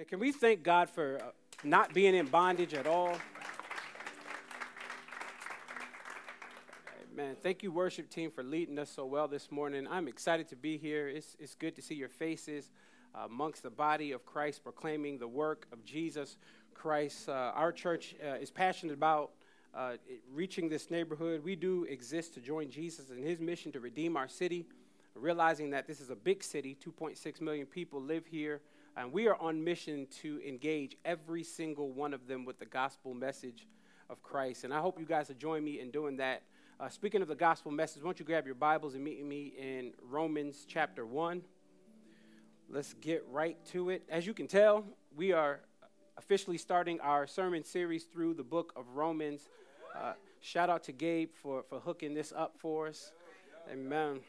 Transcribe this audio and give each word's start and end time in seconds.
Man, 0.00 0.06
can 0.06 0.18
we 0.18 0.32
thank 0.32 0.62
God 0.62 0.88
for 0.88 1.18
uh, 1.20 1.26
not 1.62 1.92
being 1.92 2.14
in 2.14 2.24
bondage 2.24 2.72
at 2.72 2.86
all? 2.86 3.18
Man, 7.14 7.36
thank 7.42 7.62
you, 7.62 7.70
worship 7.70 8.08
team, 8.08 8.30
for 8.30 8.42
leading 8.42 8.78
us 8.78 8.88
so 8.88 9.04
well 9.04 9.28
this 9.28 9.52
morning. 9.52 9.86
I'm 9.86 10.08
excited 10.08 10.48
to 10.48 10.56
be 10.56 10.78
here. 10.78 11.06
It's, 11.10 11.36
it's 11.38 11.54
good 11.54 11.76
to 11.76 11.82
see 11.82 11.96
your 11.96 12.08
faces 12.08 12.70
uh, 13.14 13.26
amongst 13.26 13.62
the 13.62 13.68
body 13.68 14.12
of 14.12 14.24
Christ, 14.24 14.64
proclaiming 14.64 15.18
the 15.18 15.28
work 15.28 15.66
of 15.70 15.84
Jesus 15.84 16.38
Christ. 16.72 17.28
Uh, 17.28 17.52
our 17.54 17.70
church 17.70 18.14
uh, 18.26 18.36
is 18.36 18.50
passionate 18.50 18.94
about 18.94 19.32
uh, 19.74 19.96
reaching 20.32 20.70
this 20.70 20.90
neighborhood. 20.90 21.44
We 21.44 21.56
do 21.56 21.84
exist 21.84 22.32
to 22.34 22.40
join 22.40 22.70
Jesus 22.70 23.10
in 23.10 23.22
his 23.22 23.38
mission 23.38 23.70
to 23.72 23.80
redeem 23.80 24.16
our 24.16 24.28
city, 24.28 24.64
realizing 25.14 25.68
that 25.72 25.86
this 25.86 26.00
is 26.00 26.08
a 26.08 26.16
big 26.16 26.42
city, 26.42 26.74
2.6 26.82 27.42
million 27.42 27.66
people 27.66 28.00
live 28.00 28.24
here. 28.24 28.62
And 28.96 29.12
we 29.12 29.28
are 29.28 29.36
on 29.36 29.62
mission 29.62 30.06
to 30.22 30.40
engage 30.46 30.96
every 31.04 31.42
single 31.42 31.90
one 31.90 32.12
of 32.12 32.26
them 32.26 32.44
with 32.44 32.58
the 32.58 32.66
gospel 32.66 33.14
message 33.14 33.66
of 34.08 34.22
Christ. 34.22 34.64
And 34.64 34.74
I 34.74 34.80
hope 34.80 34.98
you 34.98 35.06
guys 35.06 35.28
will 35.28 35.36
join 35.36 35.64
me 35.64 35.80
in 35.80 35.90
doing 35.90 36.16
that. 36.16 36.42
Uh, 36.78 36.88
speaking 36.88 37.22
of 37.22 37.28
the 37.28 37.34
gospel 37.34 37.70
message, 37.70 38.02
why 38.02 38.08
don't 38.08 38.18
you 38.18 38.24
grab 38.24 38.46
your 38.46 38.54
Bibles 38.54 38.94
and 38.94 39.04
meet 39.04 39.24
me 39.24 39.52
in 39.58 39.92
Romans 40.02 40.64
chapter 40.66 41.06
1. 41.06 41.42
Let's 42.68 42.94
get 42.94 43.24
right 43.30 43.56
to 43.66 43.90
it. 43.90 44.02
As 44.08 44.26
you 44.26 44.34
can 44.34 44.46
tell, 44.46 44.84
we 45.16 45.32
are 45.32 45.60
officially 46.16 46.58
starting 46.58 47.00
our 47.00 47.26
sermon 47.26 47.64
series 47.64 48.04
through 48.04 48.34
the 48.34 48.42
book 48.42 48.72
of 48.76 48.84
Romans. 48.94 49.48
Uh, 49.96 50.12
shout 50.40 50.70
out 50.70 50.84
to 50.84 50.92
Gabe 50.92 51.30
for, 51.42 51.62
for 51.68 51.80
hooking 51.80 52.14
this 52.14 52.32
up 52.36 52.54
for 52.58 52.88
us. 52.88 53.12
Amen. 53.70 54.20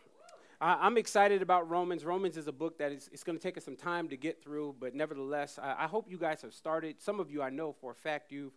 I, 0.61 0.85
am 0.85 0.95
excited 0.95 1.41
about 1.41 1.67
Romans. 1.71 2.05
Romans 2.05 2.37
is 2.37 2.45
a 2.45 2.51
book 2.51 2.77
that 2.77 2.91
is 2.91 3.09
it's 3.11 3.23
going 3.23 3.35
to 3.35 3.41
take 3.41 3.57
us 3.57 3.65
some 3.65 3.75
time 3.75 4.07
to 4.09 4.15
get 4.15 4.43
through, 4.43 4.75
but 4.79 4.93
nevertheless, 4.93 5.57
I, 5.59 5.75
I, 5.79 5.87
hope 5.87 6.05
you 6.07 6.19
guys 6.19 6.43
have 6.43 6.53
started. 6.53 7.01
Some 7.01 7.19
of 7.19 7.31
you 7.31 7.41
I 7.41 7.49
know 7.49 7.73
for 7.73 7.89
a 7.89 7.95
fact 7.95 8.31
you've 8.31 8.53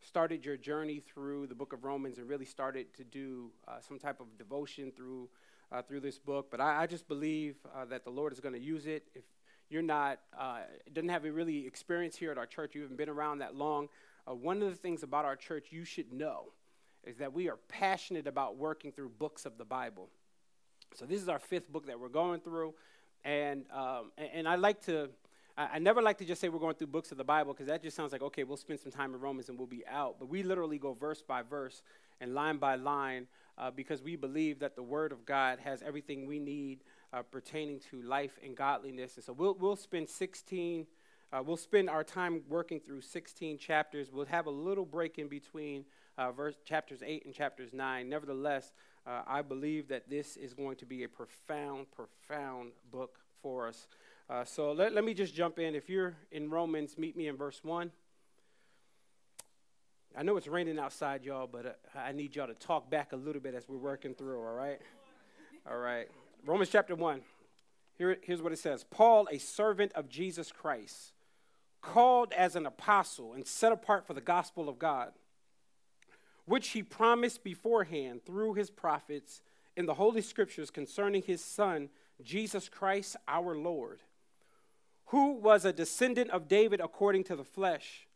started 0.00 0.44
your 0.44 0.56
journey 0.56 0.98
through 0.98 1.46
the 1.46 1.54
book 1.54 1.72
of 1.72 1.84
Romans 1.84 2.18
and 2.18 2.28
really 2.28 2.44
started 2.44 2.92
to 2.94 3.04
do 3.04 3.52
uh, 3.68 3.74
some 3.78 4.00
type 4.00 4.20
of 4.20 4.36
devotion 4.36 4.90
through 4.96 5.28
uh, 5.70 5.80
through 5.80 6.00
this 6.00 6.18
book. 6.18 6.48
But 6.50 6.60
I, 6.60 6.82
I 6.82 6.86
just 6.88 7.06
believe 7.06 7.54
uh, 7.72 7.84
that 7.84 8.02
the 8.02 8.10
Lord 8.10 8.32
is 8.32 8.40
going 8.40 8.54
to 8.54 8.60
use 8.60 8.86
it. 8.86 9.06
If 9.14 9.22
you're 9.70 9.80
not 9.80 10.18
uh, 10.36 10.62
doesn't 10.92 11.08
have 11.08 11.24
a 11.24 11.30
really 11.30 11.68
experience 11.68 12.16
here 12.16 12.32
at 12.32 12.38
our 12.38 12.46
church, 12.46 12.74
you 12.74 12.82
haven't 12.82 12.96
been 12.96 13.08
around 13.08 13.38
that 13.38 13.54
long. 13.54 13.90
Uh, 14.28 14.34
one 14.34 14.60
of 14.60 14.70
the 14.70 14.76
things 14.76 15.04
about 15.04 15.24
our 15.24 15.36
church 15.36 15.68
you 15.70 15.84
should 15.84 16.12
know 16.12 16.46
is 17.04 17.18
that 17.18 17.32
we 17.32 17.48
are 17.48 17.58
passionate 17.68 18.26
about 18.26 18.56
working 18.56 18.90
through 18.90 19.10
books 19.10 19.46
of 19.46 19.56
the 19.56 19.64
Bible. 19.64 20.08
So 20.94 21.06
this 21.06 21.20
is 21.20 21.28
our 21.28 21.40
fifth 21.40 21.72
book 21.72 21.86
that 21.88 21.98
we're 21.98 22.08
going 22.08 22.38
through, 22.38 22.72
and 23.24 23.64
um, 23.72 24.12
and, 24.16 24.46
I 24.46 24.54
like 24.54 24.80
to. 24.86 25.08
I, 25.58 25.70
I 25.74 25.78
never 25.80 26.00
like 26.00 26.18
to 26.18 26.24
just 26.24 26.40
say 26.40 26.48
we're 26.48 26.60
going 26.60 26.76
through 26.76 26.86
books 26.86 27.10
of 27.10 27.18
the 27.18 27.24
Bible 27.24 27.52
because 27.52 27.66
that 27.66 27.82
just 27.82 27.96
sounds 27.96 28.12
like 28.12 28.22
okay, 28.22 28.44
we'll 28.44 28.56
spend 28.56 28.78
some 28.78 28.92
time 28.92 29.12
in 29.12 29.20
Romans 29.20 29.48
and 29.48 29.58
we'll 29.58 29.66
be 29.66 29.84
out. 29.88 30.20
But 30.20 30.28
we 30.28 30.44
literally 30.44 30.78
go 30.78 30.92
verse 30.92 31.20
by 31.20 31.42
verse 31.42 31.82
and 32.20 32.32
line 32.32 32.58
by 32.58 32.76
line 32.76 33.26
uh, 33.58 33.72
because 33.72 34.02
we 34.02 34.14
believe 34.14 34.60
that 34.60 34.76
the 34.76 34.84
Word 34.84 35.10
of 35.10 35.26
God 35.26 35.58
has 35.64 35.82
everything 35.82 36.26
we 36.26 36.38
need 36.38 36.84
uh, 37.12 37.22
pertaining 37.22 37.80
to 37.90 38.00
life 38.02 38.38
and 38.44 38.56
godliness. 38.56 39.16
And 39.16 39.24
so 39.24 39.32
we'll 39.32 39.54
we'll 39.54 39.74
spend 39.74 40.08
16. 40.08 40.86
Uh, 41.32 41.42
we'll 41.44 41.56
spend 41.56 41.90
our 41.90 42.04
time 42.04 42.42
working 42.48 42.78
through 42.78 43.00
16 43.00 43.58
chapters. 43.58 44.12
We'll 44.12 44.26
have 44.26 44.46
a 44.46 44.50
little 44.50 44.84
break 44.84 45.18
in 45.18 45.26
between 45.26 45.86
uh, 46.16 46.30
verse 46.30 46.54
chapters 46.64 47.02
8 47.04 47.24
and 47.24 47.34
chapters 47.34 47.72
9. 47.72 48.08
Nevertheless, 48.08 48.72
uh, 49.06 49.22
I 49.26 49.42
believe 49.42 49.88
that 49.88 50.08
this 50.08 50.36
is 50.36 50.54
going 50.54 50.76
to 50.76 50.86
be 50.86 51.04
a 51.04 51.08
profound, 51.08 51.86
profound 51.90 52.72
book 52.90 53.18
for 53.42 53.68
us. 53.68 53.86
Uh, 54.30 54.44
so 54.44 54.72
let, 54.72 54.94
let 54.94 55.04
me 55.04 55.12
just 55.12 55.34
jump 55.34 55.58
in. 55.58 55.74
If 55.74 55.90
you're 55.90 56.14
in 56.32 56.48
Romans, 56.48 56.96
meet 56.96 57.16
me 57.16 57.28
in 57.28 57.36
verse 57.36 57.60
1. 57.62 57.90
I 60.16 60.22
know 60.22 60.36
it's 60.36 60.46
raining 60.46 60.78
outside, 60.78 61.24
y'all, 61.24 61.46
but 61.46 61.66
uh, 61.66 61.98
I 61.98 62.12
need 62.12 62.36
y'all 62.36 62.46
to 62.46 62.54
talk 62.54 62.88
back 62.88 63.12
a 63.12 63.16
little 63.16 63.42
bit 63.42 63.54
as 63.54 63.68
we're 63.68 63.76
working 63.76 64.14
through, 64.14 64.38
all 64.38 64.54
right? 64.54 64.80
All 65.70 65.76
right. 65.76 66.08
Romans 66.46 66.70
chapter 66.70 66.94
1. 66.94 67.20
Here, 67.98 68.16
here's 68.22 68.42
what 68.42 68.52
it 68.52 68.58
says 68.58 68.84
Paul, 68.90 69.28
a 69.30 69.38
servant 69.38 69.92
of 69.94 70.08
Jesus 70.08 70.50
Christ, 70.50 71.12
called 71.82 72.32
as 72.32 72.56
an 72.56 72.64
apostle 72.64 73.34
and 73.34 73.46
set 73.46 73.72
apart 73.72 74.06
for 74.06 74.14
the 74.14 74.20
gospel 74.20 74.68
of 74.68 74.78
God 74.78 75.12
which 76.46 76.68
he 76.68 76.82
promised 76.82 77.42
beforehand 77.42 78.24
through 78.24 78.54
his 78.54 78.70
prophets 78.70 79.40
in 79.76 79.86
the 79.86 79.94
Holy 79.94 80.20
Scriptures 80.20 80.70
concerning 80.70 81.22
his 81.22 81.42
Son, 81.44 81.88
Jesus 82.22 82.68
Christ 82.68 83.16
our 83.26 83.56
Lord, 83.56 84.00
who 85.06 85.32
was 85.32 85.64
a 85.64 85.72
descendant 85.72 86.30
of 86.30 86.48
David 86.48 86.80
according 86.80 87.24
to 87.24 87.36
the 87.36 87.44
flesh, 87.44 88.06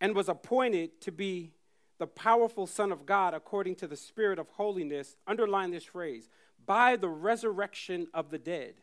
and 0.00 0.14
was 0.14 0.28
appointed 0.28 1.00
to 1.00 1.12
be 1.12 1.52
the 1.98 2.06
powerful 2.06 2.66
Son 2.66 2.90
of 2.90 3.06
God 3.06 3.34
according 3.34 3.76
to 3.76 3.86
the 3.86 3.96
Spirit 3.96 4.38
of 4.40 4.48
holiness. 4.50 5.16
Underline 5.26 5.70
this 5.70 5.84
phrase 5.84 6.28
by 6.66 6.96
the 6.96 7.08
resurrection 7.08 8.08
of 8.12 8.30
the 8.30 8.38
dead. 8.38 8.74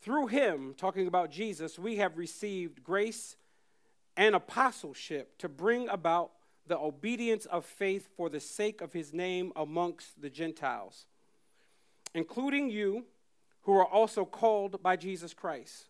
Through 0.00 0.28
him, 0.28 0.74
talking 0.76 1.06
about 1.06 1.30
Jesus, 1.30 1.78
we 1.78 1.96
have 1.96 2.18
received 2.18 2.82
grace 2.82 3.36
and 4.16 4.34
apostleship 4.34 5.38
to 5.38 5.48
bring 5.48 5.88
about 5.88 6.32
the 6.66 6.78
obedience 6.78 7.46
of 7.46 7.64
faith 7.64 8.08
for 8.16 8.28
the 8.28 8.40
sake 8.40 8.80
of 8.80 8.92
his 8.92 9.12
name 9.12 9.52
amongst 9.56 10.20
the 10.20 10.30
Gentiles, 10.30 11.06
including 12.14 12.70
you 12.70 13.04
who 13.62 13.72
are 13.72 13.86
also 13.86 14.24
called 14.24 14.82
by 14.82 14.96
Jesus 14.96 15.34
Christ. 15.34 15.86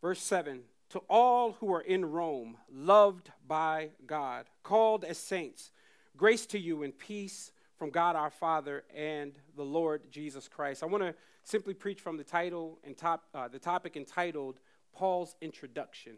Verse 0.00 0.20
7 0.20 0.62
To 0.90 0.98
all 1.10 1.52
who 1.52 1.72
are 1.72 1.80
in 1.80 2.04
Rome, 2.04 2.56
loved 2.72 3.30
by 3.46 3.90
God, 4.06 4.46
called 4.62 5.04
as 5.04 5.18
saints, 5.18 5.70
grace 6.16 6.46
to 6.46 6.58
you 6.58 6.82
and 6.82 6.96
peace 6.96 7.52
from 7.76 7.90
God 7.90 8.16
our 8.16 8.30
Father 8.30 8.84
and 8.94 9.32
the 9.56 9.64
Lord 9.64 10.10
Jesus 10.10 10.48
Christ. 10.48 10.82
I 10.82 10.86
want 10.86 11.02
to 11.02 11.14
simply 11.42 11.74
preach 11.74 12.00
from 12.00 12.16
the 12.16 12.24
title 12.24 12.78
and 12.84 12.96
top, 12.96 13.24
uh, 13.34 13.48
the 13.48 13.58
topic 13.58 13.96
entitled 13.96 14.58
Paul's 14.94 15.36
Introduction. 15.42 16.16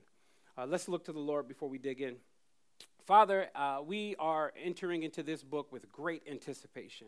Uh, 0.56 0.66
let's 0.66 0.88
look 0.88 1.04
to 1.04 1.12
the 1.12 1.18
Lord 1.18 1.48
before 1.48 1.68
we 1.68 1.78
dig 1.78 2.00
in. 2.00 2.16
Father, 3.08 3.48
uh, 3.54 3.78
we 3.82 4.16
are 4.18 4.52
entering 4.62 5.02
into 5.02 5.22
this 5.22 5.42
book 5.42 5.72
with 5.72 5.90
great 5.90 6.24
anticipation. 6.30 7.06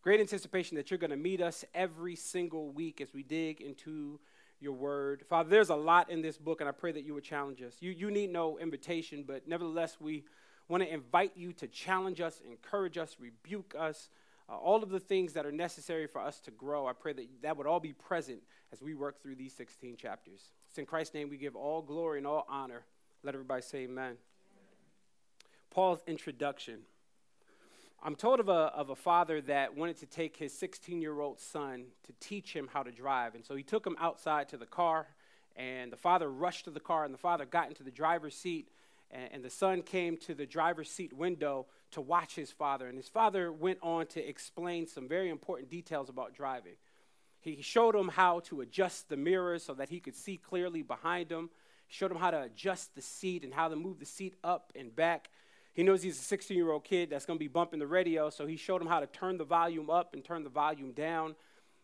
Great 0.00 0.20
anticipation 0.20 0.76
that 0.76 0.92
you're 0.92 0.98
going 0.98 1.10
to 1.10 1.16
meet 1.16 1.40
us 1.40 1.64
every 1.74 2.14
single 2.14 2.70
week 2.70 3.00
as 3.00 3.12
we 3.12 3.24
dig 3.24 3.60
into 3.60 4.20
your 4.60 4.74
word. 4.74 5.24
Father, 5.28 5.50
there's 5.50 5.70
a 5.70 5.74
lot 5.74 6.08
in 6.08 6.22
this 6.22 6.38
book, 6.38 6.60
and 6.60 6.68
I 6.68 6.72
pray 6.72 6.92
that 6.92 7.02
you 7.02 7.14
would 7.14 7.24
challenge 7.24 7.62
us. 7.62 7.74
You, 7.80 7.90
you 7.90 8.12
need 8.12 8.30
no 8.30 8.60
invitation, 8.60 9.24
but 9.26 9.48
nevertheless, 9.48 9.96
we 9.98 10.22
want 10.68 10.84
to 10.84 10.88
invite 10.88 11.32
you 11.34 11.52
to 11.54 11.66
challenge 11.66 12.20
us, 12.20 12.40
encourage 12.48 12.96
us, 12.96 13.16
rebuke 13.18 13.74
us, 13.76 14.10
uh, 14.48 14.56
all 14.56 14.84
of 14.84 14.90
the 14.90 15.00
things 15.00 15.32
that 15.32 15.44
are 15.44 15.50
necessary 15.50 16.06
for 16.06 16.20
us 16.20 16.38
to 16.42 16.52
grow. 16.52 16.86
I 16.86 16.92
pray 16.92 17.12
that 17.14 17.26
that 17.42 17.56
would 17.56 17.66
all 17.66 17.80
be 17.80 17.92
present 17.92 18.38
as 18.72 18.80
we 18.80 18.94
work 18.94 19.20
through 19.20 19.34
these 19.34 19.52
16 19.54 19.96
chapters. 19.96 20.52
It's 20.68 20.78
in 20.78 20.86
Christ's 20.86 21.14
name 21.14 21.28
we 21.28 21.38
give 21.38 21.56
all 21.56 21.82
glory 21.82 22.18
and 22.18 22.26
all 22.28 22.46
honor. 22.48 22.84
Let 23.24 23.34
everybody 23.34 23.62
say 23.62 23.78
amen. 23.78 24.18
Paul's 25.70 26.02
introduction. 26.06 26.80
I'm 28.02 28.14
told 28.14 28.40
of 28.40 28.48
a, 28.48 28.52
of 28.52 28.90
a 28.90 28.96
father 28.96 29.40
that 29.42 29.76
wanted 29.76 29.98
to 29.98 30.06
take 30.06 30.36
his 30.36 30.56
16 30.56 31.02
year 31.02 31.20
old 31.20 31.40
son 31.40 31.86
to 32.04 32.12
teach 32.20 32.52
him 32.52 32.68
how 32.72 32.82
to 32.82 32.92
drive. 32.92 33.34
And 33.34 33.44
so 33.44 33.56
he 33.56 33.62
took 33.62 33.86
him 33.86 33.96
outside 33.98 34.48
to 34.50 34.56
the 34.56 34.66
car, 34.66 35.06
and 35.56 35.92
the 35.92 35.96
father 35.96 36.30
rushed 36.30 36.64
to 36.66 36.70
the 36.70 36.80
car, 36.80 37.04
and 37.04 37.12
the 37.12 37.18
father 37.18 37.44
got 37.44 37.68
into 37.68 37.82
the 37.82 37.90
driver's 37.90 38.36
seat, 38.36 38.68
and, 39.10 39.32
and 39.32 39.44
the 39.44 39.50
son 39.50 39.82
came 39.82 40.16
to 40.18 40.34
the 40.34 40.46
driver's 40.46 40.90
seat 40.90 41.12
window 41.12 41.66
to 41.90 42.00
watch 42.00 42.34
his 42.34 42.52
father. 42.52 42.86
And 42.86 42.96
his 42.96 43.08
father 43.08 43.50
went 43.50 43.78
on 43.82 44.06
to 44.08 44.26
explain 44.26 44.86
some 44.86 45.08
very 45.08 45.28
important 45.28 45.68
details 45.68 46.08
about 46.08 46.34
driving. 46.34 46.76
He 47.40 47.62
showed 47.62 47.94
him 47.94 48.08
how 48.08 48.40
to 48.40 48.60
adjust 48.60 49.08
the 49.08 49.16
mirrors 49.16 49.64
so 49.64 49.74
that 49.74 49.88
he 49.88 50.00
could 50.00 50.16
see 50.16 50.36
clearly 50.36 50.82
behind 50.82 51.30
him. 51.30 51.50
Showed 51.88 52.10
him 52.10 52.18
how 52.18 52.30
to 52.30 52.42
adjust 52.42 52.94
the 52.94 53.02
seat 53.02 53.44
and 53.44 53.54
how 53.54 53.68
to 53.68 53.76
move 53.76 53.98
the 53.98 54.06
seat 54.06 54.34
up 54.44 54.72
and 54.76 54.94
back. 54.94 55.30
He 55.72 55.82
knows 55.82 56.02
he's 56.02 56.18
a 56.18 56.22
16 56.22 56.56
year 56.56 56.70
old 56.70 56.84
kid 56.84 57.10
that's 57.10 57.26
going 57.26 57.38
to 57.38 57.42
be 57.42 57.48
bumping 57.48 57.78
the 57.78 57.86
radio, 57.86 58.30
so 58.30 58.46
he 58.46 58.56
showed 58.56 58.82
him 58.82 58.88
how 58.88 59.00
to 59.00 59.06
turn 59.06 59.38
the 59.38 59.44
volume 59.44 59.90
up 59.90 60.14
and 60.14 60.24
turn 60.24 60.44
the 60.44 60.50
volume 60.50 60.92
down. 60.92 61.34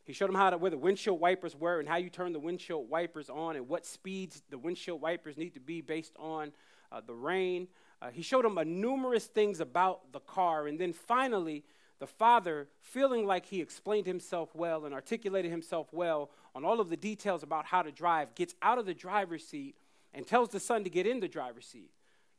He 0.04 0.12
showed 0.12 0.28
him 0.28 0.36
how 0.36 0.50
to 0.50 0.58
where 0.58 0.70
the 0.70 0.78
windshield 0.78 1.18
wipers 1.20 1.56
were 1.56 1.80
and 1.80 1.88
how 1.88 1.96
you 1.96 2.10
turn 2.10 2.32
the 2.32 2.40
windshield 2.40 2.90
wipers 2.90 3.30
on 3.30 3.56
and 3.56 3.68
what 3.68 3.86
speeds 3.86 4.42
the 4.50 4.58
windshield 4.58 5.00
wipers 5.00 5.36
need 5.36 5.54
to 5.54 5.60
be 5.60 5.80
based 5.80 6.12
on 6.18 6.52
uh, 6.92 7.00
the 7.06 7.14
rain. 7.14 7.68
Uh, 8.02 8.10
he 8.10 8.20
showed 8.20 8.44
him 8.44 8.58
numerous 8.80 9.26
things 9.26 9.60
about 9.60 10.12
the 10.12 10.20
car, 10.20 10.66
and 10.66 10.78
then 10.78 10.92
finally, 10.92 11.64
the 12.00 12.06
father, 12.06 12.68
feeling 12.80 13.26
like 13.26 13.46
he 13.46 13.60
explained 13.60 14.06
himself 14.06 14.54
well 14.54 14.84
and 14.84 14.92
articulated 14.92 15.50
himself 15.50 15.92
well 15.92 16.30
on 16.54 16.64
all 16.64 16.80
of 16.80 16.90
the 16.90 16.96
details 16.96 17.42
about 17.42 17.64
how 17.66 17.82
to 17.82 17.90
drive, 17.90 18.34
gets 18.34 18.54
out 18.60 18.78
of 18.78 18.84
the 18.84 18.94
driver's 18.94 19.46
seat 19.46 19.76
and 20.12 20.26
tells 20.26 20.50
the 20.50 20.60
son 20.60 20.84
to 20.84 20.90
get 20.90 21.06
in 21.06 21.20
the 21.20 21.28
driver's 21.28 21.66
seat. 21.66 21.90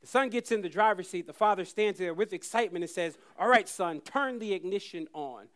The 0.05 0.11
son 0.11 0.29
gets 0.29 0.51
in 0.51 0.61
the 0.61 0.69
driver's 0.69 1.09
seat. 1.09 1.25
The 1.25 1.33
father 1.33 1.65
stands 1.65 1.97
there 1.97 2.13
with 2.13 2.31
excitement 2.31 2.83
and 2.83 2.91
says, 2.91 3.17
All 3.39 3.47
right, 3.47 3.67
son, 3.67 4.01
turn 4.01 4.37
the 4.37 4.53
ignition 4.53 5.07
on. 5.15 5.47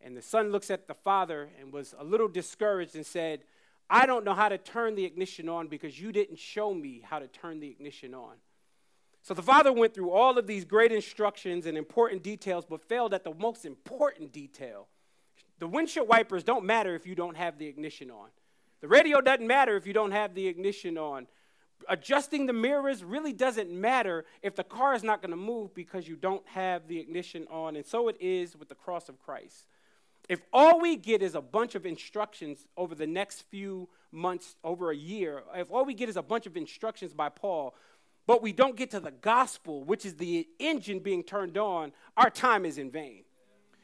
And 0.00 0.16
the 0.16 0.22
son 0.22 0.50
looks 0.50 0.70
at 0.70 0.88
the 0.88 0.94
father 0.94 1.50
and 1.60 1.70
was 1.70 1.94
a 1.98 2.02
little 2.02 2.26
discouraged 2.26 2.96
and 2.96 3.04
said, 3.04 3.44
I 3.90 4.06
don't 4.06 4.24
know 4.24 4.32
how 4.32 4.48
to 4.48 4.56
turn 4.56 4.94
the 4.94 5.04
ignition 5.04 5.50
on 5.50 5.68
because 5.68 6.00
you 6.00 6.12
didn't 6.12 6.38
show 6.38 6.72
me 6.72 7.02
how 7.04 7.18
to 7.18 7.26
turn 7.26 7.60
the 7.60 7.68
ignition 7.68 8.14
on. 8.14 8.36
So 9.20 9.34
the 9.34 9.42
father 9.42 9.70
went 9.70 9.92
through 9.92 10.12
all 10.12 10.38
of 10.38 10.46
these 10.46 10.64
great 10.64 10.90
instructions 10.90 11.66
and 11.66 11.76
important 11.76 12.22
details, 12.22 12.64
but 12.64 12.80
failed 12.80 13.12
at 13.12 13.22
the 13.22 13.34
most 13.34 13.66
important 13.66 14.32
detail. 14.32 14.88
The 15.58 15.66
windshield 15.66 16.08
wipers 16.08 16.42
don't 16.42 16.64
matter 16.64 16.94
if 16.94 17.06
you 17.06 17.14
don't 17.14 17.36
have 17.36 17.58
the 17.58 17.66
ignition 17.66 18.10
on. 18.10 18.30
The 18.80 18.88
radio 18.88 19.20
doesn't 19.20 19.46
matter 19.46 19.76
if 19.76 19.86
you 19.86 19.92
don't 19.92 20.12
have 20.12 20.34
the 20.34 20.48
ignition 20.48 20.96
on. 20.96 21.26
Adjusting 21.88 22.46
the 22.46 22.52
mirrors 22.52 23.04
really 23.04 23.32
doesn't 23.32 23.70
matter 23.70 24.24
if 24.42 24.54
the 24.54 24.64
car 24.64 24.94
is 24.94 25.02
not 25.02 25.20
going 25.20 25.30
to 25.30 25.36
move 25.36 25.74
because 25.74 26.08
you 26.08 26.16
don't 26.16 26.46
have 26.48 26.86
the 26.88 26.98
ignition 26.98 27.46
on. 27.50 27.76
And 27.76 27.84
so 27.84 28.08
it 28.08 28.16
is 28.20 28.56
with 28.56 28.68
the 28.68 28.74
cross 28.74 29.08
of 29.08 29.18
Christ. 29.20 29.66
If 30.28 30.40
all 30.52 30.80
we 30.80 30.96
get 30.96 31.22
is 31.22 31.34
a 31.34 31.42
bunch 31.42 31.74
of 31.74 31.84
instructions 31.84 32.66
over 32.76 32.94
the 32.94 33.06
next 33.06 33.42
few 33.50 33.88
months, 34.10 34.56
over 34.64 34.90
a 34.90 34.96
year, 34.96 35.42
if 35.54 35.70
all 35.70 35.84
we 35.84 35.94
get 35.94 36.08
is 36.08 36.16
a 36.16 36.22
bunch 36.22 36.46
of 36.46 36.56
instructions 36.56 37.12
by 37.12 37.28
Paul, 37.28 37.74
but 38.26 38.40
we 38.40 38.52
don't 38.52 38.76
get 38.76 38.90
to 38.92 39.00
the 39.00 39.10
gospel, 39.10 39.84
which 39.84 40.06
is 40.06 40.14
the 40.14 40.48
engine 40.58 41.00
being 41.00 41.22
turned 41.22 41.58
on, 41.58 41.92
our 42.16 42.30
time 42.30 42.64
is 42.64 42.78
in 42.78 42.90
vain. 42.90 43.24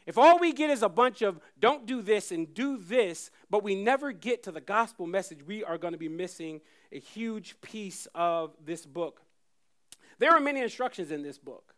If 0.07 0.17
all 0.17 0.39
we 0.39 0.53
get 0.53 0.71
is 0.71 0.83
a 0.83 0.89
bunch 0.89 1.21
of 1.21 1.41
don't 1.61 1.85
do 1.87 2.01
this 2.01 2.33
and 2.33 2.53
do 2.55 2.79
this, 2.79 3.31
but 3.51 3.63
we 3.63 3.75
never 3.75 4.13
get 4.13 4.43
to 4.45 4.53
the 4.53 4.61
gospel 4.61 5.07
message, 5.07 5.41
we 5.47 5.63
are 5.63 5.77
going 5.77 5.93
to 5.93 5.99
be 5.99 6.09
missing 6.09 6.63
a 6.93 6.99
huge 6.99 7.61
piece 7.61 8.07
of 8.15 8.55
this 8.65 8.85
book. 8.87 9.23
There 10.19 10.31
are 10.31 10.41
many 10.41 10.61
instructions 10.61 11.11
in 11.11 11.23
this 11.23 11.39
book. 11.39 11.75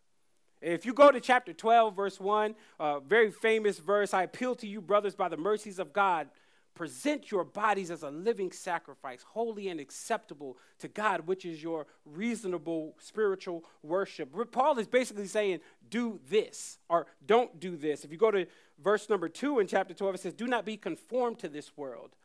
If 0.61 0.85
you 0.85 0.93
go 0.93 1.11
to 1.11 1.19
chapter 1.19 1.53
12, 1.53 1.95
verse 1.95 2.19
1, 2.19 2.55
a 2.79 2.99
very 3.01 3.31
famous 3.31 3.79
verse, 3.79 4.13
I 4.13 4.23
appeal 4.23 4.55
to 4.55 4.67
you, 4.67 4.81
brothers, 4.81 5.15
by 5.15 5.27
the 5.27 5.37
mercies 5.37 5.77
of 5.77 5.91
God, 5.91 6.29
present 6.73 7.29
your 7.31 7.43
bodies 7.43 7.91
as 7.91 8.03
a 8.03 8.09
living 8.09 8.51
sacrifice, 8.51 9.23
holy 9.23 9.69
and 9.69 9.79
acceptable 9.79 10.57
to 10.79 10.87
God, 10.87 11.27
which 11.27 11.45
is 11.45 11.61
your 11.61 11.85
reasonable 12.05 12.95
spiritual 12.99 13.63
worship. 13.83 14.29
Paul 14.51 14.79
is 14.79 14.87
basically 14.87 15.27
saying, 15.27 15.59
do 15.89 16.19
this 16.29 16.79
or 16.89 17.07
don't 17.25 17.59
do 17.59 17.77
this. 17.77 18.03
If 18.03 18.11
you 18.11 18.17
go 18.17 18.31
to 18.31 18.47
verse 18.81 19.09
number 19.09 19.29
2 19.29 19.59
in 19.59 19.67
chapter 19.67 19.93
12, 19.93 20.15
it 20.15 20.21
says, 20.21 20.33
Do 20.33 20.47
not 20.47 20.65
be 20.65 20.77
conformed 20.77 21.39
to 21.39 21.49
this 21.49 21.77
world, 21.77 22.15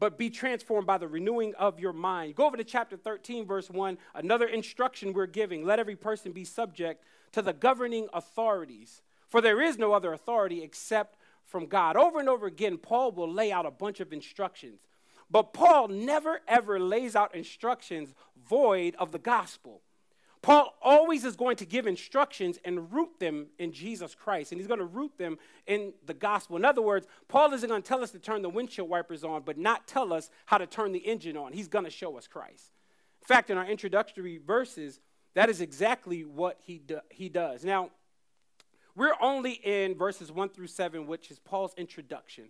but 0.00 0.18
be 0.18 0.30
transformed 0.30 0.86
by 0.86 0.98
the 0.98 1.06
renewing 1.06 1.54
of 1.56 1.78
your 1.78 1.92
mind. 1.92 2.34
Go 2.34 2.46
over 2.46 2.56
to 2.56 2.64
chapter 2.64 2.96
13, 2.96 3.46
verse 3.46 3.70
1, 3.70 3.98
another 4.14 4.48
instruction 4.48 5.12
we're 5.12 5.26
giving 5.26 5.64
let 5.64 5.78
every 5.78 5.94
person 5.94 6.32
be 6.32 6.44
subject 6.44 7.04
to 7.32 7.42
the 7.42 7.52
governing 7.52 8.08
authorities. 8.12 9.02
For 9.28 9.40
there 9.40 9.60
is 9.60 9.78
no 9.78 9.92
other 9.92 10.12
authority 10.12 10.62
except 10.62 11.18
from 11.44 11.66
God. 11.66 11.96
Over 11.96 12.18
and 12.18 12.28
over 12.28 12.46
again, 12.46 12.78
Paul 12.78 13.12
will 13.12 13.30
lay 13.30 13.52
out 13.52 13.66
a 13.66 13.70
bunch 13.70 14.00
of 14.00 14.12
instructions. 14.12 14.80
But 15.30 15.52
Paul 15.52 15.88
never 15.88 16.40
ever 16.48 16.80
lays 16.80 17.14
out 17.14 17.34
instructions 17.34 18.14
void 18.48 18.96
of 18.98 19.12
the 19.12 19.18
gospel. 19.18 19.82
Paul 20.42 20.74
always 20.80 21.24
is 21.24 21.36
going 21.36 21.56
to 21.56 21.66
give 21.66 21.86
instructions 21.86 22.58
and 22.64 22.90
root 22.92 23.18
them 23.18 23.48
in 23.58 23.72
Jesus 23.72 24.14
Christ, 24.14 24.52
and 24.52 24.60
he's 24.60 24.68
going 24.68 24.80
to 24.80 24.86
root 24.86 25.12
them 25.18 25.36
in 25.66 25.92
the 26.06 26.14
gospel. 26.14 26.56
In 26.56 26.64
other 26.64 26.80
words, 26.80 27.06
Paul 27.28 27.52
isn't 27.52 27.68
going 27.68 27.82
to 27.82 27.86
tell 27.86 28.02
us 28.02 28.10
to 28.12 28.18
turn 28.18 28.40
the 28.40 28.48
windshield 28.48 28.88
wipers 28.88 29.22
on, 29.22 29.42
but 29.42 29.58
not 29.58 29.86
tell 29.86 30.14
us 30.14 30.30
how 30.46 30.56
to 30.56 30.66
turn 30.66 30.92
the 30.92 31.00
engine 31.00 31.36
on. 31.36 31.52
He's 31.52 31.68
going 31.68 31.84
to 31.84 31.90
show 31.90 32.16
us 32.16 32.26
Christ. 32.26 32.72
In 33.20 33.26
fact, 33.26 33.50
in 33.50 33.58
our 33.58 33.66
introductory 33.66 34.38
verses, 34.38 34.98
that 35.34 35.50
is 35.50 35.60
exactly 35.60 36.24
what 36.24 36.58
he, 36.62 36.78
do, 36.78 37.00
he 37.10 37.28
does. 37.28 37.62
Now, 37.62 37.90
we're 38.96 39.14
only 39.20 39.52
in 39.52 39.94
verses 39.96 40.32
1 40.32 40.48
through 40.48 40.68
7, 40.68 41.06
which 41.06 41.30
is 41.30 41.38
Paul's 41.38 41.74
introduction. 41.76 42.46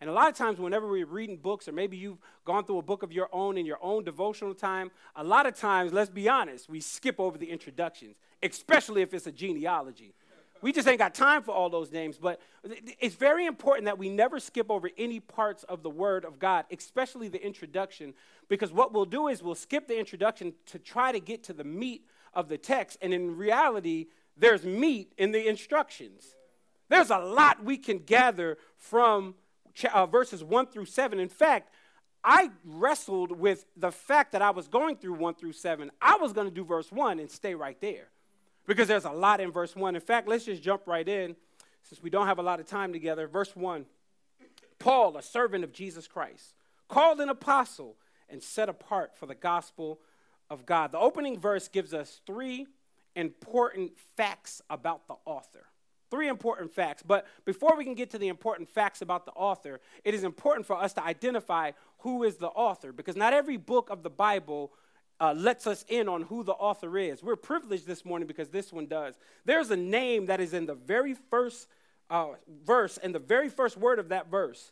And 0.00 0.10
a 0.10 0.12
lot 0.12 0.28
of 0.28 0.36
times, 0.36 0.58
whenever 0.58 0.88
we're 0.88 1.06
reading 1.06 1.36
books, 1.36 1.68
or 1.68 1.72
maybe 1.72 1.96
you've 1.96 2.18
gone 2.44 2.64
through 2.64 2.78
a 2.78 2.82
book 2.82 3.02
of 3.02 3.12
your 3.12 3.28
own 3.32 3.56
in 3.56 3.64
your 3.64 3.78
own 3.80 4.04
devotional 4.04 4.54
time, 4.54 4.90
a 5.16 5.24
lot 5.24 5.46
of 5.46 5.56
times, 5.56 5.92
let's 5.92 6.10
be 6.10 6.28
honest, 6.28 6.68
we 6.68 6.80
skip 6.80 7.18
over 7.18 7.38
the 7.38 7.50
introductions, 7.50 8.16
especially 8.42 9.02
if 9.02 9.14
it's 9.14 9.26
a 9.26 9.32
genealogy. 9.32 10.14
We 10.62 10.72
just 10.72 10.88
ain't 10.88 10.98
got 10.98 11.14
time 11.14 11.42
for 11.42 11.52
all 11.52 11.68
those 11.68 11.92
names, 11.92 12.16
but 12.16 12.40
it's 12.98 13.16
very 13.16 13.44
important 13.44 13.84
that 13.84 13.98
we 13.98 14.08
never 14.08 14.40
skip 14.40 14.70
over 14.70 14.88
any 14.96 15.20
parts 15.20 15.62
of 15.64 15.82
the 15.82 15.90
Word 15.90 16.24
of 16.24 16.38
God, 16.38 16.64
especially 16.70 17.28
the 17.28 17.44
introduction, 17.44 18.14
because 18.48 18.72
what 18.72 18.92
we'll 18.92 19.04
do 19.04 19.28
is 19.28 19.42
we'll 19.42 19.54
skip 19.54 19.88
the 19.88 19.98
introduction 19.98 20.54
to 20.66 20.78
try 20.78 21.12
to 21.12 21.20
get 21.20 21.42
to 21.44 21.52
the 21.52 21.64
meat 21.64 22.06
of 22.32 22.48
the 22.48 22.56
text. 22.56 22.96
And 23.02 23.12
in 23.12 23.36
reality, 23.36 24.06
there's 24.38 24.64
meat 24.64 25.12
in 25.18 25.32
the 25.32 25.46
instructions. 25.46 26.34
There's 26.88 27.10
a 27.10 27.18
lot 27.18 27.62
we 27.62 27.76
can 27.76 27.98
gather 27.98 28.56
from 28.76 29.34
uh, 29.92 30.06
verses 30.06 30.42
1 30.42 30.66
through 30.66 30.86
7. 30.86 31.18
In 31.18 31.28
fact, 31.28 31.70
I 32.22 32.50
wrestled 32.64 33.32
with 33.32 33.66
the 33.76 33.92
fact 33.92 34.32
that 34.32 34.42
I 34.42 34.50
was 34.50 34.68
going 34.68 34.96
through 34.96 35.14
1 35.14 35.34
through 35.34 35.52
7. 35.52 35.90
I 36.00 36.16
was 36.16 36.32
going 36.32 36.48
to 36.48 36.54
do 36.54 36.64
verse 36.64 36.90
1 36.90 37.20
and 37.20 37.30
stay 37.30 37.54
right 37.54 37.78
there 37.80 38.08
because 38.66 38.88
there's 38.88 39.04
a 39.04 39.10
lot 39.10 39.40
in 39.40 39.52
verse 39.52 39.76
1. 39.76 39.94
In 39.94 40.00
fact, 40.00 40.28
let's 40.28 40.46
just 40.46 40.62
jump 40.62 40.86
right 40.86 41.06
in 41.06 41.36
since 41.82 42.02
we 42.02 42.10
don't 42.10 42.26
have 42.26 42.38
a 42.38 42.42
lot 42.42 42.60
of 42.60 42.66
time 42.66 42.92
together. 42.92 43.26
Verse 43.28 43.54
1 43.54 43.86
Paul, 44.78 45.16
a 45.16 45.22
servant 45.22 45.64
of 45.64 45.72
Jesus 45.72 46.06
Christ, 46.06 46.54
called 46.88 47.20
an 47.20 47.28
apostle 47.28 47.96
and 48.28 48.42
set 48.42 48.68
apart 48.68 49.16
for 49.16 49.26
the 49.26 49.34
gospel 49.34 50.00
of 50.50 50.66
God. 50.66 50.92
The 50.92 50.98
opening 50.98 51.38
verse 51.38 51.68
gives 51.68 51.94
us 51.94 52.20
three 52.26 52.66
important 53.14 53.92
facts 54.16 54.60
about 54.68 55.06
the 55.08 55.14
author. 55.24 55.66
Three 56.14 56.28
important 56.28 56.72
facts. 56.72 57.02
But 57.04 57.26
before 57.44 57.76
we 57.76 57.82
can 57.82 57.96
get 57.96 58.10
to 58.10 58.18
the 58.18 58.28
important 58.28 58.68
facts 58.68 59.02
about 59.02 59.24
the 59.24 59.32
author, 59.32 59.80
it 60.04 60.14
is 60.14 60.22
important 60.22 60.64
for 60.64 60.76
us 60.76 60.92
to 60.92 61.02
identify 61.02 61.72
who 61.98 62.22
is 62.22 62.36
the 62.36 62.50
author 62.50 62.92
because 62.92 63.16
not 63.16 63.32
every 63.32 63.56
book 63.56 63.90
of 63.90 64.04
the 64.04 64.10
Bible 64.10 64.70
uh, 65.18 65.34
lets 65.36 65.66
us 65.66 65.84
in 65.88 66.08
on 66.08 66.22
who 66.22 66.44
the 66.44 66.52
author 66.52 66.96
is. 66.96 67.20
We're 67.20 67.34
privileged 67.34 67.88
this 67.88 68.04
morning 68.04 68.28
because 68.28 68.48
this 68.50 68.72
one 68.72 68.86
does. 68.86 69.16
There's 69.44 69.72
a 69.72 69.76
name 69.76 70.26
that 70.26 70.40
is 70.40 70.54
in 70.54 70.66
the 70.66 70.76
very 70.76 71.14
first 71.14 71.66
uh, 72.08 72.34
verse 72.64 72.96
and 72.96 73.12
the 73.12 73.18
very 73.18 73.48
first 73.48 73.76
word 73.76 73.98
of 73.98 74.10
that 74.10 74.30
verse 74.30 74.70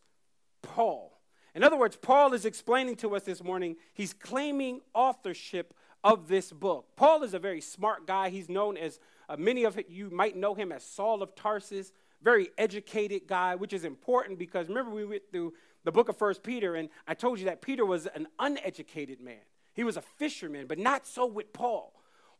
Paul. 0.62 1.18
In 1.56 1.64
other 1.64 1.76
words, 1.76 1.96
Paul 1.96 2.34
is 2.34 2.44
explaining 2.44 2.94
to 2.98 3.16
us 3.16 3.24
this 3.24 3.42
morning, 3.42 3.74
he's 3.94 4.12
claiming 4.12 4.80
authorship 4.94 5.74
of 6.04 6.28
this 6.28 6.52
book. 6.52 6.86
Paul 6.94 7.24
is 7.24 7.34
a 7.34 7.40
very 7.40 7.60
smart 7.60 8.06
guy. 8.06 8.30
He's 8.30 8.48
known 8.48 8.76
as, 8.76 9.00
uh, 9.28 9.36
many 9.36 9.64
of 9.64 9.78
you 9.88 10.10
might 10.10 10.36
know 10.36 10.54
him 10.54 10.72
as 10.72 10.84
Saul 10.84 11.22
of 11.22 11.34
Tarsus, 11.34 11.92
very 12.22 12.50
educated 12.58 13.26
guy, 13.26 13.54
which 13.54 13.72
is 13.72 13.84
important 13.84 14.38
because 14.38 14.68
remember 14.68 14.90
we 14.90 15.04
went 15.04 15.22
through 15.30 15.54
the 15.84 15.92
book 15.92 16.08
of 16.08 16.16
First 16.16 16.42
Peter, 16.42 16.74
and 16.74 16.88
I 17.06 17.14
told 17.14 17.38
you 17.38 17.46
that 17.46 17.60
Peter 17.60 17.84
was 17.84 18.06
an 18.06 18.28
uneducated 18.38 19.20
man. 19.20 19.40
He 19.74 19.84
was 19.84 19.96
a 19.96 20.02
fisherman, 20.02 20.66
but 20.66 20.78
not 20.78 21.06
so 21.06 21.26
with 21.26 21.52
Paul. 21.52 21.92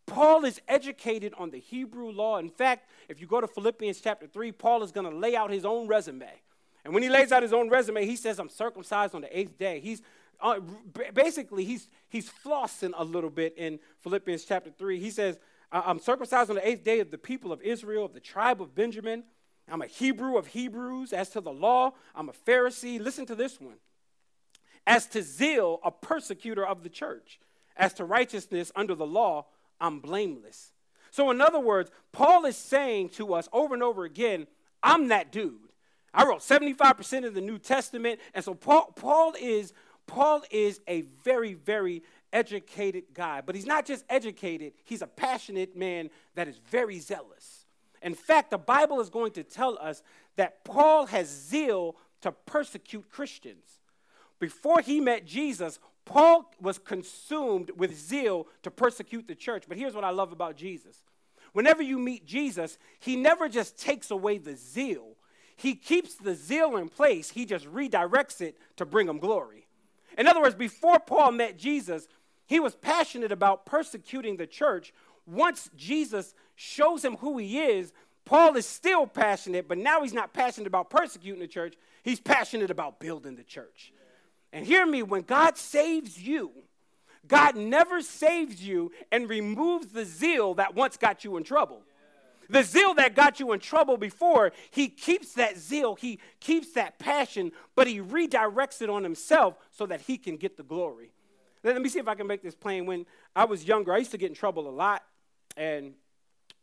Paul 0.06 0.44
is 0.44 0.60
educated 0.68 1.32
on 1.38 1.50
the 1.50 1.58
Hebrew 1.58 2.10
law. 2.10 2.38
In 2.38 2.50
fact, 2.50 2.88
if 3.08 3.20
you 3.20 3.26
go 3.26 3.40
to 3.40 3.46
Philippians 3.46 4.00
chapter 4.00 4.26
3, 4.26 4.52
Paul 4.52 4.82
is 4.82 4.92
going 4.92 5.08
to 5.10 5.16
lay 5.16 5.34
out 5.36 5.50
his 5.50 5.64
own 5.64 5.86
resume. 5.86 6.30
And 6.84 6.92
when 6.92 7.02
he 7.02 7.08
lays 7.08 7.30
out 7.30 7.42
his 7.42 7.52
own 7.52 7.68
resume, 7.68 8.04
he 8.04 8.16
says, 8.16 8.38
I'm 8.38 8.48
circumcised 8.48 9.14
on 9.14 9.20
the 9.20 9.38
eighth 9.38 9.56
day. 9.58 9.80
He's 9.80 10.02
uh, 10.40 10.58
basically, 11.14 11.64
he's, 11.64 11.88
he's 12.08 12.28
flossing 12.28 12.92
a 12.96 13.04
little 13.04 13.30
bit 13.30 13.54
in 13.56 13.78
Philippians 14.00 14.44
chapter 14.44 14.70
3. 14.76 14.98
He 14.98 15.10
says, 15.10 15.38
I'm 15.72 15.98
circumcised 15.98 16.50
on 16.50 16.56
the 16.56 16.68
eighth 16.68 16.84
day 16.84 17.00
of 17.00 17.10
the 17.10 17.18
people 17.18 17.50
of 17.50 17.62
Israel, 17.62 18.04
of 18.04 18.12
the 18.12 18.20
tribe 18.20 18.60
of 18.60 18.74
Benjamin. 18.74 19.24
I'm 19.70 19.80
a 19.80 19.86
Hebrew 19.86 20.36
of 20.36 20.48
Hebrews. 20.48 21.12
As 21.12 21.30
to 21.30 21.40
the 21.40 21.52
law, 21.52 21.92
I'm 22.14 22.28
a 22.28 22.32
Pharisee. 22.32 23.00
Listen 23.00 23.24
to 23.26 23.34
this 23.34 23.60
one. 23.60 23.76
As 24.86 25.06
to 25.06 25.22
zeal, 25.22 25.80
a 25.82 25.90
persecutor 25.90 26.66
of 26.66 26.82
the 26.82 26.90
church. 26.90 27.40
As 27.76 27.94
to 27.94 28.04
righteousness 28.04 28.70
under 28.76 28.94
the 28.94 29.06
law, 29.06 29.46
I'm 29.80 30.00
blameless. 30.00 30.72
So, 31.10 31.30
in 31.30 31.40
other 31.40 31.60
words, 31.60 31.90
Paul 32.12 32.44
is 32.44 32.56
saying 32.56 33.10
to 33.10 33.32
us 33.34 33.48
over 33.52 33.74
and 33.74 33.82
over 33.82 34.04
again, 34.04 34.46
I'm 34.82 35.08
that 35.08 35.32
dude. 35.32 35.58
I 36.14 36.24
wrote 36.24 36.40
75% 36.40 37.26
of 37.26 37.34
the 37.34 37.40
New 37.40 37.58
Testament. 37.58 38.20
And 38.34 38.44
so 38.44 38.54
Paul, 38.54 38.92
Paul 38.94 39.34
is 39.40 39.72
Paul 40.12 40.42
is 40.50 40.78
a 40.86 41.00
very, 41.24 41.54
very 41.54 42.02
educated 42.34 43.04
guy, 43.14 43.40
but 43.40 43.54
he's 43.54 43.64
not 43.64 43.86
just 43.86 44.04
educated, 44.10 44.74
he's 44.84 45.00
a 45.00 45.06
passionate 45.06 45.74
man 45.74 46.10
that 46.34 46.48
is 46.48 46.58
very 46.70 46.98
zealous. 46.98 47.64
In 48.02 48.14
fact, 48.14 48.50
the 48.50 48.58
Bible 48.58 49.00
is 49.00 49.08
going 49.08 49.32
to 49.32 49.42
tell 49.42 49.78
us 49.80 50.02
that 50.36 50.64
Paul 50.64 51.06
has 51.06 51.28
zeal 51.28 51.96
to 52.20 52.30
persecute 52.30 53.08
Christians. 53.08 53.64
Before 54.38 54.82
he 54.82 55.00
met 55.00 55.24
Jesus, 55.24 55.78
Paul 56.04 56.52
was 56.60 56.78
consumed 56.78 57.70
with 57.74 57.98
zeal 57.98 58.48
to 58.64 58.70
persecute 58.70 59.26
the 59.26 59.34
church. 59.34 59.64
But 59.66 59.78
here's 59.78 59.94
what 59.94 60.04
I 60.04 60.10
love 60.10 60.30
about 60.30 60.56
Jesus. 60.56 61.04
Whenever 61.54 61.82
you 61.82 61.98
meet 61.98 62.26
Jesus, 62.26 62.76
he 63.00 63.16
never 63.16 63.48
just 63.48 63.78
takes 63.78 64.10
away 64.10 64.36
the 64.36 64.56
zeal, 64.56 65.16
he 65.56 65.74
keeps 65.74 66.16
the 66.16 66.34
zeal 66.34 66.76
in 66.76 66.90
place, 66.90 67.30
he 67.30 67.46
just 67.46 67.64
redirects 67.64 68.42
it 68.42 68.58
to 68.76 68.84
bring 68.84 69.08
him 69.08 69.18
glory. 69.18 69.61
In 70.18 70.26
other 70.26 70.40
words, 70.40 70.54
before 70.54 70.98
Paul 70.98 71.32
met 71.32 71.58
Jesus, 71.58 72.06
he 72.46 72.60
was 72.60 72.74
passionate 72.74 73.32
about 73.32 73.66
persecuting 73.66 74.36
the 74.36 74.46
church. 74.46 74.92
Once 75.26 75.70
Jesus 75.76 76.34
shows 76.54 77.04
him 77.04 77.16
who 77.16 77.38
he 77.38 77.60
is, 77.60 77.92
Paul 78.24 78.56
is 78.56 78.66
still 78.66 79.06
passionate, 79.06 79.68
but 79.68 79.78
now 79.78 80.02
he's 80.02 80.12
not 80.12 80.32
passionate 80.32 80.66
about 80.66 80.90
persecuting 80.90 81.40
the 81.40 81.48
church. 81.48 81.74
He's 82.02 82.20
passionate 82.20 82.70
about 82.70 83.00
building 83.00 83.36
the 83.36 83.42
church. 83.42 83.92
And 84.52 84.66
hear 84.66 84.86
me, 84.86 85.02
when 85.02 85.22
God 85.22 85.56
saves 85.56 86.20
you, 86.20 86.52
God 87.26 87.56
never 87.56 88.00
saves 88.00 88.62
you 88.66 88.92
and 89.10 89.28
removes 89.28 89.88
the 89.88 90.04
zeal 90.04 90.54
that 90.54 90.74
once 90.74 90.96
got 90.96 91.24
you 91.24 91.36
in 91.36 91.44
trouble. 91.44 91.82
The 92.52 92.62
zeal 92.62 92.92
that 92.94 93.14
got 93.14 93.40
you 93.40 93.52
in 93.52 93.60
trouble 93.60 93.96
before, 93.96 94.52
he 94.70 94.88
keeps 94.88 95.32
that 95.34 95.56
zeal, 95.56 95.94
he 95.94 96.20
keeps 96.38 96.72
that 96.74 96.98
passion, 96.98 97.50
but 97.74 97.86
he 97.86 97.98
redirects 98.00 98.82
it 98.82 98.90
on 98.90 99.02
himself 99.02 99.56
so 99.70 99.86
that 99.86 100.02
he 100.02 100.18
can 100.18 100.36
get 100.36 100.58
the 100.58 100.62
glory. 100.62 101.12
Let 101.64 101.80
me 101.80 101.88
see 101.88 101.98
if 101.98 102.08
I 102.08 102.14
can 102.14 102.26
make 102.26 102.42
this 102.42 102.54
plain. 102.54 102.84
When 102.84 103.06
I 103.34 103.46
was 103.46 103.64
younger, 103.64 103.94
I 103.94 103.98
used 103.98 104.10
to 104.10 104.18
get 104.18 104.28
in 104.28 104.34
trouble 104.34 104.68
a 104.68 104.70
lot. 104.70 105.02
And 105.56 105.94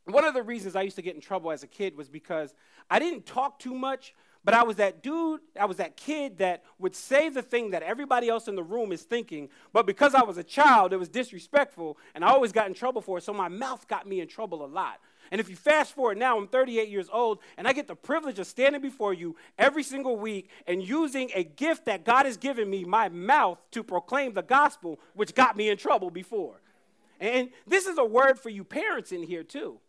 one 0.05 0.25
of 0.25 0.36
the 0.36 0.43
reasons 0.43 0.75
I 0.75 0.84
used 0.84 0.98
to 0.98 1.01
get 1.01 1.15
in 1.15 1.22
trouble 1.22 1.51
as 1.51 1.63
a 1.63 1.67
kid 1.67 1.98
was 1.98 2.08
because 2.08 2.53
I 2.88 3.00
didn't 3.00 3.25
talk 3.25 3.58
too 3.58 3.74
much, 3.74 4.13
but 4.43 4.53
I 4.53 4.62
was 4.62 4.75
that 4.75 5.01
dude, 5.01 5.41
I 5.60 5.65
was 5.65 5.77
that 5.77 5.98
kid 5.98 6.38
that 6.38 6.63
would 6.77 6.96
say 6.96 7.29
the 7.29 7.41
thing 7.41 7.72
that 7.72 7.81
everybody 7.81 8.29
else 8.29 8.48
in 8.48 8.55
the 8.55 8.63
room 8.63 8.91
is 8.91 9.01
thinking, 9.01 9.50
but 9.74 9.88
because 9.88 10.13
I 10.13 10.22
was 10.22 10.38
a 10.38 10.43
child, 10.43 10.93
it 10.93 10.98
was 10.98 11.10
disrespectful, 11.10 11.98
and 12.13 12.24
I 12.24 12.29
always 12.29 12.51
got 12.51 12.67
in 12.67 12.75
trouble 12.75 13.01
for 13.01 13.17
it, 13.17 13.24
so 13.24 13.34
my 13.34 13.48
mouth 13.48 13.88
got 13.88 14.08
me 14.08 14.22
in 14.22 14.27
trouble 14.27 14.63
a 14.63 14.67
lot. 14.67 15.00
And 15.32 15.40
if 15.40 15.50
you 15.50 15.56
fast 15.56 15.94
forward 15.94 16.18
now, 16.18 16.38
I'm 16.38 16.48
38 16.48 16.90
years 16.90 17.08
old, 17.12 17.40
and 17.58 17.68
I 17.68 17.74
get 17.74 17.88
the 17.88 17.96
privilege 17.96 18.40
of 18.40 18.48
standing 18.48 18.82
before 18.82 19.14
you 19.14 19.36
every 19.58 19.84
single 19.84 20.18
week 20.18 20.50
and 20.68 20.82
using 20.82 21.30
a 21.36 21.44
gift 21.44 21.86
that 21.86 22.04
God 22.04 22.26
has 22.26 22.38
given 22.38 22.70
me, 22.70 22.84
my 22.84 23.10
mouth, 23.10 23.60
to 23.72 23.84
proclaim 23.84 24.34
the 24.34 24.42
gospel, 24.42 25.00
which 25.14 25.36
got 25.36 25.56
me 25.56 25.70
in 25.70 25.78
trouble 25.78 26.10
before. 26.10 26.62
And 27.20 27.50
this 27.68 27.86
is 27.86 27.98
a 27.98 28.06
word 28.06 28.40
for 28.40 28.50
you 28.50 28.64
parents 28.64 29.12
in 29.12 29.24
here, 29.24 29.44
too. 29.44 29.80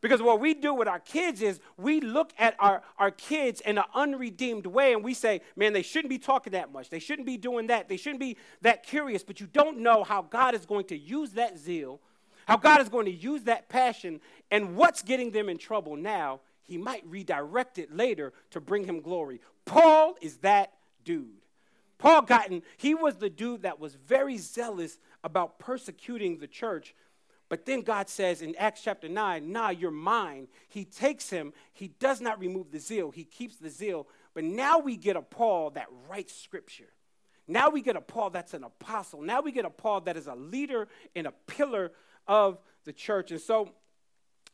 Because 0.00 0.22
what 0.22 0.40
we 0.40 0.54
do 0.54 0.74
with 0.74 0.86
our 0.86 1.00
kids 1.00 1.42
is 1.42 1.60
we 1.76 2.00
look 2.00 2.32
at 2.38 2.54
our, 2.60 2.82
our 2.98 3.10
kids 3.10 3.60
in 3.60 3.78
an 3.78 3.84
unredeemed 3.94 4.66
way 4.66 4.92
and 4.92 5.02
we 5.02 5.12
say, 5.12 5.40
man, 5.56 5.72
they 5.72 5.82
shouldn't 5.82 6.10
be 6.10 6.18
talking 6.18 6.52
that 6.52 6.72
much. 6.72 6.88
They 6.88 7.00
shouldn't 7.00 7.26
be 7.26 7.36
doing 7.36 7.66
that. 7.66 7.88
They 7.88 7.96
shouldn't 7.96 8.20
be 8.20 8.36
that 8.62 8.84
curious. 8.84 9.24
But 9.24 9.40
you 9.40 9.48
don't 9.48 9.78
know 9.78 10.04
how 10.04 10.22
God 10.22 10.54
is 10.54 10.66
going 10.66 10.84
to 10.86 10.96
use 10.96 11.32
that 11.32 11.58
zeal 11.58 12.00
how 12.48 12.56
God 12.56 12.80
is 12.80 12.88
going 12.88 13.04
to 13.04 13.12
use 13.12 13.42
that 13.42 13.68
passion 13.68 14.22
and 14.50 14.74
what's 14.74 15.02
getting 15.02 15.32
them 15.32 15.50
in 15.50 15.58
trouble 15.58 15.96
now, 15.96 16.40
he 16.64 16.78
might 16.78 17.06
redirect 17.06 17.76
it 17.76 17.94
later 17.94 18.32
to 18.52 18.60
bring 18.60 18.84
him 18.84 19.02
glory. 19.02 19.42
Paul 19.66 20.16
is 20.22 20.38
that 20.38 20.72
dude. 21.04 21.42
Paul 21.98 22.22
gotten, 22.22 22.62
he 22.78 22.94
was 22.94 23.16
the 23.16 23.28
dude 23.28 23.62
that 23.62 23.78
was 23.78 23.96
very 23.96 24.38
zealous 24.38 24.98
about 25.22 25.58
persecuting 25.58 26.38
the 26.38 26.46
church. 26.46 26.94
But 27.50 27.66
then 27.66 27.82
God 27.82 28.08
says 28.08 28.40
in 28.40 28.56
Acts 28.56 28.80
chapter 28.82 29.10
9, 29.10 29.52
nah, 29.52 29.68
you're 29.68 29.90
mine. 29.90 30.48
He 30.68 30.86
takes 30.86 31.28
him, 31.28 31.52
he 31.74 31.88
does 32.00 32.22
not 32.22 32.40
remove 32.40 32.70
the 32.70 32.80
zeal, 32.80 33.10
he 33.10 33.24
keeps 33.24 33.56
the 33.56 33.68
zeal. 33.68 34.08
But 34.32 34.44
now 34.44 34.78
we 34.78 34.96
get 34.96 35.16
a 35.16 35.22
Paul 35.22 35.68
that 35.72 35.88
writes 36.08 36.34
scripture. 36.34 36.88
Now 37.46 37.68
we 37.68 37.82
get 37.82 37.96
a 37.96 38.00
Paul 38.00 38.30
that's 38.30 38.54
an 38.54 38.64
apostle. 38.64 39.20
Now 39.20 39.42
we 39.42 39.52
get 39.52 39.66
a 39.66 39.70
Paul 39.70 40.00
that 40.02 40.16
is 40.16 40.28
a 40.28 40.34
leader 40.34 40.88
and 41.14 41.26
a 41.26 41.32
pillar 41.46 41.92
of 42.28 42.58
the 42.84 42.92
church. 42.92 43.30
And 43.30 43.40
so, 43.40 43.70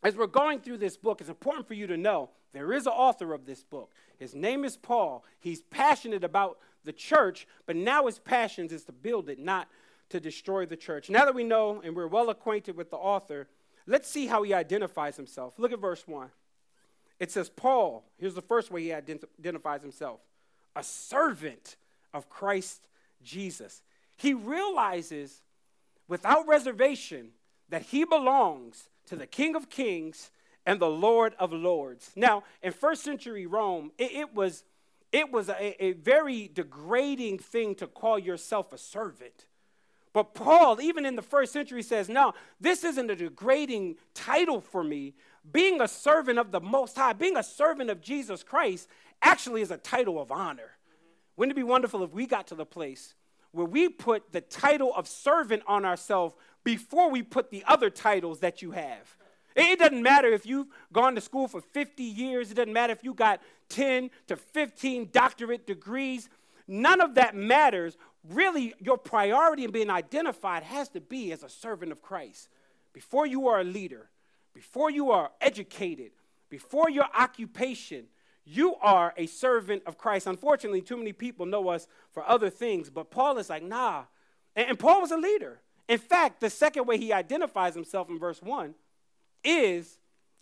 as 0.03 0.17
we're 0.17 0.27
going 0.27 0.61
through 0.61 0.79
this 0.79 0.97
book, 0.97 1.21
it's 1.21 1.31
important 1.31 1.67
for 1.67 1.75
you 1.75 1.87
to 1.89 1.97
know 1.97 2.31
there 2.53 2.73
is 2.73 2.87
an 2.87 2.93
author 2.93 3.35
of 3.35 3.47
this 3.47 3.65
book. 3.65 3.93
His 4.19 4.35
name 4.35 4.65
is 4.65 4.77
Paul. 4.77 5.25
He's 5.41 5.63
passionate 5.63 6.23
about 6.23 6.59
the 6.85 6.93
church, 6.93 7.49
but 7.67 7.75
now 7.75 8.07
his 8.07 8.19
passion 8.19 8.69
is 8.69 8.85
to 8.85 8.93
build 8.93 9.29
it, 9.29 9.39
not 9.39 9.69
to 10.11 10.21
destroy 10.21 10.67
the 10.67 10.77
church. 10.77 11.11
Now 11.11 11.25
that 11.25 11.35
we 11.35 11.45
know 11.45 11.81
and 11.83 11.97
we're 11.97 12.07
well 12.07 12.31
acquainted 12.31 12.77
with 12.77 12.91
the 12.91 12.97
author, 12.97 13.49
let's 13.87 14.09
see 14.09 14.27
how 14.27 14.43
he 14.43 14.55
identifies 14.55 15.17
himself. 15.17 15.59
Look 15.59 15.73
at 15.73 15.81
verse 15.81 16.07
1. 16.07 16.31
It 17.19 17.31
says, 17.31 17.49
Paul, 17.49 18.05
here's 18.19 18.35
the 18.35 18.43
first 18.43 18.71
way 18.71 18.83
he 18.83 18.89
ident- 18.91 19.25
identifies 19.39 19.83
himself 19.83 20.21
a 20.77 20.83
servant 20.83 21.77
of 22.13 22.29
Christ 22.29 22.89
Jesus. 23.23 23.83
He 24.17 24.35
realizes 24.35 25.43
without 26.09 26.47
reservation 26.49 27.31
that 27.69 27.83
he 27.83 28.05
belongs 28.05 28.89
to 29.07 29.17
the 29.17 29.27
King 29.27 29.55
of 29.55 29.71
Kings 29.71 30.31
and 30.67 30.81
the 30.81 30.89
Lord 30.89 31.35
of 31.39 31.53
Lords. 31.53 32.11
Now, 32.17 32.45
in 32.63 32.73
first 32.73 33.03
century 33.03 33.47
Rome, 33.47 33.93
it, 33.99 34.13
it 34.13 34.35
was, 34.35 34.65
it 35.13 35.31
was 35.31 35.49
a, 35.49 35.85
a 35.85 35.93
very 35.93 36.51
degrading 36.53 37.39
thing 37.39 37.75
to 37.77 37.87
call 37.87 38.19
yourself 38.19 38.73
a 38.73 38.79
servant. 38.79 39.47
But 40.13 40.35
Paul, 40.35 40.81
even 40.81 41.05
in 41.05 41.17
the 41.17 41.23
first 41.23 41.53
century, 41.53 41.83
says, 41.83 42.09
No, 42.09 42.35
this 42.61 42.85
isn't 42.85 43.11
a 43.11 43.17
degrading 43.17 43.97
title 44.15 44.61
for 44.61 44.85
me. 44.85 45.15
Being 45.51 45.81
a 45.81 45.89
servant 45.89 46.39
of 46.39 46.53
the 46.53 46.61
Most 46.61 46.97
High, 46.97 47.13
being 47.13 47.37
a 47.37 47.43
servant 47.43 47.91
of 47.91 48.01
Jesus 48.01 48.43
Christ, 48.43 48.89
actually 49.21 49.61
is 49.61 49.71
a 49.71 49.77
title 49.77 50.21
of 50.21 50.31
honor. 50.31 50.71
Wouldn't 51.37 51.53
it 51.53 51.61
be 51.61 51.65
wonderful 51.65 52.03
if 52.05 52.13
we 52.13 52.27
got 52.27 52.47
to 52.47 52.55
the 52.55 52.65
place 52.65 53.15
where 53.55 53.67
we 53.67 53.89
put 53.89 54.33
the 54.33 54.41
title 54.41 54.93
of 54.95 55.07
servant 55.07 55.63
on 55.67 55.85
ourselves 55.85 56.35
before 56.65 57.11
we 57.11 57.23
put 57.23 57.51
the 57.51 57.63
other 57.67 57.91
titles 57.91 58.41
that 58.41 58.63
you 58.63 58.73
have. 58.73 59.17
It 59.55 59.79
doesn't 59.79 60.03
matter 60.03 60.29
if 60.29 60.47
you've 60.47 60.67
gone 60.93 61.15
to 61.15 61.21
school 61.21 61.47
for 61.47 61.61
50 61.61 62.03
years, 62.03 62.51
it 62.51 62.55
doesn't 62.55 62.73
matter 62.73 62.93
if 62.93 63.05
you 63.05 63.15
got 63.15 63.41
10 63.69 64.11
to 64.27 64.37
15 64.37 65.11
doctorate 65.13 65.67
degrees. 65.67 66.29
None 66.67 67.01
of 67.01 67.15
that 67.15 67.37
matters. 67.37 67.97
Really, 68.29 68.75
your 68.81 68.99
priority 68.99 69.65
in 69.65 69.71
being 69.71 69.91
identified 69.91 70.63
has 70.65 70.89
to 70.91 71.01
be 71.01 71.31
as 71.31 71.43
a 71.43 71.49
servant 71.49 71.93
of 71.93 72.03
Christ. 72.03 72.49
Before 72.93 73.27
you 73.27 73.49
are 73.49 73.61
a 73.61 73.65
leader, 73.65 74.09
before 74.55 74.91
you 74.91 75.11
are 75.11 75.31
educated, 75.41 76.13
before 76.49 76.89
your 76.89 77.07
occupation, 77.15 78.07
you 78.45 78.77
are 78.77 79.15
a 79.17 79.27
servant 79.27 79.83
of 79.87 79.99
Christ. 79.99 80.27
Unfortunately, 80.27 80.81
too 80.81 80.97
many 80.97 81.13
people 81.13 81.47
know 81.47 81.69
us 81.69 81.87
for 82.13 82.29
other 82.29 82.51
things, 82.51 82.91
but 82.91 83.11
Paul 83.11 83.39
is 83.39 83.51
like, 83.51 83.63
nah. 83.63 84.05
And, 84.57 84.79
Paul 84.79 85.01
was 85.01 85.11
a 85.11 85.17
leader. 85.17 85.61
In 85.89 85.99
fact, 85.99 86.41
the 86.41 86.51
second 86.51 86.87
way 86.87 86.99
he 86.99 87.13
identifies 87.13 87.75
himself 87.75 88.09
in 88.09 88.19
verse 88.19 88.41
1 88.41 88.75
is 89.45 89.99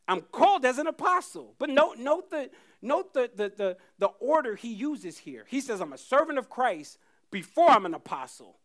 I'm 0.08 0.20
called 0.20 0.64
as 0.64 0.78
an 0.78 0.86
apostle. 0.86 1.54
But 1.58 1.70
note, 1.70 1.98
note, 1.98 2.30
the, 2.30 2.50
note 2.80 3.14
the, 3.14 3.30
the, 3.34 3.52
the, 3.56 3.76
the 3.98 4.06
order 4.20 4.56
he 4.56 4.72
uses 4.72 5.18
here. 5.18 5.44
He 5.48 5.60
says, 5.60 5.80
I'm 5.80 5.92
a 5.92 5.98
servant 5.98 6.38
of 6.38 6.50
Christ 6.50 6.98
before 7.30 7.70
I'm 7.70 7.86
an 7.86 7.94
apostle. 7.94 8.58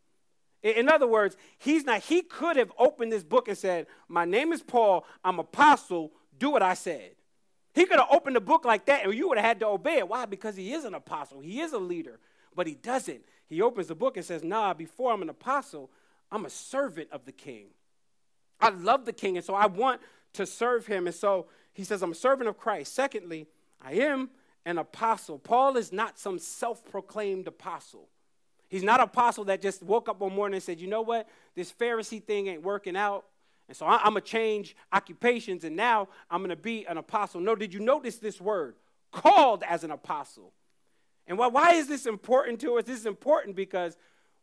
In 0.63 0.89
other 0.89 1.07
words, 1.07 1.37
he's 1.59 1.85
not, 1.85 2.01
he 2.01 2.23
could 2.23 2.57
have 2.57 2.71
opened 2.77 3.11
this 3.11 3.23
book 3.23 3.47
and 3.47 3.57
said, 3.57 3.87
My 4.07 4.25
name 4.25 4.51
is 4.51 4.61
Paul, 4.61 5.05
I'm 5.23 5.39
apostle, 5.39 6.11
do 6.37 6.49
what 6.49 6.63
I 6.63 6.73
said. 6.73 7.11
He 7.75 7.85
could 7.85 7.99
have 7.99 8.09
opened 8.11 8.35
the 8.35 8.41
book 8.41 8.65
like 8.65 8.85
that 8.87 9.05
and 9.05 9.13
you 9.13 9.29
would 9.29 9.37
have 9.37 9.45
had 9.45 9.59
to 9.59 9.67
obey 9.67 9.97
it. 9.97 10.09
Why? 10.09 10.25
Because 10.25 10.55
he 10.55 10.73
is 10.73 10.83
an 10.83 10.95
apostle, 10.95 11.41
he 11.41 11.61
is 11.61 11.73
a 11.73 11.77
leader, 11.77 12.19
but 12.55 12.65
he 12.65 12.73
doesn't. 12.73 13.23
He 13.47 13.61
opens 13.61 13.87
the 13.87 13.95
book 13.95 14.17
and 14.17 14.25
says, 14.25 14.43
Nah, 14.43 14.73
before 14.73 15.13
I'm 15.13 15.21
an 15.21 15.29
apostle, 15.29 15.91
I'm 16.31 16.45
a 16.45 16.49
servant 16.49 17.09
of 17.11 17.25
the 17.25 17.31
king. 17.31 17.67
I 18.59 18.69
love 18.69 19.05
the 19.05 19.13
king, 19.13 19.37
and 19.37 19.45
so 19.45 19.53
I 19.53 19.67
want 19.67 20.01
to 20.33 20.45
serve 20.45 20.87
him. 20.87 21.07
And 21.07 21.15
so 21.15 21.47
he 21.73 21.83
says, 21.83 22.01
I'm 22.01 22.11
a 22.11 22.15
servant 22.15 22.49
of 22.49 22.57
Christ. 22.57 22.93
Secondly, 22.93 23.47
I 23.81 23.93
am 23.93 24.29
an 24.65 24.77
apostle. 24.77 25.39
Paul 25.39 25.77
is 25.77 25.91
not 25.91 26.19
some 26.19 26.39
self 26.39 26.83
proclaimed 26.85 27.47
apostle. 27.47 28.09
He's 28.67 28.83
not 28.83 28.99
an 28.99 29.05
apostle 29.05 29.45
that 29.45 29.61
just 29.61 29.81
woke 29.81 30.09
up 30.09 30.19
one 30.19 30.35
morning 30.35 30.55
and 30.55 30.63
said, 30.63 30.79
You 30.79 30.87
know 30.87 31.01
what? 31.01 31.27
This 31.55 31.71
Pharisee 31.71 32.23
thing 32.23 32.47
ain't 32.47 32.63
working 32.63 32.97
out. 32.97 33.25
And 33.67 33.75
so 33.75 33.85
I, 33.85 34.05
am 34.05 34.13
going 34.13 34.15
to 34.15 34.21
change 34.21 34.75
occupations 34.93 35.63
and 35.63 35.75
now 35.75 36.07
I'm 36.29 36.39
going 36.39 36.49
to 36.49 36.55
be 36.55 36.85
an 36.85 36.97
apostle. 36.97 37.41
No, 37.41 37.55
did 37.55 37.73
you 37.73 37.79
notice 37.79 38.17
this 38.17 38.39
word? 38.39 38.75
Called 39.11 39.63
as 39.67 39.83
an 39.83 39.91
apostle. 39.91 40.53
And 41.27 41.37
why, 41.37 41.47
why 41.47 41.73
is 41.73 41.87
this 41.87 42.05
important 42.05 42.61
to 42.61 42.77
us? 42.77 42.85
This 42.85 42.99
is 42.99 43.05
important 43.05 43.55
because 43.55 43.97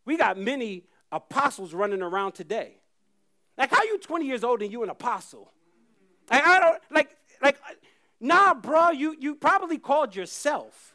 we 0.05 0.17
got 0.17 0.37
many 0.37 0.83
apostles 1.11 1.73
running 1.73 2.01
around 2.01 2.33
today. 2.33 2.77
Like, 3.57 3.71
how 3.71 3.83
you 3.83 3.97
20 3.99 4.25
years 4.25 4.43
old 4.43 4.61
and 4.61 4.71
you 4.71 4.83
an 4.83 4.89
apostle? 4.89 5.51
Like, 6.29 6.45
I 6.45 6.59
don't, 6.59 6.81
like, 6.91 7.15
like, 7.41 7.57
nah, 8.19 8.53
bro, 8.53 8.91
you, 8.91 9.15
you 9.19 9.35
probably 9.35 9.77
called 9.77 10.15
yourself. 10.15 10.93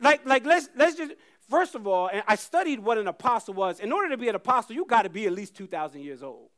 Like, 0.00 0.26
like, 0.26 0.44
let's, 0.44 0.68
let's 0.76 0.96
just, 0.96 1.12
first 1.48 1.74
of 1.74 1.86
all, 1.86 2.08
and 2.12 2.22
I 2.26 2.36
studied 2.36 2.80
what 2.80 2.98
an 2.98 3.08
apostle 3.08 3.54
was. 3.54 3.80
In 3.80 3.92
order 3.92 4.10
to 4.10 4.16
be 4.16 4.28
an 4.28 4.34
apostle, 4.34 4.74
you 4.74 4.84
got 4.84 5.02
to 5.02 5.08
be 5.08 5.26
at 5.26 5.32
least 5.32 5.54
2,000 5.54 6.02
years 6.02 6.22
old. 6.22 6.50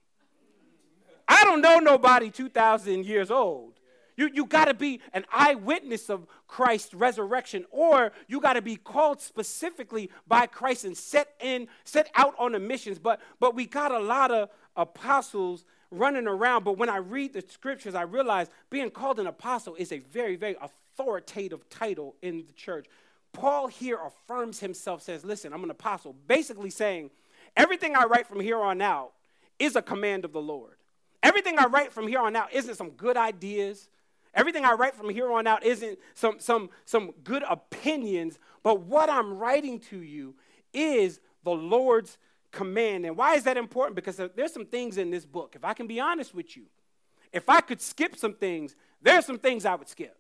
I 1.29 1.45
don't 1.45 1.61
know 1.61 1.79
nobody 1.79 2.31
2,000 2.31 3.07
years 3.07 3.31
old. 3.31 3.80
You, 4.17 4.31
you 4.33 4.47
got 4.47 4.67
to 4.67 4.75
be 4.75 5.01
an 5.13 5.25
eyewitness 5.33 6.11
of 6.11 6.27
Christ's 6.47 6.95
resurrection, 6.95 7.65
or 7.71 8.13
you 8.29 8.41
got 8.41 8.55
to 8.55 8.63
be 8.63 8.77
called 8.77 9.21
specifically 9.21 10.11
by 10.27 10.47
Christ 10.47 10.85
and 10.85 10.97
set 10.97 11.35
in, 11.41 11.69
set 11.85 12.11
out 12.15 12.35
on 12.39 12.53
the 12.53 12.61
missions. 12.61 12.99
But 12.99 13.21
but 13.39 13.55
we 13.55 13.67
got 13.67 13.93
a 13.93 13.99
lot 13.99 14.31
of 14.31 14.51
apostles 14.77 15.65
running 15.91 16.27
around. 16.27 16.65
But 16.65 16.79
when 16.79 16.89
I 16.89 16.99
read 16.99 17.33
the 17.33 17.45
scriptures, 17.49 17.95
I 17.95 18.03
realize 18.03 18.49
being 18.71 18.91
called 18.91 19.19
an 19.19 19.27
apostle 19.27 19.75
is 19.75 19.93
a 19.93 19.99
very, 19.99 20.37
very 20.37 20.57
authoritative 20.61 21.69
title 21.69 22.17
in 22.23 22.45
the 22.47 22.53
church. 22.53 22.87
Paul 23.33 23.69
here 23.69 23.99
affirms 24.05 24.61
himself, 24.61 25.03
says, 25.03 25.25
Listen, 25.25 25.53
I'm 25.53 25.65
an 25.65 25.71
apostle, 25.71 26.15
basically 26.27 26.71
saying, 26.71 27.11
everything 27.57 27.95
I 27.97 28.05
write 28.05 28.27
from 28.27 28.41
here 28.41 28.59
on 28.59 28.81
out 28.83 29.13
is 29.59 29.77
a 29.77 29.83
command 29.83 30.25
of 30.25 30.33
the 30.33 30.41
Lord. 30.41 30.77
Everything 31.23 31.59
I 31.59 31.67
write 31.67 31.93
from 31.93 32.09
here 32.09 32.21
on 32.21 32.35
out 32.35 32.53
isn't 32.53 32.77
some 32.77 32.91
good 32.91 33.17
ideas, 33.17 33.89
Everything 34.35 34.65
I 34.65 34.73
write 34.73 34.95
from 34.95 35.11
here 35.11 35.31
on 35.33 35.47
out 35.47 35.65
isn't 35.65 35.99
some, 36.15 36.39
some, 36.39 36.71
some 36.85 37.13
good 37.25 37.43
opinions, 37.49 38.39
but 38.63 38.83
what 38.83 39.11
I'm 39.11 39.39
writing 39.39 39.81
to 39.91 40.01
you 40.01 40.35
is 40.73 41.21
the 41.43 41.51
Lord's 41.51 42.17
command. 42.53 43.07
And 43.07 43.17
why 43.17 43.35
is 43.35 43.45
that 43.45 43.57
important? 43.57 43.97
Because 43.97 44.21
there's 44.37 44.53
some 44.53 44.67
things 44.67 44.99
in 44.99 45.11
this 45.11 45.27
book. 45.27 45.55
If 45.57 45.65
I 45.65 45.75
can 45.75 45.87
be 45.87 46.01
honest 46.01 46.35
with 46.35 46.57
you, 46.57 46.65
if 47.33 47.49
I 47.49 47.61
could 47.61 47.81
skip 47.81 48.17
some 48.17 48.35
things, 48.35 48.77
there's 49.03 49.27
some 49.27 49.39
things 49.39 49.65
I 49.65 49.75
would 49.75 49.89
skip. 49.89 50.17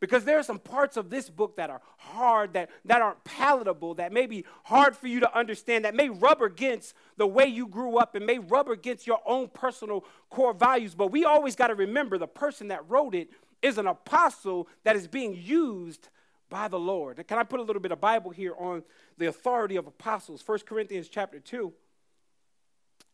Because 0.00 0.24
there 0.24 0.36
are 0.36 0.42
some 0.42 0.58
parts 0.58 0.96
of 0.96 1.10
this 1.10 1.30
book 1.30 1.54
that 1.54 1.70
are 1.70 1.80
hard, 1.96 2.54
that, 2.54 2.70
that 2.86 3.00
aren't 3.00 3.22
palatable, 3.22 3.94
that 3.94 4.12
may 4.12 4.26
be 4.26 4.44
hard 4.64 4.96
for 4.96 5.06
you 5.06 5.20
to 5.20 5.38
understand, 5.38 5.84
that 5.84 5.94
may 5.94 6.08
rub 6.08 6.42
against 6.42 6.94
the 7.18 7.26
way 7.26 7.46
you 7.46 7.68
grew 7.68 7.98
up 7.98 8.16
and 8.16 8.26
may 8.26 8.40
rub 8.40 8.68
against 8.68 9.06
your 9.06 9.20
own 9.24 9.46
personal 9.46 10.04
core 10.28 10.54
values. 10.54 10.96
But 10.96 11.12
we 11.12 11.24
always 11.24 11.54
got 11.54 11.68
to 11.68 11.76
remember 11.76 12.18
the 12.18 12.26
person 12.26 12.66
that 12.68 12.90
wrote 12.90 13.14
it 13.14 13.30
is 13.62 13.78
an 13.78 13.86
apostle 13.86 14.68
that 14.84 14.96
is 14.96 15.06
being 15.06 15.34
used 15.40 16.08
by 16.50 16.68
the 16.68 16.78
Lord. 16.78 17.24
Can 17.26 17.38
I 17.38 17.44
put 17.44 17.60
a 17.60 17.62
little 17.62 17.80
bit 17.80 17.92
of 17.92 18.00
Bible 18.00 18.30
here 18.30 18.54
on 18.58 18.82
the 19.16 19.26
authority 19.26 19.76
of 19.76 19.86
apostles? 19.86 20.42
1 20.44 20.58
Corinthians 20.66 21.08
chapter 21.08 21.40
2, 21.40 21.72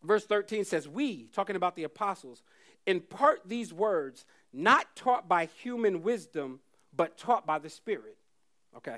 verse 0.02 0.24
13 0.24 0.64
says, 0.64 0.88
We, 0.88 1.28
talking 1.32 1.54
about 1.54 1.76
the 1.76 1.84
apostles, 1.84 2.42
impart 2.86 3.42
these 3.46 3.72
words, 3.72 4.24
not 4.52 4.96
taught 4.96 5.28
by 5.28 5.44
human 5.44 6.02
wisdom, 6.02 6.60
but 6.96 7.16
taught 7.16 7.46
by 7.46 7.58
the 7.58 7.70
Spirit. 7.70 8.16
Okay. 8.76 8.96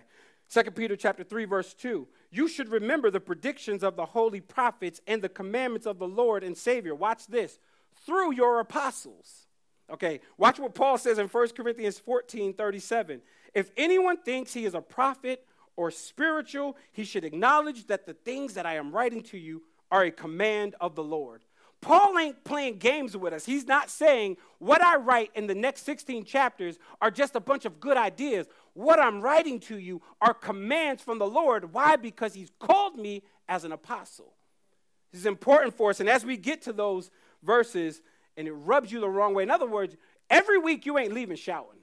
2 0.52 0.62
Peter 0.72 0.96
chapter 0.96 1.22
3 1.22 1.44
verse 1.44 1.74
2. 1.74 2.08
You 2.30 2.48
should 2.48 2.70
remember 2.70 3.10
the 3.10 3.20
predictions 3.20 3.82
of 3.82 3.96
the 3.96 4.06
holy 4.06 4.40
prophets 4.40 5.00
and 5.06 5.22
the 5.22 5.28
commandments 5.28 5.86
of 5.86 5.98
the 5.98 6.08
Lord 6.08 6.42
and 6.42 6.56
Savior. 6.56 6.94
Watch 6.94 7.26
this. 7.26 7.58
Through 8.04 8.34
your 8.34 8.58
apostles. 8.58 9.46
Okay, 9.90 10.20
watch 10.38 10.58
what 10.58 10.74
Paul 10.74 10.98
says 10.98 11.18
in 11.18 11.26
1 11.26 11.48
Corinthians 11.48 11.98
14 11.98 12.52
37. 12.52 13.20
If 13.54 13.70
anyone 13.76 14.18
thinks 14.18 14.52
he 14.52 14.64
is 14.64 14.74
a 14.74 14.80
prophet 14.80 15.44
or 15.76 15.90
spiritual, 15.90 16.76
he 16.92 17.04
should 17.04 17.24
acknowledge 17.24 17.86
that 17.88 18.06
the 18.06 18.14
things 18.14 18.54
that 18.54 18.66
I 18.66 18.74
am 18.76 18.92
writing 18.92 19.22
to 19.24 19.38
you 19.38 19.62
are 19.90 20.02
a 20.02 20.10
command 20.10 20.76
of 20.80 20.94
the 20.94 21.02
Lord. 21.02 21.42
Paul 21.80 22.18
ain't 22.18 22.44
playing 22.44 22.76
games 22.76 23.16
with 23.16 23.32
us. 23.32 23.46
He's 23.46 23.66
not 23.66 23.88
saying 23.88 24.36
what 24.58 24.82
I 24.82 24.96
write 24.96 25.30
in 25.34 25.46
the 25.46 25.54
next 25.54 25.84
16 25.86 26.24
chapters 26.24 26.78
are 27.00 27.10
just 27.10 27.34
a 27.36 27.40
bunch 27.40 27.64
of 27.64 27.80
good 27.80 27.96
ideas. 27.96 28.46
What 28.74 29.00
I'm 29.00 29.22
writing 29.22 29.58
to 29.60 29.78
you 29.78 30.02
are 30.20 30.34
commands 30.34 31.02
from 31.02 31.18
the 31.18 31.26
Lord. 31.26 31.72
Why? 31.72 31.96
Because 31.96 32.34
he's 32.34 32.52
called 32.60 32.96
me 32.96 33.22
as 33.48 33.64
an 33.64 33.72
apostle. 33.72 34.34
This 35.10 35.20
is 35.20 35.26
important 35.26 35.74
for 35.74 35.90
us. 35.90 36.00
And 36.00 36.08
as 36.08 36.24
we 36.24 36.36
get 36.36 36.62
to 36.62 36.72
those 36.72 37.10
verses, 37.42 38.02
and 38.36 38.48
it 38.48 38.52
rubs 38.52 38.90
you 38.92 39.00
the 39.00 39.08
wrong 39.08 39.34
way. 39.34 39.42
In 39.42 39.50
other 39.50 39.66
words, 39.66 39.96
every 40.28 40.58
week 40.58 40.86
you 40.86 40.98
ain't 40.98 41.12
leaving 41.12 41.36
shouting. 41.36 41.80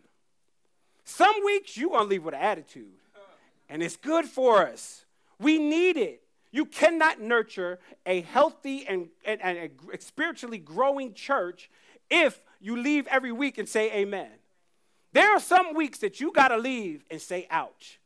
Some 1.04 1.36
weeks 1.46 1.78
you 1.78 1.90
gonna 1.90 2.06
leave 2.06 2.24
with 2.24 2.34
an 2.34 2.42
attitude. 2.42 2.94
And 3.70 3.84
it's 3.84 3.98
good 3.98 4.26
for 4.26 4.66
us. 4.66 5.06
We 5.40 5.58
need 5.58 5.98
it. 5.98 6.22
You 6.52 6.66
cannot 6.66 7.22
nurture 7.22 7.80
a 8.06 8.22
healthy 8.22 8.88
and, 8.88 9.10
and, 9.26 9.42
and 9.42 9.70
a 9.94 10.02
spiritually 10.02 10.58
growing 10.58 11.14
church 11.14 11.70
if 12.10 12.42
you 12.60 12.78
leave 12.78 13.08
every 13.08 13.32
week 13.32 13.58
and 13.58 13.68
say 13.68 13.92
amen. 13.94 14.30
There 15.14 15.30
are 15.36 15.40
some 15.40 15.74
weeks 15.74 16.00
that 16.00 16.20
you 16.20 16.32
got 16.32 16.50
to 16.50 16.58
leave 16.58 17.04
and 17.12 17.22
say 17.22 17.48
ouch. 17.50 18.00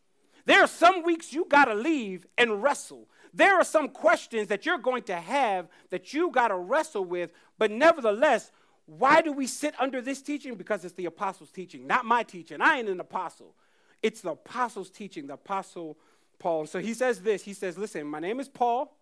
There 0.46 0.62
are 0.62 0.68
some 0.68 1.04
weeks 1.04 1.34
you 1.34 1.46
got 1.46 1.66
to 1.66 1.76
leave 1.76 2.26
and 2.38 2.64
wrestle. 2.64 3.08
There 3.34 3.56
are 3.56 3.64
some 3.64 3.90
questions 3.90 4.48
that 4.50 4.66
you're 4.66 4.78
going 4.78 5.04
to 5.04 5.16
have 5.16 5.68
that 5.90 6.14
you 6.14 6.32
got 6.32 6.50
to 6.50 6.56
wrestle 6.56 7.06
with, 7.06 7.32
but 7.58 7.72
nevertheless, 7.72 8.52
why 8.86 9.22
do 9.22 9.32
we 9.32 9.48
sit 9.48 9.74
under 9.80 10.02
this 10.02 10.22
teaching? 10.22 10.56
Because 10.56 10.84
it's 10.84 10.96
the 10.96 11.06
apostles' 11.06 11.52
teaching, 11.52 11.88
not 11.88 12.06
my 12.06 12.24
teaching. 12.24 12.62
I 12.62 12.80
ain't 12.80 12.90
an 12.90 13.00
apostle. 13.00 13.56
It's 14.04 14.22
the 14.22 14.32
apostles' 14.32 14.90
teaching, 14.90 15.28
the 15.28 15.36
apostle 15.36 15.98
Paul. 16.40 16.66
So 16.66 16.80
he 16.80 16.94
says 16.94 17.22
this 17.22 17.44
He 17.44 17.54
says, 17.54 17.78
Listen, 17.78 18.06
my 18.08 18.20
name 18.20 18.40
is 18.40 18.50
Paul. 18.50 18.98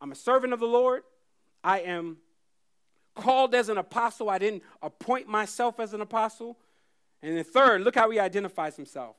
I'm 0.00 0.12
a 0.12 0.16
servant 0.16 0.52
of 0.52 0.60
the 0.60 0.66
Lord. 0.66 1.02
I 1.62 1.80
am 1.80 2.18
called 3.14 3.54
as 3.54 3.68
an 3.68 3.78
apostle. 3.78 4.30
I 4.30 4.38
didn't 4.38 4.62
appoint 4.82 5.26
myself 5.26 5.80
as 5.80 5.92
an 5.94 6.00
apostle. 6.00 6.56
And 7.22 7.36
then, 7.36 7.44
third, 7.44 7.82
look 7.82 7.96
how 7.96 8.08
he 8.10 8.20
identifies 8.20 8.76
himself 8.76 9.16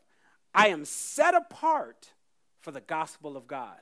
I 0.53 0.69
am 0.69 0.85
set 0.85 1.35
apart 1.35 2.13
for 2.59 2.71
the 2.71 2.81
gospel 2.81 3.37
of 3.37 3.47
God. 3.47 3.77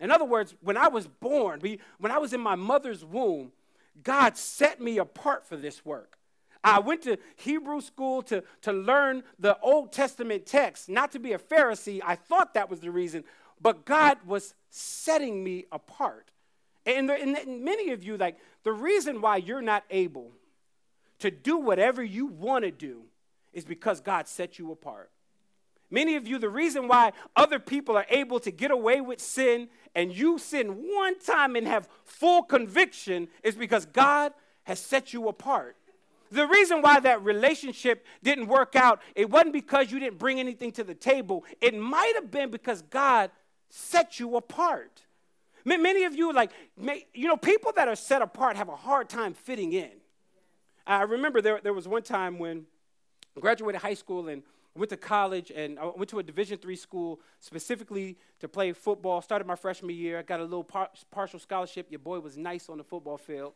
In 0.00 0.10
other 0.10 0.24
words, 0.24 0.54
when 0.62 0.76
I 0.76 0.88
was 0.88 1.06
born, 1.06 1.60
when 1.98 2.10
I 2.10 2.18
was 2.18 2.32
in 2.32 2.40
my 2.40 2.54
mother's 2.54 3.04
womb, 3.04 3.52
God 4.02 4.36
set 4.36 4.80
me 4.80 4.98
apart 4.98 5.46
for 5.46 5.56
this 5.56 5.84
work. 5.84 6.16
I 6.62 6.78
went 6.78 7.02
to 7.02 7.18
Hebrew 7.36 7.80
school 7.80 8.22
to, 8.22 8.42
to 8.62 8.72
learn 8.72 9.22
the 9.38 9.58
Old 9.60 9.92
Testament 9.92 10.46
text, 10.46 10.88
not 10.88 11.12
to 11.12 11.18
be 11.18 11.32
a 11.32 11.38
Pharisee. 11.38 12.00
I 12.04 12.16
thought 12.16 12.54
that 12.54 12.68
was 12.68 12.80
the 12.80 12.90
reason, 12.90 13.24
but 13.60 13.84
God 13.84 14.18
was 14.26 14.54
setting 14.70 15.42
me 15.42 15.66
apart. 15.72 16.30
And, 16.86 17.08
there, 17.08 17.16
and 17.16 17.62
many 17.64 17.90
of 17.92 18.02
you, 18.04 18.16
like, 18.16 18.38
the 18.62 18.72
reason 18.72 19.20
why 19.20 19.36
you're 19.36 19.62
not 19.62 19.84
able 19.90 20.32
to 21.18 21.30
do 21.30 21.58
whatever 21.58 22.02
you 22.02 22.26
want 22.26 22.64
to 22.64 22.70
do 22.70 23.02
is 23.52 23.64
because 23.64 24.00
God 24.00 24.28
set 24.28 24.58
you 24.58 24.72
apart. 24.72 25.10
Many 25.90 26.16
of 26.16 26.26
you, 26.26 26.38
the 26.38 26.48
reason 26.48 26.86
why 26.86 27.12
other 27.34 27.58
people 27.58 27.96
are 27.96 28.06
able 28.08 28.38
to 28.40 28.50
get 28.50 28.70
away 28.70 29.00
with 29.00 29.20
sin 29.20 29.68
and 29.94 30.14
you 30.14 30.38
sin 30.38 30.68
one 30.68 31.18
time 31.18 31.56
and 31.56 31.66
have 31.66 31.88
full 32.04 32.42
conviction 32.42 33.28
is 33.42 33.56
because 33.56 33.86
God 33.86 34.32
has 34.64 34.78
set 34.78 35.12
you 35.12 35.28
apart. 35.28 35.76
The 36.30 36.46
reason 36.46 36.80
why 36.80 37.00
that 37.00 37.24
relationship 37.24 38.06
didn't 38.22 38.46
work 38.46 38.76
out, 38.76 39.02
it 39.16 39.28
wasn't 39.28 39.52
because 39.52 39.90
you 39.90 39.98
didn't 39.98 40.18
bring 40.18 40.38
anything 40.38 40.70
to 40.72 40.84
the 40.84 40.94
table. 40.94 41.44
It 41.60 41.76
might 41.76 42.12
have 42.14 42.30
been 42.30 42.50
because 42.50 42.82
God 42.82 43.32
set 43.68 44.20
you 44.20 44.36
apart. 44.36 45.02
Many 45.64 46.04
of 46.04 46.14
you, 46.14 46.32
like, 46.32 46.52
you 47.14 47.26
know, 47.26 47.36
people 47.36 47.72
that 47.76 47.88
are 47.88 47.96
set 47.96 48.22
apart 48.22 48.56
have 48.56 48.68
a 48.68 48.76
hard 48.76 49.08
time 49.08 49.34
fitting 49.34 49.72
in. 49.72 49.90
I 50.86 51.02
remember 51.02 51.40
there, 51.40 51.60
there 51.62 51.74
was 51.74 51.86
one 51.88 52.02
time 52.02 52.38
when 52.38 52.66
I 53.36 53.40
graduated 53.40 53.80
high 53.80 53.94
school 53.94 54.28
and 54.28 54.42
went 54.78 54.90
to 54.90 54.96
college 54.96 55.50
and 55.50 55.78
I 55.78 55.86
went 55.86 56.08
to 56.10 56.18
a 56.18 56.22
Division 56.22 56.58
three 56.58 56.76
school 56.76 57.20
specifically 57.40 58.16
to 58.40 58.48
play 58.48 58.72
football. 58.72 59.20
Started 59.20 59.46
my 59.46 59.56
freshman 59.56 59.94
year. 59.94 60.18
I 60.18 60.22
got 60.22 60.40
a 60.40 60.44
little 60.44 60.64
par- 60.64 60.90
partial 61.10 61.38
scholarship. 61.38 61.86
Your 61.90 61.98
boy 61.98 62.20
was 62.20 62.36
nice 62.36 62.68
on 62.68 62.78
the 62.78 62.84
football 62.84 63.18
field. 63.18 63.52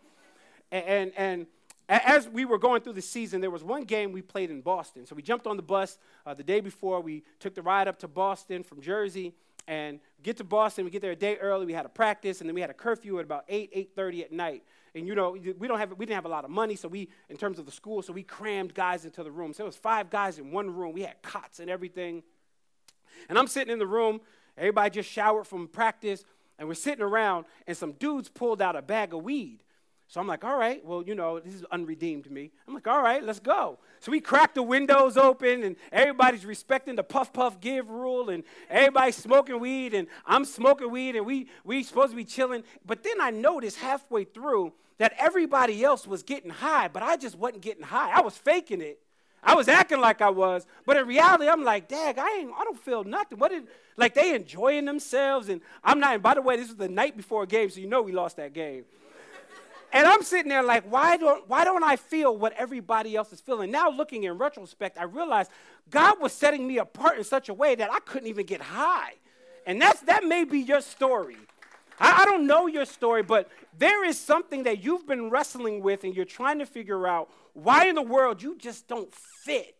And, 0.72 0.84
and, 0.84 1.12
and, 1.16 1.46
as 1.86 2.26
we 2.26 2.46
were 2.46 2.56
going 2.56 2.80
through 2.80 2.94
the 2.94 3.02
season, 3.02 3.42
there 3.42 3.50
was 3.50 3.62
one 3.62 3.84
game 3.84 4.10
we 4.10 4.22
played 4.22 4.50
in 4.50 4.62
Boston. 4.62 5.04
So 5.04 5.14
we 5.14 5.20
jumped 5.20 5.46
on 5.46 5.58
the 5.58 5.62
bus 5.62 5.98
uh, 6.24 6.32
the 6.32 6.42
day 6.42 6.60
before. 6.60 7.02
We 7.02 7.24
took 7.40 7.54
the 7.54 7.60
ride 7.60 7.88
up 7.88 7.98
to 7.98 8.08
Boston 8.08 8.62
from 8.62 8.80
Jersey 8.80 9.34
and 9.66 10.00
get 10.22 10.36
to 10.38 10.44
Boston. 10.44 10.84
We 10.84 10.90
get 10.90 11.02
there 11.02 11.12
a 11.12 11.16
day 11.16 11.36
early. 11.36 11.66
We 11.66 11.72
had 11.72 11.86
a 11.86 11.90
practice, 11.90 12.40
and 12.40 12.48
then 12.48 12.54
we 12.54 12.60
had 12.60 12.70
a 12.70 12.74
curfew 12.74 13.18
at 13.18 13.24
about 13.24 13.44
8, 13.48 13.94
8.30 13.96 14.24
at 14.24 14.32
night. 14.32 14.62
And 14.94 15.08
you 15.08 15.14
know, 15.14 15.30
we 15.30 15.66
don't 15.66 15.78
have 15.78 15.90
we 15.90 16.06
didn't 16.06 16.14
have 16.14 16.24
a 16.24 16.28
lot 16.28 16.44
of 16.44 16.50
money, 16.50 16.76
so 16.76 16.86
we 16.86 17.08
in 17.28 17.36
terms 17.36 17.58
of 17.58 17.66
the 17.66 17.72
school, 17.72 18.00
so 18.02 18.12
we 18.12 18.22
crammed 18.22 18.74
guys 18.74 19.04
into 19.04 19.24
the 19.24 19.30
room. 19.30 19.52
So 19.52 19.64
it 19.64 19.66
was 19.66 19.76
five 19.76 20.08
guys 20.08 20.38
in 20.38 20.52
one 20.52 20.70
room. 20.70 20.92
We 20.92 21.02
had 21.02 21.20
cots 21.22 21.58
and 21.58 21.68
everything. 21.68 22.22
And 23.28 23.36
I'm 23.38 23.48
sitting 23.48 23.72
in 23.72 23.78
the 23.80 23.86
room, 23.86 24.20
everybody 24.56 24.90
just 24.90 25.10
showered 25.10 25.46
from 25.46 25.66
practice, 25.66 26.24
and 26.58 26.68
we're 26.68 26.74
sitting 26.74 27.02
around, 27.02 27.46
and 27.66 27.76
some 27.76 27.92
dudes 27.92 28.28
pulled 28.28 28.62
out 28.62 28.76
a 28.76 28.82
bag 28.82 29.12
of 29.14 29.24
weed. 29.24 29.63
So 30.14 30.20
I'm 30.20 30.28
like, 30.28 30.44
all 30.44 30.56
right, 30.56 30.80
well, 30.84 31.02
you 31.02 31.16
know, 31.16 31.40
this 31.40 31.54
is 31.54 31.64
unredeemed 31.72 32.30
me. 32.30 32.52
I'm 32.68 32.74
like, 32.74 32.86
all 32.86 33.02
right, 33.02 33.20
let's 33.20 33.40
go. 33.40 33.80
So 33.98 34.12
we 34.12 34.20
crack 34.20 34.54
the 34.54 34.62
windows 34.62 35.16
open, 35.16 35.64
and 35.64 35.74
everybody's 35.90 36.46
respecting 36.46 36.94
the 36.94 37.02
puff 37.02 37.32
puff 37.32 37.60
give 37.60 37.90
rule, 37.90 38.30
and 38.30 38.44
everybody's 38.70 39.16
smoking 39.16 39.58
weed, 39.58 39.92
and 39.92 40.06
I'm 40.24 40.44
smoking 40.44 40.92
weed, 40.92 41.16
and 41.16 41.26
we 41.26 41.48
we 41.64 41.82
supposed 41.82 42.10
to 42.10 42.16
be 42.16 42.24
chilling. 42.24 42.62
But 42.86 43.02
then 43.02 43.20
I 43.20 43.30
noticed 43.30 43.78
halfway 43.78 44.22
through 44.22 44.72
that 44.98 45.14
everybody 45.18 45.82
else 45.82 46.06
was 46.06 46.22
getting 46.22 46.50
high, 46.50 46.86
but 46.86 47.02
I 47.02 47.16
just 47.16 47.36
wasn't 47.36 47.62
getting 47.62 47.82
high. 47.82 48.12
I 48.12 48.20
was 48.20 48.36
faking 48.36 48.82
it. 48.82 49.00
I 49.42 49.56
was 49.56 49.66
acting 49.66 50.00
like 50.00 50.22
I 50.22 50.30
was, 50.30 50.64
but 50.86 50.96
in 50.96 51.08
reality, 51.08 51.48
I'm 51.48 51.64
like, 51.64 51.88
Dag, 51.88 52.18
I 52.18 52.36
ain't, 52.38 52.52
I 52.56 52.62
don't 52.62 52.78
feel 52.78 53.02
nothing. 53.02 53.40
What 53.40 53.50
did, 53.50 53.66
like 53.96 54.14
they 54.14 54.32
enjoying 54.36 54.84
themselves, 54.84 55.48
and 55.48 55.60
I'm 55.82 55.98
not. 55.98 56.14
And 56.14 56.22
by 56.22 56.34
the 56.34 56.42
way, 56.42 56.56
this 56.56 56.68
was 56.68 56.76
the 56.76 56.88
night 56.88 57.16
before 57.16 57.42
a 57.42 57.48
game, 57.48 57.68
so 57.68 57.80
you 57.80 57.88
know 57.88 58.00
we 58.00 58.12
lost 58.12 58.36
that 58.36 58.52
game. 58.52 58.84
And 59.94 60.08
I'm 60.08 60.24
sitting 60.24 60.48
there 60.48 60.64
like, 60.64 60.90
why 60.90 61.16
don't, 61.16 61.48
why 61.48 61.64
don't 61.64 61.84
I 61.84 61.94
feel 61.94 62.36
what 62.36 62.52
everybody 62.54 63.14
else 63.14 63.32
is 63.32 63.40
feeling? 63.40 63.70
Now, 63.70 63.88
looking 63.88 64.24
in 64.24 64.36
retrospect, 64.36 64.98
I 64.98 65.04
realized 65.04 65.52
God 65.88 66.20
was 66.20 66.32
setting 66.32 66.66
me 66.66 66.78
apart 66.78 67.16
in 67.16 67.22
such 67.22 67.48
a 67.48 67.54
way 67.54 67.76
that 67.76 67.92
I 67.92 68.00
couldn't 68.00 68.26
even 68.26 68.44
get 68.44 68.60
high, 68.60 69.12
and 69.64 69.80
that's 69.80 70.00
that 70.02 70.24
may 70.24 70.42
be 70.42 70.58
your 70.58 70.80
story. 70.80 71.36
I, 72.00 72.22
I 72.22 72.24
don't 72.24 72.44
know 72.44 72.66
your 72.66 72.86
story, 72.86 73.22
but 73.22 73.48
there 73.78 74.04
is 74.04 74.18
something 74.18 74.64
that 74.64 74.82
you've 74.82 75.06
been 75.06 75.30
wrestling 75.30 75.80
with 75.80 76.02
and 76.02 76.12
you're 76.12 76.24
trying 76.24 76.58
to 76.58 76.66
figure 76.66 77.06
out 77.06 77.30
why 77.52 77.86
in 77.86 77.94
the 77.94 78.02
world 78.02 78.42
you 78.42 78.58
just 78.58 78.88
don't 78.88 79.14
fit. 79.14 79.76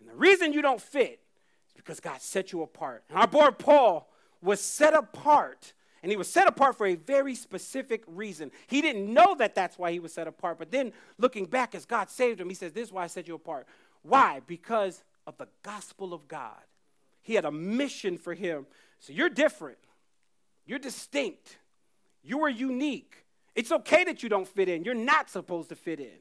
And 0.00 0.08
the 0.10 0.14
reason 0.14 0.52
you 0.52 0.60
don't 0.60 0.82
fit 0.82 1.18
is 1.66 1.72
because 1.74 1.98
God 1.98 2.20
set 2.20 2.52
you 2.52 2.60
apart. 2.60 3.04
And 3.08 3.18
our 3.18 3.26
boy 3.26 3.52
Paul 3.52 4.10
was 4.42 4.60
set 4.60 4.92
apart. 4.92 5.72
And 6.02 6.12
he 6.12 6.16
was 6.16 6.30
set 6.30 6.46
apart 6.46 6.76
for 6.76 6.86
a 6.86 6.94
very 6.94 7.34
specific 7.34 8.04
reason. 8.06 8.50
He 8.66 8.80
didn't 8.82 9.12
know 9.12 9.34
that 9.36 9.54
that's 9.54 9.78
why 9.78 9.92
he 9.92 9.98
was 9.98 10.12
set 10.12 10.28
apart. 10.28 10.58
But 10.58 10.70
then 10.70 10.92
looking 11.18 11.46
back 11.46 11.74
as 11.74 11.84
God 11.84 12.10
saved 12.10 12.40
him, 12.40 12.48
he 12.48 12.54
says, 12.54 12.72
This 12.72 12.88
is 12.88 12.92
why 12.92 13.04
I 13.04 13.06
set 13.06 13.26
you 13.26 13.34
apart. 13.34 13.66
Why? 14.02 14.40
Because 14.46 15.02
of 15.26 15.36
the 15.38 15.48
gospel 15.62 16.14
of 16.14 16.28
God. 16.28 16.60
He 17.22 17.34
had 17.34 17.44
a 17.44 17.50
mission 17.50 18.18
for 18.18 18.34
him. 18.34 18.66
So 19.00 19.12
you're 19.12 19.28
different. 19.28 19.78
You're 20.64 20.78
distinct. 20.78 21.58
You 22.22 22.42
are 22.44 22.48
unique. 22.48 23.24
It's 23.54 23.72
okay 23.72 24.04
that 24.04 24.22
you 24.22 24.28
don't 24.28 24.46
fit 24.46 24.68
in. 24.68 24.84
You're 24.84 24.94
not 24.94 25.30
supposed 25.30 25.70
to 25.70 25.76
fit 25.76 25.98
in. 25.98 26.18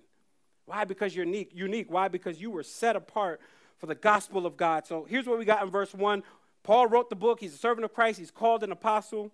Why? 0.65 0.85
Because 0.85 1.15
you're 1.15 1.25
unique. 1.25 1.51
Unique. 1.53 1.91
Why? 1.91 2.07
Because 2.07 2.41
you 2.41 2.49
were 2.49 2.63
set 2.63 2.95
apart 2.95 3.39
for 3.77 3.88
the 3.88 3.95
gospel 3.95 4.45
of 4.45 4.57
God. 4.57 4.88
So 4.88 5.05
here's 5.07 5.27
what 5.27 5.38
we 5.38 5.45
got 5.45 5.61
in 5.61 5.69
verse 5.69 5.93
1. 5.93 6.23
Paul 6.63 6.88
wrote 6.88 7.09
the 7.09 7.15
book. 7.15 7.39
He's 7.39 7.53
a 7.53 7.57
servant 7.57 7.85
of 7.85 7.93
Christ. 7.93 8.17
He's 8.17 8.31
called 8.31 8.63
an 8.63 8.71
apostle. 8.71 9.31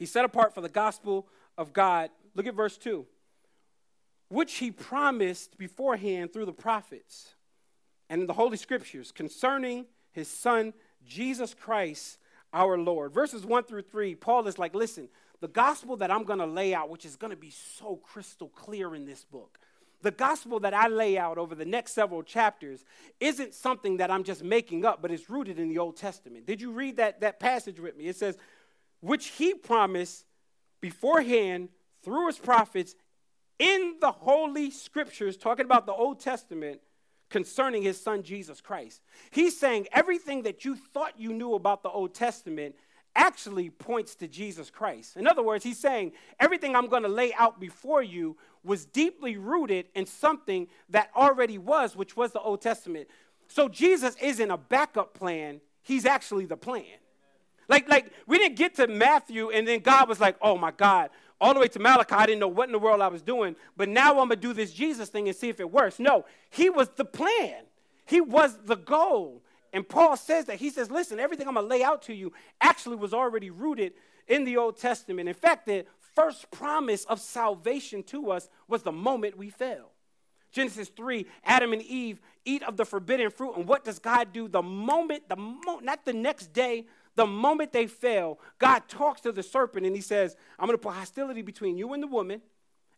He's 0.00 0.10
set 0.10 0.24
apart 0.24 0.54
for 0.54 0.62
the 0.62 0.68
gospel 0.70 1.28
of 1.58 1.74
God. 1.74 2.08
Look 2.34 2.46
at 2.46 2.54
verse 2.54 2.78
2. 2.78 3.04
Which 4.28 4.54
he 4.54 4.70
promised 4.70 5.58
beforehand 5.58 6.32
through 6.32 6.46
the 6.46 6.54
prophets 6.54 7.34
and 8.08 8.22
in 8.22 8.26
the 8.26 8.32
Holy 8.32 8.56
Scriptures 8.56 9.12
concerning 9.12 9.84
his 10.12 10.26
son, 10.26 10.72
Jesus 11.04 11.52
Christ, 11.52 12.18
our 12.50 12.78
Lord. 12.78 13.12
Verses 13.12 13.44
1 13.44 13.64
through 13.64 13.82
3, 13.82 14.14
Paul 14.14 14.46
is 14.46 14.58
like, 14.58 14.74
listen, 14.74 15.10
the 15.40 15.48
gospel 15.48 15.98
that 15.98 16.10
I'm 16.10 16.24
going 16.24 16.38
to 16.38 16.46
lay 16.46 16.72
out, 16.72 16.88
which 16.88 17.04
is 17.04 17.16
going 17.16 17.30
to 17.30 17.36
be 17.36 17.50
so 17.50 17.96
crystal 17.96 18.48
clear 18.48 18.94
in 18.94 19.04
this 19.04 19.24
book, 19.24 19.58
the 20.00 20.10
gospel 20.10 20.60
that 20.60 20.72
I 20.72 20.88
lay 20.88 21.18
out 21.18 21.36
over 21.36 21.54
the 21.54 21.66
next 21.66 21.92
several 21.92 22.22
chapters 22.22 22.86
isn't 23.20 23.52
something 23.52 23.98
that 23.98 24.10
I'm 24.10 24.24
just 24.24 24.42
making 24.42 24.86
up, 24.86 25.02
but 25.02 25.10
it's 25.10 25.28
rooted 25.28 25.58
in 25.58 25.68
the 25.68 25.76
Old 25.76 25.98
Testament. 25.98 26.46
Did 26.46 26.62
you 26.62 26.72
read 26.72 26.96
that, 26.96 27.20
that 27.20 27.38
passage 27.38 27.78
with 27.78 27.98
me? 27.98 28.08
It 28.08 28.16
says, 28.16 28.38
which 29.00 29.28
he 29.28 29.54
promised 29.54 30.24
beforehand 30.80 31.68
through 32.02 32.26
his 32.28 32.38
prophets 32.38 32.94
in 33.58 33.96
the 34.00 34.10
Holy 34.10 34.70
Scriptures, 34.70 35.36
talking 35.36 35.66
about 35.66 35.86
the 35.86 35.92
Old 35.92 36.20
Testament 36.20 36.80
concerning 37.28 37.82
his 37.82 38.00
son 38.00 38.22
Jesus 38.22 38.60
Christ. 38.60 39.02
He's 39.30 39.58
saying 39.58 39.86
everything 39.92 40.42
that 40.42 40.64
you 40.64 40.76
thought 40.76 41.18
you 41.18 41.32
knew 41.32 41.54
about 41.54 41.82
the 41.82 41.90
Old 41.90 42.14
Testament 42.14 42.74
actually 43.14 43.70
points 43.70 44.14
to 44.16 44.28
Jesus 44.28 44.70
Christ. 44.70 45.16
In 45.16 45.26
other 45.26 45.42
words, 45.42 45.64
he's 45.64 45.78
saying 45.78 46.12
everything 46.38 46.76
I'm 46.76 46.88
going 46.88 47.02
to 47.02 47.08
lay 47.08 47.32
out 47.34 47.60
before 47.60 48.02
you 48.02 48.36
was 48.62 48.84
deeply 48.84 49.36
rooted 49.36 49.86
in 49.94 50.06
something 50.06 50.68
that 50.90 51.10
already 51.16 51.58
was, 51.58 51.96
which 51.96 52.16
was 52.16 52.32
the 52.32 52.40
Old 52.40 52.60
Testament. 52.60 53.08
So 53.48 53.68
Jesus 53.68 54.16
isn't 54.22 54.50
a 54.50 54.56
backup 54.56 55.14
plan, 55.14 55.60
he's 55.82 56.06
actually 56.06 56.46
the 56.46 56.56
plan. 56.56 56.84
Like, 57.70 57.88
like 57.88 58.12
we 58.26 58.36
didn't 58.36 58.56
get 58.56 58.74
to 58.74 58.88
Matthew 58.88 59.50
and 59.50 59.66
then 59.66 59.78
God 59.80 60.08
was 60.08 60.20
like, 60.20 60.36
oh 60.42 60.58
my 60.58 60.72
God, 60.72 61.08
all 61.40 61.54
the 61.54 61.60
way 61.60 61.68
to 61.68 61.78
Malachi, 61.78 62.14
I 62.14 62.26
didn't 62.26 62.40
know 62.40 62.48
what 62.48 62.68
in 62.68 62.72
the 62.72 62.80
world 62.80 63.00
I 63.00 63.06
was 63.06 63.22
doing, 63.22 63.54
but 63.76 63.88
now 63.88 64.10
I'm 64.10 64.28
gonna 64.28 64.36
do 64.36 64.52
this 64.52 64.72
Jesus 64.72 65.08
thing 65.08 65.28
and 65.28 65.36
see 65.36 65.48
if 65.48 65.60
it 65.60 65.70
works. 65.70 66.00
No, 66.00 66.26
he 66.50 66.68
was 66.68 66.88
the 66.96 67.04
plan, 67.04 67.62
he 68.04 68.20
was 68.20 68.58
the 68.64 68.76
goal. 68.76 69.42
And 69.72 69.88
Paul 69.88 70.16
says 70.16 70.46
that. 70.46 70.56
He 70.56 70.68
says, 70.70 70.90
listen, 70.90 71.20
everything 71.20 71.46
I'm 71.46 71.54
to 71.54 71.60
lay 71.60 71.84
out 71.84 72.02
to 72.02 72.12
you 72.12 72.32
actually 72.60 72.96
was 72.96 73.14
already 73.14 73.50
rooted 73.50 73.92
in 74.26 74.42
the 74.44 74.56
Old 74.56 74.76
Testament. 74.78 75.28
In 75.28 75.34
fact, 75.36 75.64
the 75.64 75.86
first 76.16 76.50
promise 76.50 77.04
of 77.04 77.20
salvation 77.20 78.02
to 78.02 78.32
us 78.32 78.48
was 78.66 78.82
the 78.82 78.90
moment 78.90 79.38
we 79.38 79.48
fell. 79.48 79.92
Genesis 80.50 80.88
3, 80.88 81.24
Adam 81.44 81.72
and 81.72 81.82
Eve 81.82 82.20
eat 82.44 82.64
of 82.64 82.76
the 82.76 82.84
forbidden 82.84 83.30
fruit. 83.30 83.54
And 83.56 83.68
what 83.68 83.84
does 83.84 84.00
God 84.00 84.32
do? 84.32 84.48
The 84.48 84.62
moment, 84.62 85.28
the 85.28 85.36
mo- 85.36 85.78
not 85.80 86.04
the 86.04 86.12
next 86.12 86.52
day, 86.52 86.86
the 87.16 87.26
moment 87.26 87.72
they 87.72 87.86
fell, 87.86 88.38
God 88.58 88.82
talks 88.88 89.20
to 89.22 89.32
the 89.32 89.42
serpent 89.42 89.86
and 89.86 89.94
he 89.94 90.02
says, 90.02 90.36
I'm 90.58 90.66
going 90.66 90.78
to 90.78 90.82
put 90.82 90.94
hostility 90.94 91.42
between 91.42 91.76
you 91.76 91.92
and 91.92 92.02
the 92.02 92.06
woman, 92.06 92.40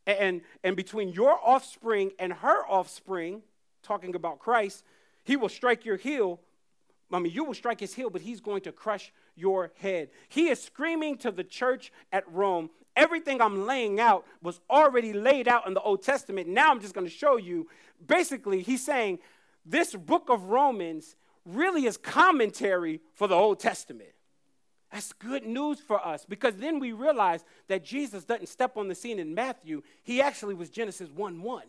and, 0.06 0.42
and 0.64 0.76
between 0.76 1.10
your 1.10 1.38
offspring 1.42 2.10
and 2.18 2.32
her 2.32 2.66
offspring, 2.66 3.42
talking 3.82 4.14
about 4.14 4.38
Christ. 4.38 4.84
He 5.24 5.36
will 5.36 5.48
strike 5.48 5.84
your 5.84 5.96
heel, 5.96 6.40
I 7.12 7.18
mean, 7.18 7.32
you 7.32 7.44
will 7.44 7.54
strike 7.54 7.80
his 7.80 7.94
heel, 7.94 8.10
but 8.10 8.22
he's 8.22 8.40
going 8.40 8.62
to 8.62 8.72
crush 8.72 9.12
your 9.34 9.72
head. 9.78 10.08
He 10.28 10.48
is 10.48 10.62
screaming 10.62 11.18
to 11.18 11.30
the 11.30 11.44
church 11.44 11.92
at 12.10 12.30
Rome. 12.32 12.70
Everything 12.96 13.40
I'm 13.40 13.66
laying 13.66 14.00
out 14.00 14.24
was 14.42 14.60
already 14.70 15.12
laid 15.12 15.48
out 15.48 15.66
in 15.66 15.74
the 15.74 15.80
Old 15.80 16.02
Testament. 16.02 16.48
Now 16.48 16.70
I'm 16.70 16.80
just 16.80 16.94
going 16.94 17.06
to 17.06 17.12
show 17.12 17.36
you. 17.36 17.68
Basically, 18.04 18.62
he's 18.62 18.84
saying 18.84 19.18
this 19.64 19.94
book 19.94 20.28
of 20.28 20.44
Romans 20.44 21.16
really 21.44 21.86
is 21.86 21.96
commentary 21.96 23.00
for 23.14 23.26
the 23.26 23.34
Old 23.34 23.60
Testament. 23.60 24.10
That's 24.92 25.12
good 25.14 25.46
news 25.46 25.80
for 25.80 26.04
us 26.06 26.26
because 26.28 26.56
then 26.56 26.78
we 26.78 26.92
realize 26.92 27.44
that 27.68 27.82
Jesus 27.84 28.24
doesn't 28.24 28.48
step 28.48 28.76
on 28.76 28.88
the 28.88 28.94
scene 28.94 29.18
in 29.18 29.34
Matthew. 29.34 29.82
He 30.02 30.20
actually 30.20 30.54
was 30.54 30.68
Genesis 30.68 31.08
1 31.10 31.42
1. 31.42 31.62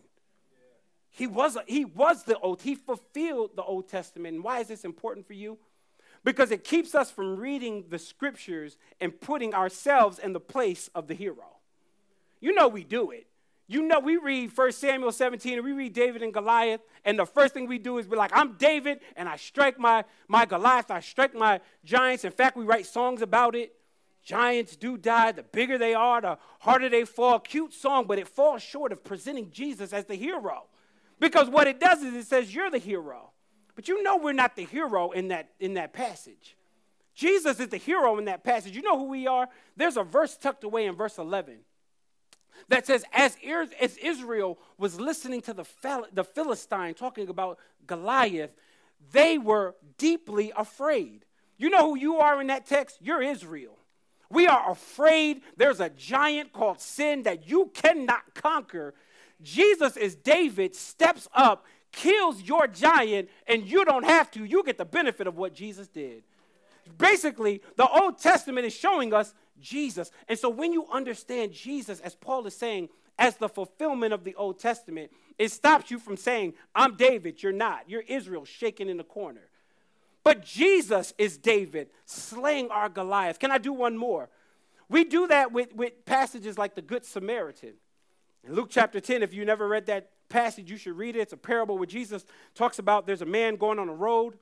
He 1.09 1.27
was, 1.27 1.57
he 1.67 1.85
was 1.85 2.23
the 2.23 2.37
old, 2.39 2.61
He 2.63 2.75
fulfilled 2.75 3.51
the 3.55 3.63
Old 3.63 3.87
Testament. 3.87 4.35
And 4.35 4.43
why 4.43 4.59
is 4.59 4.67
this 4.67 4.83
important 4.83 5.25
for 5.27 5.33
you? 5.33 5.57
Because 6.23 6.51
it 6.51 6.63
keeps 6.63 6.95
us 6.95 7.11
from 7.11 7.37
reading 7.37 7.85
the 7.89 7.99
scriptures 7.99 8.77
and 8.99 9.19
putting 9.19 9.53
ourselves 9.53 10.19
in 10.19 10.33
the 10.33 10.39
place 10.39 10.89
of 10.95 11.07
the 11.07 11.13
hero. 11.13 11.57
You 12.39 12.53
know 12.53 12.67
we 12.67 12.83
do 12.83 13.11
it. 13.11 13.27
You 13.67 13.81
know 13.81 13.99
we 13.99 14.17
read 14.17 14.55
1 14.55 14.71
Samuel 14.73 15.11
17 15.11 15.53
and 15.53 15.63
we 15.63 15.71
read 15.71 15.93
David 15.93 16.21
and 16.21 16.33
Goliath, 16.33 16.81
and 17.05 17.17
the 17.17 17.25
first 17.25 17.53
thing 17.53 17.67
we 17.67 17.79
do 17.79 17.97
is 17.97 18.07
be 18.07 18.15
like, 18.15 18.31
I'm 18.33 18.53
David, 18.53 18.99
and 19.15 19.29
I 19.29 19.37
strike 19.37 19.79
my, 19.79 20.03
my 20.27 20.45
Goliath, 20.45 20.91
I 20.91 20.99
strike 20.99 21.33
my 21.33 21.61
giants. 21.85 22.25
In 22.25 22.31
fact, 22.31 22.57
we 22.57 22.65
write 22.65 22.85
songs 22.85 23.21
about 23.21 23.55
it. 23.55 23.73
Giants 24.21 24.75
do 24.75 24.97
die. 24.97 25.31
The 25.33 25.43
bigger 25.43 25.77
they 25.77 25.93
are, 25.93 26.21
the 26.21 26.37
harder 26.59 26.89
they 26.89 27.03
fall. 27.03 27.39
Cute 27.39 27.73
song, 27.73 28.05
but 28.07 28.19
it 28.19 28.27
falls 28.27 28.61
short 28.61 28.91
of 28.91 29.03
presenting 29.03 29.49
Jesus 29.51 29.91
as 29.91 30.05
the 30.05 30.15
hero. 30.15 30.63
Because 31.19 31.49
what 31.49 31.67
it 31.67 31.79
does 31.79 32.01
is 32.01 32.13
it 32.13 32.25
says 32.25 32.53
you're 32.53 32.71
the 32.71 32.77
hero. 32.77 33.31
But 33.75 33.87
you 33.87 34.03
know 34.03 34.17
we're 34.17 34.33
not 34.33 34.55
the 34.55 34.65
hero 34.65 35.11
in 35.11 35.29
that, 35.29 35.49
in 35.59 35.73
that 35.75 35.93
passage. 35.93 36.55
Jesus 37.15 37.59
is 37.59 37.67
the 37.67 37.77
hero 37.77 38.17
in 38.17 38.25
that 38.25 38.43
passage. 38.43 38.75
You 38.75 38.81
know 38.81 38.97
who 38.97 39.05
we 39.05 39.27
are? 39.27 39.47
There's 39.75 39.97
a 39.97 40.03
verse 40.03 40.37
tucked 40.37 40.63
away 40.63 40.85
in 40.85 40.95
verse 40.95 41.17
11 41.17 41.59
that 42.69 42.85
says, 42.87 43.03
as, 43.13 43.37
as 43.79 43.97
Israel 43.97 44.57
was 44.77 44.99
listening 44.99 45.41
to 45.41 45.53
the, 45.53 45.65
the 46.13 46.23
Philistine 46.23 46.93
talking 46.93 47.29
about 47.29 47.59
Goliath, 47.87 48.55
they 49.11 49.37
were 49.37 49.75
deeply 49.97 50.51
afraid. 50.55 51.25
You 51.57 51.69
know 51.69 51.89
who 51.89 51.97
you 51.97 52.17
are 52.17 52.41
in 52.41 52.47
that 52.47 52.65
text? 52.65 52.97
You're 53.01 53.21
Israel. 53.21 53.77
We 54.29 54.47
are 54.47 54.71
afraid 54.71 55.41
there's 55.57 55.79
a 55.79 55.89
giant 55.89 56.53
called 56.53 56.79
sin 56.79 57.23
that 57.23 57.47
you 57.47 57.69
cannot 57.73 58.33
conquer 58.33 58.93
Jesus 59.43 59.97
is 59.97 60.15
David, 60.15 60.75
steps 60.75 61.27
up, 61.33 61.65
kills 61.91 62.41
your 62.41 62.67
giant, 62.67 63.29
and 63.45 63.65
you 63.65 63.85
don't 63.85 64.05
have 64.05 64.31
to. 64.31 64.45
You 64.45 64.63
get 64.63 64.77
the 64.77 64.85
benefit 64.85 65.27
of 65.27 65.37
what 65.37 65.53
Jesus 65.53 65.87
did. 65.87 66.23
Basically, 66.97 67.61
the 67.75 67.87
Old 67.87 68.17
Testament 68.17 68.65
is 68.65 68.73
showing 68.73 69.13
us 69.13 69.33
Jesus. 69.59 70.11
And 70.27 70.37
so 70.37 70.49
when 70.49 70.73
you 70.73 70.87
understand 70.91 71.53
Jesus, 71.53 71.99
as 71.99 72.15
Paul 72.15 72.45
is 72.47 72.55
saying, 72.55 72.89
as 73.19 73.37
the 73.37 73.49
fulfillment 73.49 74.13
of 74.13 74.23
the 74.23 74.35
Old 74.35 74.59
Testament, 74.59 75.11
it 75.37 75.51
stops 75.51 75.91
you 75.91 75.99
from 75.99 76.17
saying, 76.17 76.53
I'm 76.73 76.95
David, 76.95 77.43
you're 77.43 77.51
not. 77.51 77.89
You're 77.89 78.03
Israel 78.07 78.45
shaking 78.45 78.89
in 78.89 78.97
the 78.97 79.03
corner. 79.03 79.49
But 80.23 80.43
Jesus 80.43 81.13
is 81.17 81.37
David 81.37 81.89
slaying 82.05 82.69
our 82.69 82.89
Goliath. 82.89 83.39
Can 83.39 83.51
I 83.51 83.57
do 83.57 83.73
one 83.73 83.97
more? 83.97 84.29
We 84.89 85.03
do 85.03 85.27
that 85.27 85.51
with, 85.51 85.73
with 85.75 86.05
passages 86.05 86.57
like 86.57 86.75
the 86.75 86.81
Good 86.81 87.05
Samaritan. 87.05 87.73
In 88.45 88.53
Luke 88.53 88.69
chapter 88.69 88.99
10, 88.99 89.23
if 89.23 89.33
you 89.33 89.45
never 89.45 89.67
read 89.67 89.85
that 89.87 90.11
passage, 90.29 90.69
you 90.69 90.77
should 90.77 90.97
read 90.97 91.15
it. 91.15 91.19
It's 91.19 91.33
a 91.33 91.37
parable 91.37 91.77
where 91.77 91.87
Jesus 91.87 92.25
talks 92.55 92.79
about 92.79 93.05
there's 93.05 93.21
a 93.21 93.25
man 93.25 93.55
going 93.55 93.79
on 93.79 93.89
a 93.89 93.93
road. 93.93 94.37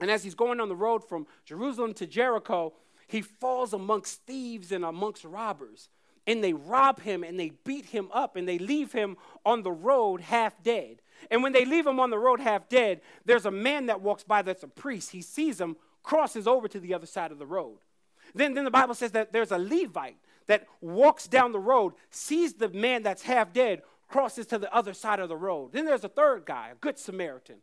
And 0.00 0.10
as 0.10 0.24
he's 0.24 0.34
going 0.34 0.60
on 0.60 0.68
the 0.68 0.76
road 0.76 1.04
from 1.04 1.26
Jerusalem 1.44 1.94
to 1.94 2.06
Jericho, 2.06 2.72
he 3.06 3.22
falls 3.22 3.72
amongst 3.72 4.22
thieves 4.26 4.72
and 4.72 4.84
amongst 4.84 5.24
robbers. 5.24 5.88
And 6.26 6.42
they 6.42 6.54
rob 6.54 7.00
him 7.00 7.22
and 7.22 7.38
they 7.38 7.50
beat 7.64 7.86
him 7.86 8.08
up 8.12 8.36
and 8.36 8.48
they 8.48 8.58
leave 8.58 8.92
him 8.92 9.16
on 9.44 9.62
the 9.62 9.72
road 9.72 10.22
half 10.22 10.62
dead. 10.62 11.02
And 11.30 11.42
when 11.42 11.52
they 11.52 11.64
leave 11.64 11.86
him 11.86 12.00
on 12.00 12.10
the 12.10 12.18
road 12.18 12.40
half 12.40 12.68
dead, 12.68 13.02
there's 13.26 13.44
a 13.44 13.50
man 13.50 13.86
that 13.86 14.00
walks 14.00 14.24
by 14.24 14.40
that's 14.42 14.62
a 14.62 14.68
priest. 14.68 15.10
He 15.10 15.20
sees 15.20 15.60
him, 15.60 15.76
crosses 16.02 16.46
over 16.46 16.66
to 16.68 16.80
the 16.80 16.94
other 16.94 17.06
side 17.06 17.30
of 17.30 17.38
the 17.38 17.46
road. 17.46 17.78
Then, 18.34 18.54
then 18.54 18.64
the 18.64 18.70
Bible 18.70 18.94
says 18.94 19.12
that 19.12 19.32
there's 19.32 19.52
a 19.52 19.58
Levite 19.58 20.16
that 20.46 20.66
walks 20.80 21.26
down 21.26 21.52
the 21.52 21.58
road, 21.58 21.92
sees 22.10 22.54
the 22.54 22.68
man 22.68 23.02
that's 23.02 23.22
half 23.22 23.52
dead, 23.52 23.82
crosses 24.08 24.46
to 24.46 24.58
the 24.58 24.74
other 24.74 24.94
side 24.94 25.20
of 25.20 25.28
the 25.28 25.36
road. 25.36 25.72
Then 25.72 25.84
there's 25.86 26.04
a 26.04 26.08
third 26.08 26.44
guy, 26.44 26.70
a 26.72 26.74
good 26.74 26.98
Samaritan. 26.98 27.56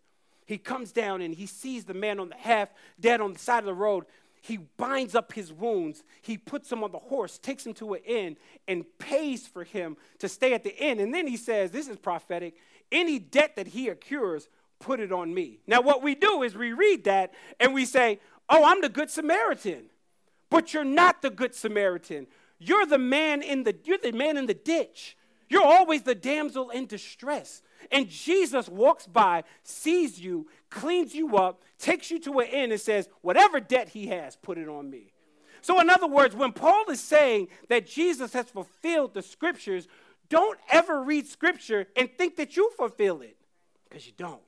He 0.45 0.57
comes 0.57 0.91
down 0.91 1.21
and 1.21 1.33
he 1.33 1.45
sees 1.45 1.85
the 1.85 1.93
man 1.93 2.19
on 2.19 2.29
the 2.29 2.35
half 2.35 2.69
dead 2.99 3.21
on 3.21 3.33
the 3.33 3.39
side 3.39 3.59
of 3.59 3.65
the 3.65 3.73
road. 3.73 4.05
He 4.41 4.57
binds 4.57 5.13
up 5.13 5.33
his 5.33 5.53
wounds. 5.53 6.03
He 6.21 6.37
puts 6.37 6.71
him 6.71 6.83
on 6.83 6.91
the 6.91 6.99
horse, 6.99 7.37
takes 7.37 7.65
him 7.65 7.73
to 7.75 7.93
an 7.93 8.01
inn, 8.05 8.37
and 8.67 8.85
pays 8.97 9.47
for 9.47 9.63
him 9.63 9.97
to 10.19 10.27
stay 10.27 10.53
at 10.53 10.63
the 10.63 10.75
inn. 10.75 10.99
And 10.99 11.13
then 11.13 11.27
he 11.27 11.37
says, 11.37 11.71
This 11.71 11.87
is 11.87 11.97
prophetic. 11.97 12.55
Any 12.91 13.19
debt 13.19 13.55
that 13.55 13.67
he 13.67 13.87
accrues, 13.87 14.49
put 14.79 14.99
it 14.99 15.11
on 15.11 15.33
me. 15.33 15.59
Now, 15.67 15.81
what 15.81 16.01
we 16.01 16.15
do 16.15 16.41
is 16.41 16.55
we 16.55 16.73
read 16.73 17.03
that 17.03 17.33
and 17.59 17.73
we 17.73 17.85
say, 17.85 18.19
Oh, 18.49 18.65
I'm 18.65 18.81
the 18.81 18.89
good 18.89 19.11
Samaritan. 19.11 19.85
But 20.49 20.73
you're 20.73 20.83
not 20.83 21.21
the 21.21 21.29
good 21.29 21.53
Samaritan. 21.53 22.27
You're 22.59 22.85
the 22.85 22.97
man 22.97 23.41
in 23.41 23.63
the 23.63 23.75
you're 23.85 23.99
the 23.99 24.11
man 24.11 24.37
in 24.37 24.47
the 24.47 24.53
ditch. 24.53 25.15
You're 25.49 25.65
always 25.65 26.01
the 26.01 26.15
damsel 26.15 26.69
in 26.69 26.87
distress. 26.87 27.61
And 27.91 28.07
Jesus 28.09 28.69
walks 28.69 29.05
by, 29.05 29.43
sees 29.63 30.19
you, 30.19 30.47
cleans 30.71 31.13
you 31.13 31.37
up, 31.37 31.63
takes 31.77 32.09
you 32.09 32.19
to 32.21 32.39
an 32.39 32.47
end, 32.47 32.71
and 32.71 32.81
says, 32.81 33.07
"Whatever 33.21 33.59
debt 33.59 33.89
he 33.89 34.07
has, 34.07 34.35
put 34.35 34.57
it 34.57 34.67
on 34.67 34.89
me." 34.89 35.13
So, 35.61 35.79
in 35.79 35.89
other 35.89 36.07
words, 36.07 36.35
when 36.35 36.53
Paul 36.53 36.89
is 36.89 36.99
saying 36.99 37.49
that 37.69 37.85
Jesus 37.85 38.33
has 38.33 38.49
fulfilled 38.49 39.13
the 39.13 39.21
scriptures, 39.21 39.87
don't 40.29 40.59
ever 40.69 41.03
read 41.03 41.27
scripture 41.27 41.87
and 41.95 42.09
think 42.17 42.37
that 42.37 42.57
you 42.57 42.71
fulfill 42.71 43.21
it, 43.21 43.37
because 43.87 44.07
you 44.07 44.13
don't. 44.17 44.41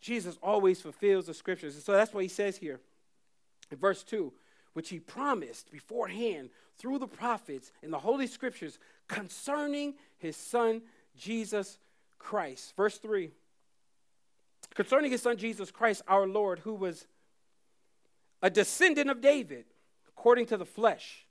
Jesus 0.00 0.38
always 0.40 0.80
fulfills 0.80 1.26
the 1.26 1.34
scriptures. 1.34 1.74
And 1.74 1.82
so 1.82 1.92
that's 1.92 2.14
what 2.14 2.22
he 2.22 2.28
says 2.28 2.58
here 2.58 2.80
in 3.70 3.78
verse 3.78 4.04
2 4.04 4.32
which 4.76 4.90
he 4.90 5.00
promised 5.00 5.72
beforehand 5.72 6.50
through 6.76 6.98
the 6.98 7.06
prophets 7.06 7.72
in 7.82 7.90
the 7.90 7.98
Holy 7.98 8.26
Scriptures 8.26 8.78
concerning 9.08 9.94
his 10.18 10.36
son 10.36 10.82
Jesus 11.16 11.78
Christ. 12.18 12.76
Verse 12.76 12.98
3 12.98 13.30
concerning 14.74 15.10
his 15.10 15.22
son 15.22 15.36
Jesus 15.36 15.70
Christ, 15.70 16.02
our 16.08 16.26
Lord, 16.26 16.60
who 16.60 16.74
was 16.74 17.06
a 18.42 18.50
descendant 18.50 19.10
of 19.10 19.20
David 19.20 19.64
according 20.08 20.46
to 20.46 20.56
the 20.56 20.64
flesh 20.64 21.26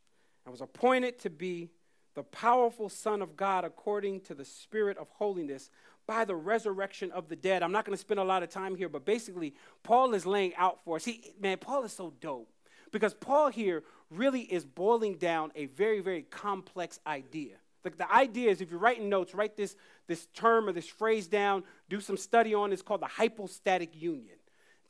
and 0.46 0.52
was 0.52 0.62
appointed 0.62 1.20
to 1.20 1.30
be 1.30 1.70
the 2.16 2.24
powerful 2.24 2.88
Son 2.90 3.22
of 3.22 3.36
God 3.36 3.66
according 3.66 4.22
to 4.22 4.34
the 4.34 4.46
Spirit 4.46 4.98
of 4.98 5.10
holiness 5.10 5.70
by 6.08 6.24
the 6.24 6.36
resurrection 6.36 7.12
of 7.12 7.28
the 7.28 7.36
dead. 7.36 7.62
I'm 7.62 7.72
not 7.72 7.84
going 7.84 7.96
to 7.96 8.02
spend 8.02 8.20
a 8.20 8.24
lot 8.24 8.44
of 8.44 8.50
time 8.50 8.76
here, 8.76 8.90
but 8.90 9.06
basically, 9.06 9.54
Paul 9.84 10.14
is 10.14 10.26
laying 10.26 10.56
out 10.56 10.80
for 10.84 10.96
us. 10.96 11.06
He, 11.06 11.34
man, 11.40 11.58
Paul 11.58 11.84
is 11.84 11.92
so 11.92 12.14
dope. 12.22 12.50
Because 12.92 13.14
Paul 13.14 13.50
here 13.50 13.84
really 14.10 14.42
is 14.42 14.64
boiling 14.64 15.16
down 15.16 15.52
a 15.56 15.66
very, 15.66 16.00
very 16.00 16.22
complex 16.22 17.00
idea. 17.06 17.56
Like 17.86 17.98
the 17.98 18.12
idea 18.12 18.50
is 18.50 18.62
if 18.62 18.72
you're 18.72 18.80
writing 18.80 19.08
notes, 19.08 19.36
write 19.36 19.56
this, 19.56 19.76
this 20.08 20.26
term 20.34 20.68
or 20.68 20.72
this 20.72 20.88
phrase 20.88 21.28
down, 21.28 21.64
do 21.90 22.02
some 22.02 22.18
study 22.18 22.54
on 22.54 22.72
it. 22.72 22.74
It's 22.74 22.82
called 22.82 23.02
the 23.02 23.08
hypostatic 23.08 24.02
union. 24.02 24.36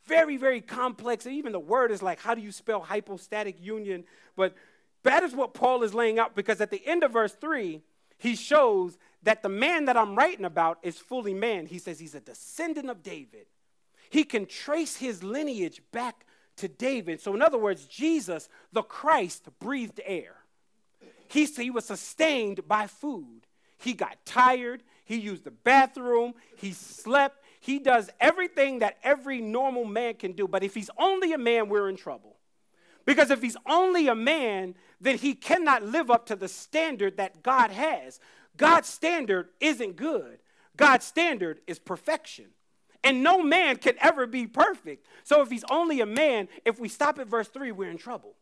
Very, 0.06 0.38
very 0.38 0.62
complex. 0.62 1.28
Even 1.28 1.52
the 1.52 1.60
word 1.60 1.92
is 1.92 2.02
like, 2.02 2.20
how 2.20 2.34
do 2.34 2.42
you 2.42 2.52
spell 2.52 2.80
hypostatic 2.82 3.62
union? 3.62 4.06
But 4.36 4.56
that 5.04 5.24
is 5.24 5.36
what 5.36 5.54
Paul 5.54 5.84
is 5.84 5.94
laying 5.94 6.20
out 6.20 6.36
because 6.36 6.62
at 6.62 6.72
the 6.72 6.82
end 6.86 7.04
of 7.04 7.12
verse 7.12 7.34
3, 7.34 7.82
he 8.18 8.36
shows 8.36 8.98
that 9.24 9.44
the 9.44 9.50
man 9.50 9.86
that 9.86 9.98
I'm 9.98 10.16
writing 10.16 10.46
about 10.46 10.80
is 10.82 10.98
fully 10.98 11.34
man. 11.34 11.66
He 11.66 11.80
says 11.80 12.00
he's 12.00 12.16
a 12.16 12.22
descendant 12.22 12.90
of 12.90 13.04
David. 13.04 13.48
He 14.10 14.24
can 14.24 14.46
trace 14.46 14.96
his 14.98 15.24
lineage 15.24 15.82
back 15.92 16.26
to 16.58 16.68
David. 16.68 17.20
So, 17.20 17.34
in 17.34 17.42
other 17.42 17.58
words, 17.58 17.86
Jesus, 17.86 18.48
the 18.72 18.84
Christ, 18.84 19.50
breathed 19.60 20.00
air. 20.06 20.38
He, 21.36 21.44
he 21.44 21.70
was 21.70 21.84
sustained 21.84 22.66
by 22.66 22.88
food. 22.88 23.42
He 23.78 23.92
got 23.92 24.26
tired. 24.26 24.84
He 25.04 25.18
used 25.18 25.44
the 25.44 25.52
bathroom. 25.52 26.34
He 26.56 26.72
slept. 26.72 27.44
He 27.60 27.78
does 27.78 28.10
everything 28.22 28.80
that 28.80 28.98
every 29.04 29.42
normal 29.42 29.84
man 29.84 30.14
can 30.14 30.32
do. 30.32 30.48
But 30.48 30.64
if 30.64 30.74
he's 30.74 30.90
only 30.98 31.34
a 31.34 31.38
man, 31.38 31.68
we're 31.68 31.90
in 31.90 31.98
trouble. 31.98 32.38
Because 33.06 33.32
if 33.32 33.42
he's 33.42 33.58
only 33.66 34.08
a 34.08 34.16
man, 34.16 34.76
then 35.02 35.18
he 35.18 35.34
cannot 35.34 35.84
live 35.84 36.10
up 36.10 36.26
to 36.28 36.38
the 36.38 36.48
standard 36.48 37.18
that 37.18 37.44
God 37.44 37.70
has. 37.70 38.22
God's 38.56 38.88
standard 38.88 39.50
isn't 39.60 39.98
good, 39.98 40.40
God's 40.78 41.06
standard 41.06 41.60
is 41.68 41.80
perfection. 41.80 42.46
And 43.04 43.24
no 43.24 43.44
man 43.44 43.76
can 43.76 43.96
ever 44.00 44.26
be 44.26 44.48
perfect. 44.48 45.06
So 45.26 45.42
if 45.42 45.52
he's 45.52 45.66
only 45.70 46.00
a 46.00 46.06
man, 46.06 46.48
if 46.64 46.80
we 46.80 46.88
stop 46.88 47.20
at 47.20 47.28
verse 47.28 47.50
3, 47.50 47.74
we're 47.74 47.92
in 47.92 47.98
trouble. 47.98 48.36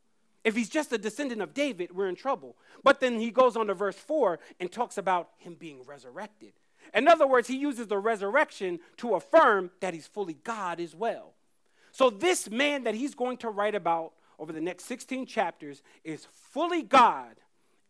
If 0.44 0.56
he's 0.56 0.70
just 0.70 0.92
a 0.92 0.98
descendant 0.98 1.42
of 1.42 1.54
David, 1.54 1.96
we're 1.96 2.10
in 2.10 2.16
trouble. 2.16 2.58
But 2.84 3.00
then 3.00 3.20
he 3.20 3.32
goes 3.32 3.56
on 3.56 3.68
to 3.68 3.74
verse 3.74 3.96
4 3.96 4.40
and 4.60 4.72
talks 4.72 4.98
about 4.98 5.30
him 5.38 5.56
being 5.56 5.84
resurrected. 5.86 6.54
In 6.94 7.08
other 7.08 7.26
words, 7.26 7.48
he 7.48 7.58
uses 7.58 7.88
the 7.88 7.98
resurrection 7.98 8.80
to 8.98 9.16
affirm 9.16 9.72
that 9.80 9.94
he's 9.94 10.08
fully 10.08 10.38
God 10.44 10.80
as 10.80 10.94
well. 10.94 11.34
So 11.92 12.10
this 12.10 12.50
man 12.50 12.84
that 12.84 12.96
he's 12.96 13.16
going 13.16 13.38
to 13.38 13.50
write 13.50 13.76
about 13.76 14.14
over 14.38 14.52
the 14.52 14.62
next 14.62 14.86
16 14.86 15.26
chapters 15.26 15.82
is 16.04 16.28
fully 16.32 16.82
God 16.82 17.36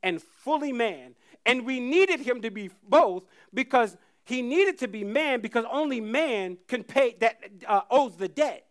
and 0.03 0.21
fully 0.21 0.71
man. 0.71 1.15
And 1.45 1.65
we 1.65 1.79
needed 1.79 2.19
him 2.19 2.41
to 2.41 2.51
be 2.51 2.69
both 2.87 3.23
because 3.53 3.97
he 4.25 4.41
needed 4.41 4.77
to 4.79 4.87
be 4.87 5.03
man 5.03 5.41
because 5.41 5.65
only 5.71 5.99
man 5.99 6.57
can 6.67 6.83
pay 6.83 7.15
that 7.19 7.37
uh, 7.67 7.81
owes 7.89 8.15
the 8.15 8.27
debt. 8.27 8.65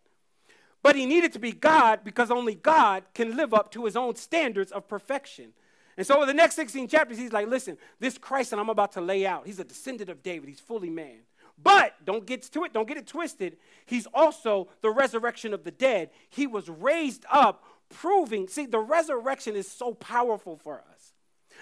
But 0.82 0.96
he 0.96 1.06
needed 1.06 1.32
to 1.34 1.38
be 1.38 1.52
God 1.52 2.00
because 2.04 2.30
only 2.30 2.54
God 2.54 3.04
can 3.14 3.36
live 3.36 3.54
up 3.54 3.70
to 3.72 3.84
his 3.84 3.96
own 3.96 4.16
standards 4.16 4.72
of 4.72 4.88
perfection. 4.88 5.52
And 5.96 6.06
so, 6.06 6.20
in 6.22 6.26
the 6.26 6.34
next 6.34 6.56
16 6.56 6.88
chapters, 6.88 7.18
he's 7.18 7.32
like, 7.32 7.48
listen, 7.48 7.76
this 8.00 8.18
Christ 8.18 8.50
that 8.50 8.58
I'm 8.58 8.70
about 8.70 8.92
to 8.92 9.00
lay 9.00 9.26
out, 9.26 9.46
he's 9.46 9.58
a 9.58 9.64
descendant 9.64 10.10
of 10.10 10.22
David, 10.22 10.48
he's 10.48 10.60
fully 10.60 10.90
man. 10.90 11.20
But 11.62 11.94
don't 12.04 12.26
get 12.26 12.42
to 12.42 12.64
it, 12.64 12.72
don't 12.72 12.88
get 12.88 12.96
it 12.96 13.06
twisted. 13.06 13.58
He's 13.86 14.06
also 14.12 14.68
the 14.80 14.90
resurrection 14.90 15.52
of 15.52 15.64
the 15.64 15.70
dead. 15.70 16.10
He 16.30 16.46
was 16.46 16.68
raised 16.68 17.24
up, 17.30 17.64
proving, 17.90 18.48
see, 18.48 18.66
the 18.66 18.78
resurrection 18.78 19.54
is 19.54 19.70
so 19.70 19.94
powerful 19.94 20.56
for 20.56 20.82
us. 20.92 21.12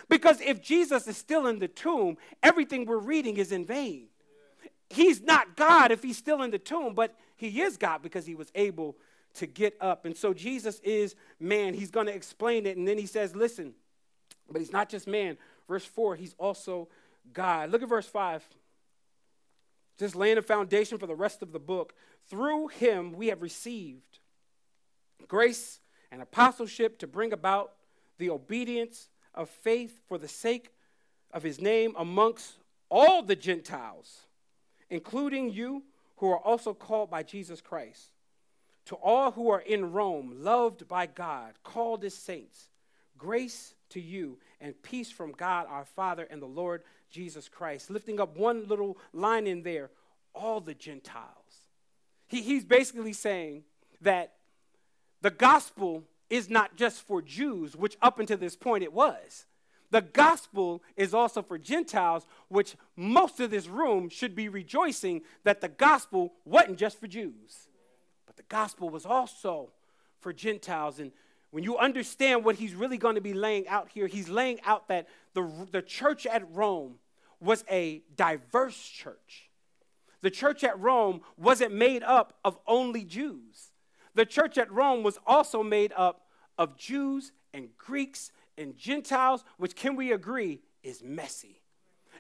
Because 0.09 0.41
if 0.41 0.63
Jesus 0.63 1.07
is 1.07 1.17
still 1.17 1.47
in 1.47 1.59
the 1.59 1.69
tomb, 1.69 2.17
everything 2.43 2.87
we're 2.87 2.99
reading 2.99 3.37
is 3.37 3.53
in 3.53 3.67
vain. 3.67 4.07
He's 4.89 5.21
not 5.21 5.57
God 5.57 5.91
if 5.91 6.03
he's 6.03 6.17
still 6.17 6.43
in 6.43 6.51
the 6.51 6.59
tomb, 6.59 6.95
but 6.95 7.15
he 7.37 7.61
is 7.61 7.77
God 7.77 8.03
because 8.03 8.27
he 8.27 8.35
was 8.35 8.51
able 8.55 8.97
to 9.35 9.47
get 9.47 9.77
up. 9.81 10.05
And 10.05 10.17
so 10.17 10.33
Jesus 10.35 10.81
is 10.81 11.15
man. 11.39 11.75
He's 11.75 11.91
going 11.91 12.07
to 12.07 12.15
explain 12.15 12.67
it. 12.67 12.77
And 12.77 12.87
then 12.87 12.99
he 12.99 13.07
says, 13.07 13.35
listen, 13.37 13.75
but 14.51 14.61
he's 14.61 14.73
not 14.73 14.89
just 14.89 15.07
man. 15.07 15.39
Verse 15.69 15.85
4, 15.85 16.17
he's 16.17 16.35
also 16.39 16.89
God. 17.33 17.71
Look 17.71 17.83
at 17.83 17.89
verse 17.89 18.07
5. 18.07 18.45
Just 19.99 20.17
laying 20.17 20.39
a 20.39 20.43
foundation 20.43 20.99
for 20.99 21.07
the 21.07 21.15
rest 21.15 21.43
of 21.43 21.53
the 21.53 21.61
book. 21.61 21.95
Through 22.29 22.69
him 22.69 23.13
we 23.13 23.29
have 23.29 23.43
received 23.43 24.19
grace 25.29 25.81
and 26.11 26.23
apostleship 26.23 26.99
to 26.99 27.07
bring 27.07 27.33
about 27.33 27.73
the 28.19 28.31
obedience 28.31 29.09
of 29.35 29.49
faith 29.49 30.01
for 30.09 30.19
the 30.19 30.29
sake 30.29 30.71
of 31.33 31.43
his 31.43 31.61
name 31.61 31.95
amongst 31.97 32.55
all 32.91 33.23
the 33.23 33.37
Gentiles, 33.37 34.23
including 34.89 35.51
you 35.51 35.85
who 36.17 36.31
are 36.31 36.39
also 36.39 36.75
called 36.75 37.11
by 37.11 37.23
Jesus 37.23 37.61
Christ. 37.61 38.11
To 38.91 38.97
all 38.97 39.31
who 39.31 39.51
are 39.51 39.61
in 39.61 39.93
Rome, 39.93 40.39
loved 40.41 40.89
by 40.89 41.07
God, 41.07 41.53
called 41.63 42.03
as 42.03 42.13
saints, 42.13 42.71
grace 43.17 43.75
to 43.91 44.01
you 44.01 44.39
and 44.61 44.83
peace 44.83 45.13
from 45.13 45.31
God 45.31 45.69
our 45.69 45.85
Father 45.85 46.27
and 46.29 46.43
the 46.43 46.47
Lord 46.47 46.83
Jesus 47.09 47.49
Christ. 47.49 47.89
Lifting 47.89 48.19
up 48.19 48.37
one 48.37 48.67
little 48.67 48.99
line 49.13 49.47
in 49.47 49.63
there, 49.63 49.91
all 50.35 50.61
the 50.61 50.75
Gentiles. 50.75 51.69
He, 52.27 52.43
he's 52.43 52.65
basically 52.65 53.13
saying 53.13 53.63
that 54.01 54.33
the 55.23 55.31
gospel 55.31 56.03
is 56.29 56.51
not 56.51 56.75
just 56.75 57.01
for 57.01 57.23
Jews, 57.23 57.77
which 57.77 57.97
up 58.03 58.19
until 58.19 58.39
this 58.39 58.57
point 58.57 58.83
it 58.83 58.93
was. 58.93 59.47
The 59.93 60.03
gospel 60.03 60.83
is 60.97 61.15
also 61.15 61.43
for 61.43 61.59
Gentiles, 61.59 62.27
which 62.49 62.75
most 62.97 63.39
of 63.39 63.53
this 63.53 63.69
room 63.69 64.09
should 64.09 64.35
be 64.35 64.49
rejoicing 64.49 65.23
that 65.45 65.61
the 65.61 65.69
gospel 65.69 66.33
wasn't 66.45 66.79
just 66.79 66.99
for 66.99 67.07
Jews, 67.07 67.69
gospel 68.51 68.91
was 68.91 69.07
also 69.07 69.71
for 70.21 70.35
Gentiles. 70.35 70.99
And 70.99 71.13
when 71.51 71.65
you 71.65 71.79
understand 71.79 72.45
what 72.45 72.57
he's 72.57 72.75
really 72.75 72.99
going 72.99 73.15
to 73.15 73.23
be 73.23 73.33
laying 73.33 73.67
out 73.67 73.89
here, 73.89 74.07
he's 74.07 74.29
laying 74.29 74.61
out 74.67 74.89
that 74.89 75.09
the, 75.33 75.51
the 75.73 75.81
church 75.81 76.27
at 76.27 76.43
Rome 76.55 76.97
was 77.41 77.65
a 77.71 78.03
diverse 78.15 78.79
church. 78.79 79.49
The 80.21 80.31
church 80.31 80.63
at 80.65 80.79
Rome 80.79 81.23
wasn't 81.39 81.73
made 81.73 82.03
up 82.03 82.39
of 82.45 82.59
only 82.67 83.05
Jews 83.05 83.71
the 84.15 84.27
church 84.27 84.59
at 84.59 84.71
Rome 84.71 85.03
was 85.03 85.19
also 85.27 85.63
made 85.63 85.93
up 85.97 86.27
of 86.59 86.77
Jews 86.77 87.33
and 87.55 87.69
Greeks 87.79 88.33
and 88.59 88.77
Gentiles, 88.77 89.45
which 89.57 89.75
can 89.75 89.97
we 89.97 90.13
agree 90.13 90.61
is 90.83 91.03
messy. 91.03 91.63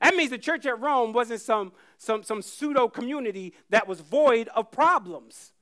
That 0.00 0.14
means 0.14 0.30
the 0.30 0.38
church 0.38 0.64
at 0.66 0.80
Rome 0.80 1.12
wasn't 1.12 1.40
some, 1.40 1.72
some, 1.98 2.22
some 2.22 2.40
pseudo 2.42 2.88
community 2.88 3.52
that 3.68 3.86
was 3.86 4.00
void 4.00 4.48
of 4.54 4.70
problems. 4.70 5.52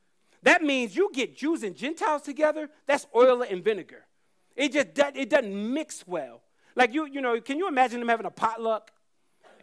That 0.43 0.63
means 0.63 0.97
you 0.97 1.11
get 1.13 1.37
Jews 1.37 1.63
and 1.63 1.77
Gentiles 1.77 2.23
together, 2.23 2.71
that's 2.87 3.07
oil 3.15 3.43
and 3.43 3.63
vinegar. 3.63 4.07
It 4.57 4.73
just 4.73 4.89
it 5.17 5.31
doesn't 5.31 5.73
mix 5.73 6.07
well. 6.07 6.43
Like 6.75 6.93
you, 6.93 7.07
you 7.07 7.21
know, 7.21 7.41
can 7.41 7.59
you 7.59 7.69
imagine 7.69 8.01
them 8.01 8.09
having 8.09 8.27
a 8.27 8.31
potluck? 8.31 8.93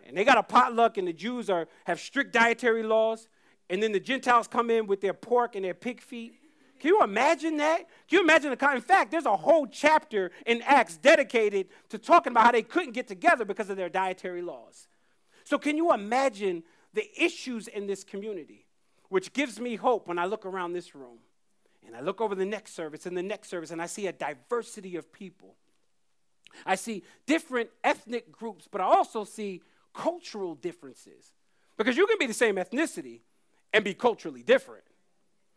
And 0.05 0.15
they 0.15 0.23
got 0.23 0.37
a 0.37 0.43
potluck, 0.43 0.97
and 0.97 1.07
the 1.07 1.13
Jews 1.13 1.49
are 1.49 1.67
have 1.85 1.99
strict 1.99 2.31
dietary 2.31 2.83
laws, 2.83 3.27
and 3.69 3.81
then 3.81 3.91
the 3.91 3.99
Gentiles 3.99 4.47
come 4.47 4.69
in 4.69 4.85
with 4.85 5.01
their 5.01 5.13
pork 5.13 5.55
and 5.55 5.65
their 5.65 5.73
pig 5.73 6.01
feet. 6.01 6.35
Can 6.79 6.89
you 6.89 7.01
imagine 7.01 7.57
that? 7.57 7.79
Can 8.07 8.19
you 8.19 8.21
imagine 8.21 8.49
the 8.49 8.57
kind? 8.57 8.75
In 8.75 8.81
fact, 8.81 9.11
there's 9.11 9.25
a 9.25 9.35
whole 9.35 9.65
chapter 9.65 10.31
in 10.45 10.61
Acts 10.63 10.97
dedicated 10.97 11.67
to 11.89 11.97
talking 11.97 12.31
about 12.31 12.45
how 12.45 12.51
they 12.51 12.61
couldn't 12.61 12.91
get 12.91 13.07
together 13.07 13.45
because 13.45 13.69
of 13.69 13.77
their 13.77 13.89
dietary 13.89 14.41
laws. 14.41 14.87
So, 15.45 15.57
can 15.57 15.77
you 15.77 15.93
imagine 15.93 16.63
the 16.93 17.09
issues 17.21 17.67
in 17.67 17.87
this 17.87 18.03
community? 18.03 18.64
Which 19.09 19.33
gives 19.33 19.59
me 19.59 19.75
hope 19.75 20.07
when 20.07 20.19
I 20.19 20.25
look 20.25 20.45
around 20.45 20.73
this 20.73 20.95
room 20.95 21.19
and 21.85 21.95
I 21.95 22.01
look 22.01 22.21
over 22.21 22.35
the 22.35 22.45
next 22.45 22.75
service 22.75 23.05
and 23.05 23.15
the 23.15 23.23
next 23.23 23.49
service 23.49 23.71
and 23.71 23.81
I 23.81 23.85
see 23.85 24.07
a 24.07 24.13
diversity 24.13 24.95
of 24.95 25.11
people. 25.11 25.55
I 26.65 26.75
see 26.75 27.03
different 27.25 27.69
ethnic 27.83 28.31
groups, 28.31 28.67
but 28.71 28.81
I 28.81 28.85
also 28.85 29.23
see 29.23 29.61
cultural 29.93 30.55
differences. 30.55 31.33
Because 31.77 31.97
you 31.97 32.07
can 32.07 32.17
be 32.17 32.27
the 32.27 32.33
same 32.33 32.55
ethnicity 32.55 33.21
and 33.73 33.83
be 33.83 33.93
culturally 33.93 34.43
different. 34.43 34.83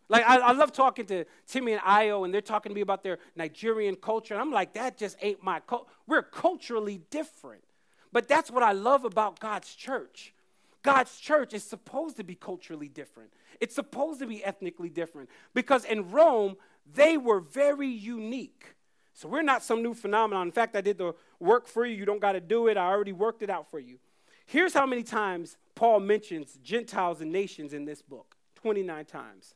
Like, 0.09 0.25
I, 0.27 0.37
I, 0.37 0.51
love 0.53 0.73
talking 0.73 1.05
to 1.05 1.25
Timmy 1.47 1.73
and 1.73 1.81
Io, 1.85 2.23
and 2.23 2.33
they're 2.33 2.41
talking 2.41 2.71
to 2.71 2.73
me 2.73 2.81
about 2.81 3.03
their 3.03 3.19
Nigerian 3.35 3.95
culture. 3.95 4.33
And 4.33 4.41
I'm 4.41 4.51
like, 4.51 4.73
that 4.73 4.97
just 4.97 5.15
ain't 5.21 5.43
my 5.43 5.59
culture. 5.59 5.85
We're 6.07 6.23
culturally 6.23 7.01
different. 7.11 7.63
But 8.11 8.27
that's 8.27 8.49
what 8.49 8.63
I 8.63 8.71
love 8.71 9.05
about 9.05 9.39
God's 9.39 9.73
church. 9.73 10.33
God's 10.81 11.17
church 11.17 11.53
is 11.53 11.63
supposed 11.63 12.17
to 12.17 12.23
be 12.23 12.35
culturally 12.35 12.87
different, 12.87 13.33
it's 13.59 13.75
supposed 13.75 14.19
to 14.19 14.27
be 14.27 14.43
ethnically 14.43 14.89
different. 14.89 15.29
Because 15.53 15.85
in 15.85 16.11
Rome, 16.11 16.55
they 16.93 17.17
were 17.17 17.39
very 17.39 17.89
unique. 17.89 18.75
So 19.13 19.27
we're 19.27 19.41
not 19.41 19.63
some 19.63 19.83
new 19.83 19.93
phenomenon. 19.93 20.47
In 20.47 20.51
fact, 20.53 20.77
I 20.77 20.81
did 20.81 20.97
the 20.97 21.13
work 21.39 21.67
for 21.67 21.85
you. 21.85 21.93
You 21.95 22.05
don't 22.05 22.21
got 22.21 22.33
to 22.33 22.39
do 22.39 22.67
it. 22.67 22.77
I 22.77 22.87
already 22.87 23.11
worked 23.11 23.41
it 23.41 23.49
out 23.49 23.69
for 23.69 23.79
you. 23.79 23.99
Here's 24.45 24.73
how 24.73 24.85
many 24.85 25.03
times 25.03 25.57
Paul 25.75 25.99
mentions 25.99 26.57
Gentiles 26.63 27.19
and 27.19 27.31
nations 27.31 27.73
in 27.73 27.85
this 27.85 28.01
book 28.01 28.35
29 28.55 29.05
times. 29.05 29.55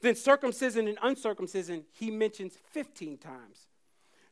Then 0.00 0.16
circumcision 0.16 0.88
and 0.88 0.98
uncircumcision, 1.02 1.84
he 1.92 2.10
mentions 2.10 2.58
15 2.72 3.18
times. 3.18 3.68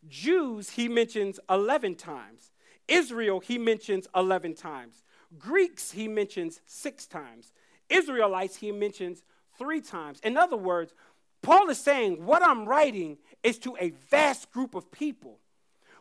Jews, 0.09 0.71
he 0.71 0.89
mentions 0.89 1.39
11 1.49 1.95
times. 1.95 2.51
Israel, 2.89 3.41
he 3.41 3.59
mentions 3.59 4.09
11 4.15 4.55
times. 4.55 5.05
Greeks, 5.39 5.91
he 5.93 6.09
mentions 6.09 6.61
six 6.67 7.07
times. 7.07 7.53
Israelites, 7.89 8.57
he 8.57 8.73
mentions 8.73 9.23
three 9.59 9.81
times. 9.81 10.21
In 10.21 10.37
other 10.37 10.57
words, 10.57 10.95
Paul 11.43 11.69
is 11.71 11.79
saying 11.79 12.25
what 12.25 12.43
I'm 12.43 12.67
writing 12.67 13.19
is 13.43 13.59
to 13.59 13.77
a 13.81 13.91
vast 14.11 14.51
group 14.53 14.75
of 14.75 14.91
people 14.91 15.39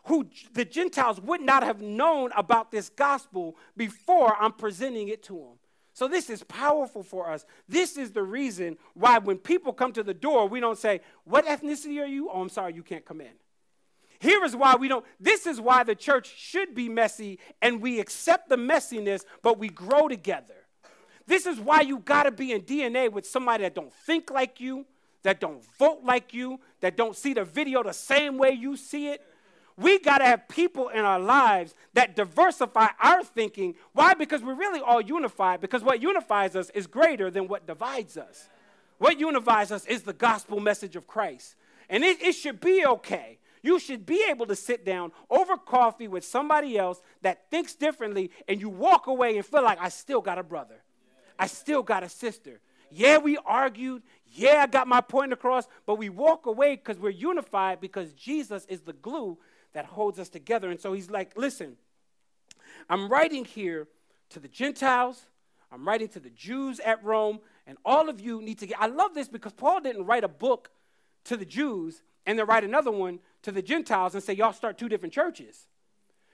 who 0.04 0.28
the 0.52 0.64
Gentiles 0.64 1.20
would 1.20 1.40
not 1.40 1.62
have 1.62 1.80
known 1.80 2.30
about 2.36 2.70
this 2.70 2.88
gospel 2.88 3.56
before 3.76 4.36
I'm 4.40 4.52
presenting 4.52 5.08
it 5.08 5.22
to 5.24 5.34
them. 5.34 5.58
So 5.94 6.08
this 6.08 6.30
is 6.30 6.42
powerful 6.44 7.02
for 7.02 7.30
us. 7.30 7.44
This 7.68 7.96
is 7.96 8.12
the 8.12 8.22
reason 8.22 8.78
why 8.94 9.18
when 9.18 9.38
people 9.38 9.72
come 9.72 9.92
to 9.92 10.02
the 10.02 10.14
door, 10.14 10.48
we 10.48 10.58
don't 10.58 10.78
say, 10.78 11.00
What 11.24 11.44
ethnicity 11.46 12.00
are 12.00 12.06
you? 12.06 12.30
Oh, 12.30 12.40
I'm 12.40 12.48
sorry, 12.48 12.74
you 12.74 12.82
can't 12.82 13.04
come 13.04 13.20
in. 13.20 13.32
Here 14.22 14.44
is 14.44 14.54
why 14.54 14.76
we 14.76 14.86
don't, 14.86 15.04
this 15.18 15.48
is 15.48 15.60
why 15.60 15.82
the 15.82 15.96
church 15.96 16.32
should 16.36 16.76
be 16.76 16.88
messy 16.88 17.40
and 17.60 17.82
we 17.82 17.98
accept 17.98 18.48
the 18.48 18.54
messiness, 18.54 19.24
but 19.42 19.58
we 19.58 19.68
grow 19.68 20.06
together. 20.06 20.54
This 21.26 21.44
is 21.44 21.58
why 21.58 21.80
you 21.80 21.98
got 21.98 22.22
to 22.22 22.30
be 22.30 22.52
in 22.52 22.62
DNA 22.62 23.10
with 23.10 23.26
somebody 23.26 23.64
that 23.64 23.74
don't 23.74 23.92
think 23.92 24.30
like 24.30 24.60
you, 24.60 24.86
that 25.24 25.40
don't 25.40 25.64
vote 25.76 26.02
like 26.04 26.32
you, 26.32 26.60
that 26.82 26.96
don't 26.96 27.16
see 27.16 27.34
the 27.34 27.42
video 27.42 27.82
the 27.82 27.92
same 27.92 28.38
way 28.38 28.52
you 28.52 28.76
see 28.76 29.08
it. 29.08 29.22
We 29.76 29.98
got 29.98 30.18
to 30.18 30.24
have 30.24 30.46
people 30.46 30.90
in 30.90 31.00
our 31.00 31.18
lives 31.18 31.74
that 31.94 32.14
diversify 32.14 32.90
our 33.02 33.24
thinking. 33.24 33.74
Why? 33.92 34.14
Because 34.14 34.40
we're 34.40 34.54
really 34.54 34.80
all 34.80 35.00
unified, 35.00 35.60
because 35.60 35.82
what 35.82 36.00
unifies 36.00 36.54
us 36.54 36.70
is 36.70 36.86
greater 36.86 37.28
than 37.28 37.48
what 37.48 37.66
divides 37.66 38.16
us. 38.16 38.48
What 38.98 39.18
unifies 39.18 39.72
us 39.72 39.84
is 39.86 40.02
the 40.02 40.12
gospel 40.12 40.60
message 40.60 40.94
of 40.94 41.08
Christ. 41.08 41.56
And 41.88 42.04
it, 42.04 42.22
it 42.22 42.34
should 42.34 42.60
be 42.60 42.86
okay 42.86 43.40
you 43.62 43.78
should 43.78 44.04
be 44.04 44.24
able 44.28 44.46
to 44.46 44.56
sit 44.56 44.84
down 44.84 45.12
over 45.30 45.56
coffee 45.56 46.08
with 46.08 46.24
somebody 46.24 46.76
else 46.76 47.00
that 47.22 47.50
thinks 47.50 47.74
differently 47.74 48.30
and 48.48 48.60
you 48.60 48.68
walk 48.68 49.06
away 49.06 49.36
and 49.36 49.46
feel 49.46 49.62
like, 49.62 49.78
I 49.80 49.88
still 49.88 50.20
got 50.20 50.38
a 50.38 50.42
brother. 50.42 50.82
I 51.38 51.46
still 51.46 51.82
got 51.82 52.02
a 52.02 52.08
sister. 52.08 52.60
Yeah, 52.90 53.18
we 53.18 53.38
argued. 53.38 54.02
Yeah, 54.26 54.62
I 54.62 54.66
got 54.66 54.86
my 54.86 55.00
point 55.00 55.32
across. 55.32 55.66
But 55.86 55.96
we 55.96 56.08
walk 56.08 56.46
away 56.46 56.76
because 56.76 56.98
we're 56.98 57.10
unified 57.10 57.80
because 57.80 58.12
Jesus 58.12 58.66
is 58.66 58.82
the 58.82 58.92
glue 58.92 59.38
that 59.72 59.86
holds 59.86 60.18
us 60.18 60.28
together. 60.28 60.70
And 60.70 60.80
so 60.80 60.92
he's 60.92 61.10
like, 61.10 61.36
listen, 61.36 61.76
I'm 62.90 63.08
writing 63.08 63.44
here 63.44 63.88
to 64.30 64.40
the 64.40 64.48
Gentiles, 64.48 65.26
I'm 65.70 65.86
writing 65.86 66.08
to 66.08 66.20
the 66.20 66.30
Jews 66.30 66.80
at 66.80 67.02
Rome, 67.04 67.40
and 67.66 67.78
all 67.84 68.08
of 68.08 68.20
you 68.20 68.42
need 68.42 68.58
to 68.58 68.66
get. 68.66 68.80
I 68.80 68.86
love 68.86 69.14
this 69.14 69.28
because 69.28 69.52
Paul 69.52 69.80
didn't 69.80 70.04
write 70.04 70.24
a 70.24 70.28
book 70.28 70.70
to 71.24 71.36
the 71.36 71.44
Jews 71.44 72.02
and 72.26 72.38
then 72.38 72.46
write 72.46 72.64
another 72.64 72.90
one 72.90 73.20
to 73.42 73.52
the 73.52 73.62
Gentiles 73.62 74.14
and 74.14 74.22
say, 74.22 74.32
y'all 74.32 74.52
start 74.52 74.78
two 74.78 74.88
different 74.88 75.12
churches. 75.12 75.66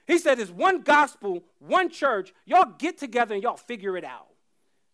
He 0.07 0.19
said, 0.19 0.39
it's 0.39 0.51
one 0.51 0.83
gospel, 0.83 1.45
one 1.59 1.91
church. 1.91 2.33
Y'all 2.47 2.75
get 2.79 2.99
together 2.99 3.35
and 3.35 3.43
y'all 3.43 3.57
figure 3.57 3.97
it 3.97 4.05
out. 4.05 4.29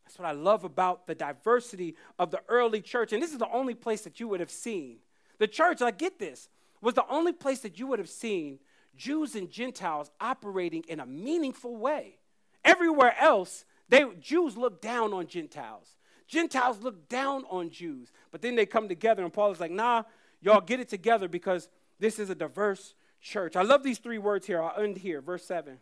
That's 0.04 0.18
what 0.18 0.28
I 0.28 0.32
love 0.32 0.64
about 0.64 1.06
the 1.06 1.14
diversity 1.14 1.96
of 2.18 2.30
the 2.30 2.42
early 2.48 2.80
church. 2.80 3.12
And 3.12 3.22
this 3.22 3.32
is 3.32 3.38
the 3.38 3.50
only 3.50 3.74
place 3.74 4.02
that 4.02 4.20
you 4.20 4.28
would 4.28 4.40
have 4.40 4.50
seen. 4.50 4.98
The 5.38 5.46
church, 5.46 5.82
I 5.82 5.90
get 5.90 6.18
this, 6.18 6.48
was 6.80 6.94
the 6.94 7.06
only 7.08 7.32
place 7.32 7.60
that 7.60 7.78
you 7.78 7.86
would 7.86 7.98
have 7.98 8.08
seen 8.08 8.58
Jews 8.96 9.34
and 9.34 9.50
Gentiles 9.50 10.10
operating 10.20 10.84
in 10.88 11.00
a 11.00 11.06
meaningful 11.06 11.76
way. 11.76 12.18
Everywhere 12.64 13.14
else, 13.18 13.64
they, 13.88 14.04
Jews 14.20 14.56
look 14.56 14.80
down 14.80 15.12
on 15.12 15.26
Gentiles. 15.26 15.96
Gentiles 16.26 16.80
look 16.80 17.08
down 17.08 17.44
on 17.50 17.70
Jews. 17.70 18.12
But 18.30 18.42
then 18.42 18.54
they 18.54 18.66
come 18.66 18.88
together, 18.88 19.22
and 19.22 19.32
Paul 19.32 19.52
is 19.52 19.60
like, 19.60 19.70
nah, 19.70 20.04
y'all 20.40 20.60
get 20.60 20.80
it 20.80 20.88
together 20.88 21.28
because 21.28 21.68
this 22.04 22.18
is 22.18 22.28
a 22.28 22.34
diverse 22.34 22.94
church. 23.22 23.56
I 23.56 23.62
love 23.62 23.82
these 23.82 23.96
three 23.96 24.18
words 24.18 24.46
here. 24.46 24.62
I'll 24.62 24.78
end 24.78 24.98
here. 24.98 25.22
Verse 25.22 25.42
7. 25.46 25.78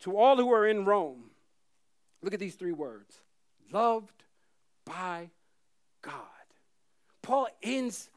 To 0.00 0.16
all 0.16 0.36
who 0.36 0.52
are 0.52 0.66
in 0.66 0.84
Rome, 0.84 1.30
look 2.20 2.34
at 2.34 2.40
these 2.40 2.56
three 2.56 2.72
words 2.72 3.20
loved 3.72 4.24
by 4.84 5.30
God. 6.02 6.12
Paul 7.22 7.46
ends 7.62 8.10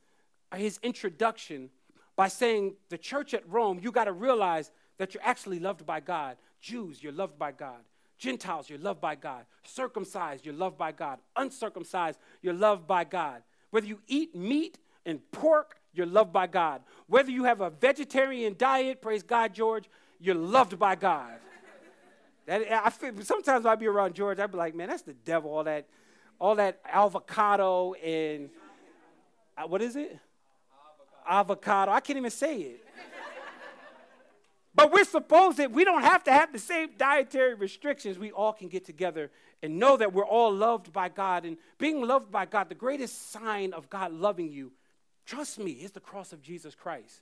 his 0.56 0.80
introduction 0.82 1.69
by 2.15 2.30
saying, 2.30 2.73
The 2.89 2.97
church 2.97 3.36
at 3.36 3.47
Rome, 3.47 3.80
you 3.80 3.91
got 3.91 4.06
to 4.06 4.12
realize 4.12 4.71
that 4.97 5.13
you're 5.13 5.23
actually 5.23 5.60
loved 5.60 5.86
by 5.86 5.99
God. 5.99 6.36
Jews, 6.62 7.04
you're 7.04 7.13
loved 7.13 7.38
by 7.38 7.51
God. 7.51 7.84
Gentiles, 8.17 8.71
you're 8.71 8.80
loved 8.80 9.01
by 9.01 9.13
God. 9.13 9.45
Circumcised, 9.63 10.43
you're 10.47 10.56
loved 10.56 10.80
by 10.80 10.91
God. 10.91 11.19
Uncircumcised, 11.36 12.17
you're 12.41 12.56
loved 12.56 12.88
by 12.88 13.04
God. 13.04 13.43
Whether 13.69 13.86
you 13.86 13.99
eat 14.08 14.36
meat 14.36 14.80
and 15.06 15.19
pork 15.32 15.75
you're 15.95 16.05
loved 16.05 16.34
by 16.34 16.47
God. 16.47 16.81
Whether 17.08 17.31
you 17.31 17.45
have 17.45 17.62
a 17.62 17.69
vegetarian 17.69 18.55
diet, 18.58 19.01
praise 19.01 19.23
God, 19.23 19.53
George, 19.53 19.89
you're 20.19 20.36
loved 20.36 20.77
by 20.77 20.95
God. 20.95 21.34
That, 22.45 22.71
I 22.71 22.89
feel, 22.89 23.13
sometimes 23.21 23.65
I'd 23.65 23.79
be 23.79 23.88
around 23.88 24.13
George, 24.13 24.39
I'd 24.39 24.51
be 24.51 24.58
like, 24.58 24.75
man, 24.75 24.89
that's 24.89 25.01
the 25.01 25.13
devil, 25.13 25.51
all 25.51 25.63
that, 25.63 25.88
all 26.39 26.55
that 26.55 26.79
avocado 26.86 27.93
and, 27.93 28.49
uh, 29.58 29.67
what 29.67 29.81
is 29.81 29.95
it? 29.95 30.19
Avocado. 31.27 31.91
I 31.91 32.01
can't 32.01 32.17
even 32.17 32.29
say 32.29 32.60
it. 32.60 32.86
But 34.75 34.91
we're 34.91 35.05
supposed 35.05 35.58
that 35.58 35.71
we 35.71 35.86
don't 35.86 36.01
have 36.01 36.25
to 36.25 36.34
have 36.34 36.51
the 36.51 36.60
same 36.60 36.89
dietary 36.97 37.53
restrictions. 37.53 38.19
We 38.19 38.31
all 38.31 38.51
can 38.51 38.67
get 38.67 38.86
together 38.86 39.31
and 39.63 39.79
know 39.79 39.95
that 39.95 40.12
we're 40.12 40.25
all 40.25 40.53
loved 40.53 40.91
by 40.91 41.08
God. 41.08 41.45
And 41.45 41.58
being 41.77 42.05
loved 42.05 42.29
by 42.29 42.45
God, 42.45 42.67
the 42.67 42.75
greatest 42.75 43.31
sign 43.31 43.71
of 43.71 43.89
God 43.89 44.12
loving 44.12 44.51
you 44.51 44.73
Trust 45.25 45.59
me, 45.59 45.71
it's 45.71 45.93
the 45.93 45.99
cross 45.99 46.33
of 46.33 46.41
Jesus 46.41 46.75
Christ. 46.75 47.21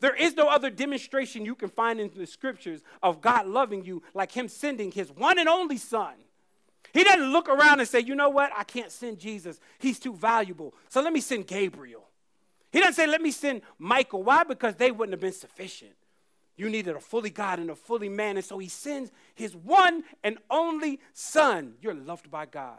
There 0.00 0.14
is 0.14 0.34
no 0.34 0.48
other 0.48 0.70
demonstration 0.70 1.44
you 1.44 1.54
can 1.54 1.68
find 1.68 2.00
in 2.00 2.10
the 2.14 2.26
scriptures 2.26 2.82
of 3.02 3.20
God 3.20 3.46
loving 3.46 3.84
you 3.84 4.02
like 4.12 4.32
Him 4.32 4.48
sending 4.48 4.90
His 4.90 5.10
one 5.10 5.38
and 5.38 5.48
only 5.48 5.78
Son. 5.78 6.14
He 6.92 7.04
doesn't 7.04 7.32
look 7.32 7.48
around 7.48 7.80
and 7.80 7.88
say, 7.88 8.00
you 8.00 8.14
know 8.14 8.28
what, 8.28 8.52
I 8.56 8.64
can't 8.64 8.92
send 8.92 9.18
Jesus. 9.18 9.58
He's 9.78 9.98
too 9.98 10.14
valuable. 10.14 10.74
So 10.88 11.00
let 11.00 11.12
me 11.12 11.20
send 11.20 11.46
Gabriel. 11.46 12.04
He 12.70 12.80
doesn't 12.80 12.94
say, 12.94 13.06
let 13.06 13.22
me 13.22 13.30
send 13.30 13.62
Michael. 13.78 14.22
Why? 14.22 14.44
Because 14.44 14.74
they 14.76 14.90
wouldn't 14.90 15.12
have 15.12 15.20
been 15.20 15.32
sufficient. 15.32 15.92
You 16.56 16.68
needed 16.68 16.94
a 16.94 17.00
fully 17.00 17.30
God 17.30 17.58
and 17.58 17.70
a 17.70 17.74
fully 17.74 18.08
man. 18.08 18.36
And 18.36 18.44
so 18.44 18.58
he 18.58 18.68
sends 18.68 19.10
his 19.34 19.56
one 19.56 20.04
and 20.22 20.38
only 20.50 21.00
Son. 21.12 21.74
You're 21.80 21.94
loved 21.94 22.30
by 22.30 22.46
God. 22.46 22.78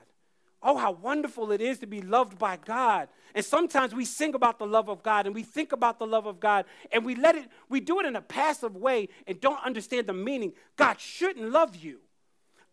Oh, 0.67 0.78
how 0.78 0.93
wonderful 0.93 1.51
it 1.51 1.62
is 1.62 1.78
to 1.80 1.86
be 1.86 2.01
loved 2.01 2.39
by 2.39 2.58
God. 2.58 3.08
And 3.36 3.45
sometimes 3.45 3.93
we 3.93 4.04
sing 4.04 4.34
about 4.34 4.58
the 4.58 4.65
love 4.65 4.89
of 4.89 5.04
God 5.04 5.28
and 5.28 5.36
we 5.36 5.43
think 5.43 5.71
about 5.71 5.99
the 5.99 6.08
love 6.08 6.25
of 6.25 6.39
God 6.39 6.65
and 6.91 7.06
we 7.06 7.13
let 7.13 7.36
it, 7.36 7.47
we 7.69 7.80
do 7.80 7.99
it 7.99 8.08
in 8.08 8.15
a 8.15 8.21
passive 8.21 8.75
way 8.75 9.10
and 9.28 9.39
don't 9.39 9.63
understand 9.63 10.08
the 10.08 10.13
meaning. 10.13 10.54
God 10.75 10.99
shouldn't 10.99 11.51
love 11.51 11.75
you. 11.75 11.99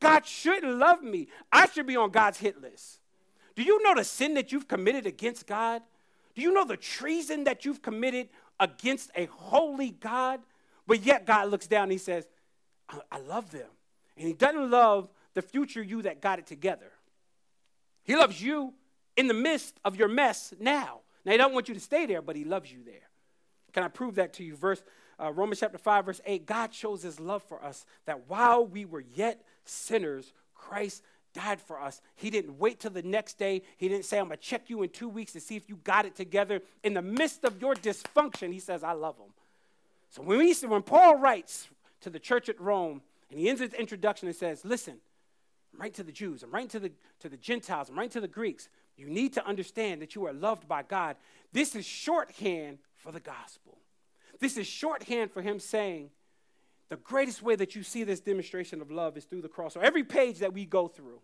God 0.01 0.25
shouldn't 0.25 0.79
love 0.79 1.03
me. 1.03 1.29
I 1.53 1.69
should 1.69 1.87
be 1.87 1.97
on 1.97 2.11
God's 2.11 2.39
hit 2.39 2.63
list. 2.63 2.99
Do 3.57 3.63
you 3.63 3.83
know 3.83 3.95
the 3.95 4.05
sin 4.05 4.33
that 4.35 4.53
you've 4.53 4.69
committed 4.69 5.05
against 5.05 5.47
God? 5.47 5.83
Do 6.35 6.41
you 6.41 6.51
know 6.51 6.65
the 6.65 6.79
treason 6.79 7.45
that 7.45 7.67
you've 7.67 7.83
committed 7.83 8.31
against 8.59 9.11
a 9.15 9.27
holy 9.27 9.91
God? 9.91 10.41
But 10.87 11.03
yet 11.03 11.27
God 11.27 11.51
looks 11.51 11.67
down 11.67 11.85
and 11.85 11.93
he 11.93 11.99
says, 11.99 12.27
I, 12.89 13.01
I 13.13 13.19
love 13.19 13.51
them. 13.51 13.69
And 14.17 14.27
he 14.27 14.33
doesn't 14.33 14.71
love 14.71 15.11
the 15.35 15.43
future 15.43 15.83
you 15.83 16.01
that 16.03 16.23
got 16.23 16.39
it 16.39 16.47
together. 16.47 16.92
He 18.05 18.17
loves 18.17 18.43
you 18.43 18.75
in 19.17 19.29
the 19.29 19.35
midst 19.35 19.79
of 19.85 19.97
your 19.97 20.09
mess 20.09 20.53
now. 20.59 21.01
Now, 21.25 21.33
he 21.33 21.39
don't 21.39 21.55
want 21.55 21.69
you 21.69 21.75
to 21.75 21.81
stay 21.81 22.07
there, 22.07 22.23
but 22.23 22.35
he 22.35 22.45
loves 22.45 22.73
you 22.73 22.83
there. 22.85 23.09
Can 23.73 23.85
I 23.85 23.89
prove 23.89 24.17
that 24.17 24.35
to 24.35 24.45
you? 24.45 24.57
Verse 24.57 24.83
uh, 25.23 25.33
Romans 25.33 25.61
chapter 25.61 25.79
5, 25.79 26.07
verse 26.07 26.21
8 26.27 26.47
God 26.47 26.75
shows 26.75 27.03
his 27.03 27.21
love 27.21 27.43
for 27.45 27.63
us 27.65 27.87
that 28.07 28.29
while 28.29 28.67
we 28.67 28.85
were 28.85 29.05
yet 29.15 29.45
sinners, 29.65 30.33
Christ 30.55 31.03
died 31.33 31.61
for 31.61 31.81
us. 31.81 32.01
He 32.17 32.31
didn't 32.31 32.59
wait 32.59 32.81
till 32.81 32.91
the 32.91 33.03
next 33.03 33.39
day. 33.39 33.63
He 33.77 33.89
didn't 33.89 34.05
say, 34.05 34.19
I'm 34.19 34.27
going 34.27 34.39
to 34.39 34.43
check 34.43 34.69
you 34.69 34.83
in 34.83 34.91
two 34.91 35.09
weeks 35.09 35.33
to 35.33 35.41
see 35.41 35.57
if 35.57 35.69
you 35.69 35.77
got 35.77 36.07
it 36.07 36.15
together. 36.15 36.61
In 36.83 36.95
the 36.95 37.03
midst 37.03 37.45
of 37.45 37.61
your 37.61 37.75
dysfunction, 37.75 38.53
he 38.53 38.59
says, 38.59 38.83
I 38.83 38.93
love 38.93 39.17
him. 39.17 39.33
So 40.11 40.23
when, 40.23 40.39
we, 40.39 40.53
when 40.67 40.83
Paul 40.83 41.17
writes 41.17 41.69
to 42.03 42.11
the 42.11 42.19
church 42.19 42.49
at 42.49 42.61
Rome, 42.61 43.01
and 43.31 43.39
he 43.39 43.49
ends 43.49 43.63
his 43.63 43.73
introduction 43.73 44.29
and 44.29 44.37
says, 44.37 44.65
Listen, 44.65 44.97
I'm 45.73 45.81
writing 45.81 45.95
to 45.95 46.03
the 46.03 46.13
Jews, 46.13 46.43
I'm 46.43 46.51
writing 46.51 46.69
to 46.71 46.81
the, 46.81 46.93
to 47.21 47.29
the 47.29 47.37
Gentiles, 47.37 47.89
I'm 47.89 47.97
writing 47.97 48.11
to 48.13 48.21
the 48.21 48.29
Greeks. 48.29 48.69
You 48.97 49.09
need 49.09 49.33
to 49.35 49.47
understand 49.47 50.03
that 50.03 50.15
you 50.15 50.27
are 50.27 50.33
loved 50.33 50.69
by 50.69 50.83
God. 50.83 51.17
This 51.53 51.75
is 51.75 51.87
shorthand 51.87 52.79
for 52.97 53.11
the 53.11 53.21
gospel. 53.21 53.79
This 54.39 54.57
is 54.57 54.67
shorthand 54.67 55.31
for 55.31 55.41
him 55.41 55.59
saying, 55.59 56.11
the 56.89 56.97
greatest 56.97 57.43
way 57.43 57.57
that 57.57 57.75
you 57.75 57.83
see 57.83 58.05
this 58.05 58.21
demonstration 58.21 58.83
of 58.83 58.91
love 58.91 59.17
is 59.17 59.25
through 59.25 59.41
the 59.41 59.49
cross. 59.49 59.73
So 59.73 59.81
every 59.81 60.05
page 60.05 60.41
that 60.41 60.53
we 60.53 60.67
go 60.67 60.89
through, 60.89 61.21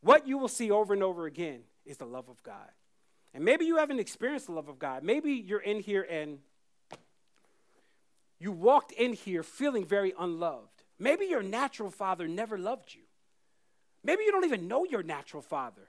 what 0.00 0.26
you 0.26 0.38
will 0.38 0.48
see 0.48 0.72
over 0.72 0.92
and 0.92 1.04
over 1.04 1.26
again 1.26 1.60
is 1.86 1.98
the 1.98 2.04
love 2.04 2.28
of 2.28 2.42
God. 2.42 2.68
And 3.32 3.44
maybe 3.44 3.64
you 3.64 3.76
haven't 3.76 4.00
experienced 4.00 4.46
the 4.46 4.52
love 4.52 4.68
of 4.68 4.80
God. 4.80 5.04
Maybe 5.04 5.34
you're 5.34 5.60
in 5.60 5.78
here 5.78 6.02
and 6.02 6.38
you 8.40 8.50
walked 8.50 8.90
in 8.90 9.12
here 9.12 9.44
feeling 9.44 9.84
very 9.84 10.12
unloved. 10.18 10.82
Maybe 10.98 11.26
your 11.26 11.42
natural 11.42 11.90
father 11.90 12.26
never 12.26 12.58
loved 12.58 12.92
you. 12.92 13.01
Maybe 14.04 14.24
you 14.24 14.32
don't 14.32 14.44
even 14.44 14.68
know 14.68 14.84
your 14.84 15.02
natural 15.02 15.42
father, 15.42 15.88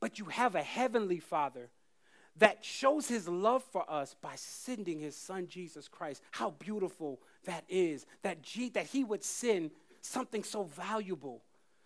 but 0.00 0.18
you 0.18 0.26
have 0.26 0.54
a 0.54 0.62
heavenly 0.62 1.20
father 1.20 1.70
that 2.36 2.64
shows 2.64 3.08
his 3.08 3.28
love 3.28 3.64
for 3.64 3.88
us 3.90 4.14
by 4.22 4.34
sending 4.36 5.00
his 5.00 5.16
son 5.16 5.48
Jesus 5.48 5.88
Christ. 5.88 6.22
How 6.30 6.50
beautiful 6.50 7.20
that 7.44 7.64
is 7.68 8.06
that 8.22 8.42
G, 8.42 8.68
that 8.70 8.86
he 8.86 9.02
would 9.04 9.24
send 9.24 9.72
something 10.00 10.44
so 10.44 10.64
valuable, 10.64 11.42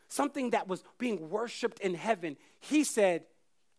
something 0.09 0.51
that 0.51 0.69
was 0.69 0.85
being 0.99 1.31
worshiped 1.31 1.81
in 1.81 1.95
heaven. 1.95 2.37
He 2.61 2.85
said, 2.85 3.27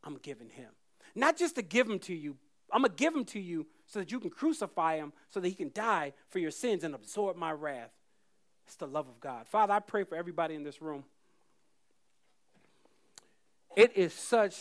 "I'm 0.03 0.18
giving 0.18 0.49
him." 0.49 0.72
Not 1.16 1.38
just 1.38 1.55
to 1.55 1.61
give 1.61 1.88
him 1.88 1.99
to 1.99 2.14
you, 2.16 2.38
I'm 2.72 2.82
going 2.82 2.91
to 2.91 2.95
give 2.95 3.16
him 3.16 3.26
to 3.26 3.39
you 3.39 3.68
so 3.86 3.99
that 3.99 4.11
you 4.11 4.20
can 4.20 4.32
crucify 4.32 4.95
him 4.95 5.14
so 5.30 5.39
that 5.39 5.47
he 5.47 5.53
can 5.53 5.72
die 5.72 6.14
for 6.28 6.39
your 6.39 6.49
sins 6.49 6.84
and 6.84 6.95
absorb 6.95 7.38
my 7.38 7.51
wrath. 7.51 7.91
It's 8.66 8.78
the 8.78 8.88
love 8.88 9.07
of 9.07 9.20
God. 9.20 9.47
Father, 9.47 9.74
I 9.74 9.80
pray 9.80 10.03
for 10.03 10.16
everybody 10.16 10.55
in 10.55 10.64
this 10.64 10.82
room. 10.82 11.05
It 13.76 13.97
is 13.97 14.13
such 14.13 14.55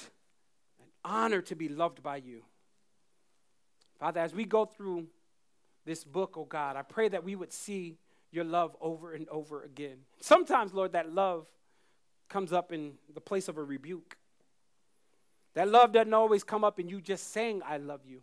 an 0.80 0.86
honor 1.04 1.42
to 1.42 1.54
be 1.54 1.68
loved 1.68 2.02
by 2.02 2.16
you. 2.16 2.42
Father, 3.98 4.20
as 4.20 4.34
we 4.34 4.44
go 4.44 4.64
through 4.64 5.06
this 5.84 6.04
book, 6.04 6.34
oh 6.36 6.44
God, 6.44 6.76
I 6.76 6.82
pray 6.82 7.08
that 7.08 7.24
we 7.24 7.36
would 7.36 7.52
see 7.52 7.98
your 8.30 8.44
love 8.44 8.76
over 8.80 9.12
and 9.12 9.28
over 9.28 9.62
again. 9.62 9.98
Sometimes, 10.20 10.72
Lord, 10.72 10.92
that 10.92 11.12
love 11.12 11.46
comes 12.28 12.52
up 12.52 12.72
in 12.72 12.94
the 13.12 13.20
place 13.20 13.48
of 13.48 13.58
a 13.58 13.62
rebuke. 13.62 14.16
That 15.54 15.68
love 15.68 15.92
doesn't 15.92 16.14
always 16.14 16.42
come 16.42 16.64
up 16.64 16.80
in 16.80 16.88
you 16.88 17.00
just 17.00 17.32
saying, 17.32 17.60
I 17.66 17.76
love 17.76 18.00
you. 18.06 18.22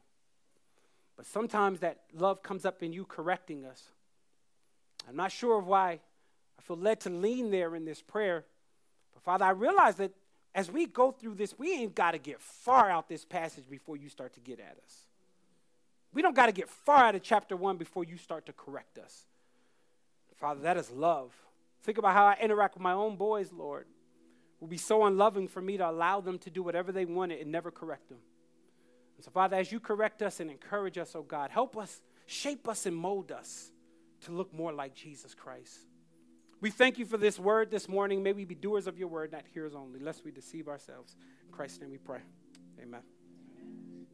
But 1.15 1.27
sometimes 1.27 1.81
that 1.81 1.99
love 2.13 2.41
comes 2.41 2.65
up 2.65 2.81
in 2.81 2.91
you 2.91 3.05
correcting 3.05 3.65
us. 3.65 3.83
I'm 5.07 5.15
not 5.15 5.31
sure 5.31 5.59
of 5.59 5.67
why 5.67 5.99
I 6.57 6.61
feel 6.61 6.77
led 6.77 7.01
to 7.01 7.09
lean 7.09 7.51
there 7.51 7.75
in 7.75 7.85
this 7.85 8.01
prayer. 8.01 8.45
But 9.13 9.23
Father, 9.23 9.45
I 9.45 9.51
realize 9.51 9.95
that 9.95 10.11
as 10.55 10.71
we 10.71 10.85
go 10.85 11.11
through 11.11 11.35
this, 11.35 11.57
we 11.57 11.73
ain't 11.73 11.95
got 11.95 12.11
to 12.11 12.17
get 12.17 12.41
far 12.41 12.89
out 12.89 13.07
this 13.07 13.25
passage 13.25 13.69
before 13.69 13.97
you 13.97 14.09
start 14.09 14.33
to 14.33 14.39
get 14.39 14.59
at 14.59 14.77
us. 14.83 15.05
We 16.13 16.21
don't 16.21 16.35
got 16.35 16.47
to 16.47 16.51
get 16.51 16.69
far 16.69 17.05
out 17.05 17.15
of 17.15 17.21
chapter 17.21 17.55
one 17.55 17.77
before 17.77 18.03
you 18.03 18.17
start 18.17 18.47
to 18.47 18.53
correct 18.53 18.97
us. 18.97 19.25
Father, 20.39 20.61
that 20.61 20.77
is 20.77 20.89
love. 20.89 21.33
Think 21.83 21.97
about 21.97 22.13
how 22.13 22.25
I 22.25 22.37
interact 22.41 22.75
with 22.75 22.81
my 22.81 22.93
own 22.93 23.17
boys, 23.17 23.51
Lord. 23.51 23.81
It 23.81 24.61
would 24.61 24.69
be 24.69 24.77
so 24.77 25.05
unloving 25.05 25.47
for 25.47 25.61
me 25.61 25.77
to 25.77 25.89
allow 25.89 26.21
them 26.21 26.39
to 26.39 26.49
do 26.49 26.63
whatever 26.63 26.91
they 26.91 27.05
wanted 27.05 27.41
and 27.41 27.51
never 27.51 27.71
correct 27.71 28.09
them. 28.09 28.19
And 29.17 29.25
so, 29.25 29.31
Father, 29.31 29.57
as 29.57 29.71
you 29.71 29.79
correct 29.79 30.21
us 30.21 30.39
and 30.39 30.49
encourage 30.49 30.97
us, 30.97 31.13
oh 31.13 31.23
God, 31.23 31.51
help 31.51 31.77
us, 31.77 32.01
shape 32.25 32.69
us, 32.69 32.85
and 32.85 32.95
mold 32.95 33.31
us 33.31 33.71
to 34.21 34.31
look 34.31 34.53
more 34.53 34.71
like 34.71 34.95
Jesus 34.95 35.33
Christ. 35.33 35.77
We 36.61 36.69
thank 36.69 36.97
you 36.97 37.05
for 37.05 37.17
this 37.17 37.39
word 37.39 37.71
this 37.71 37.87
morning. 37.87 38.21
May 38.21 38.33
we 38.33 38.43
be 38.43 38.55
doers 38.55 38.87
of 38.87 38.97
your 38.97 39.07
word, 39.07 39.31
not 39.31 39.43
hearers 39.53 39.75
only, 39.75 39.99
lest 39.99 40.25
we 40.25 40.31
deceive 40.31 40.67
ourselves. 40.67 41.15
In 41.45 41.53
Christ's 41.53 41.79
name 41.79 41.91
we 41.91 41.97
pray. 41.97 42.19
Amen. 42.81 43.01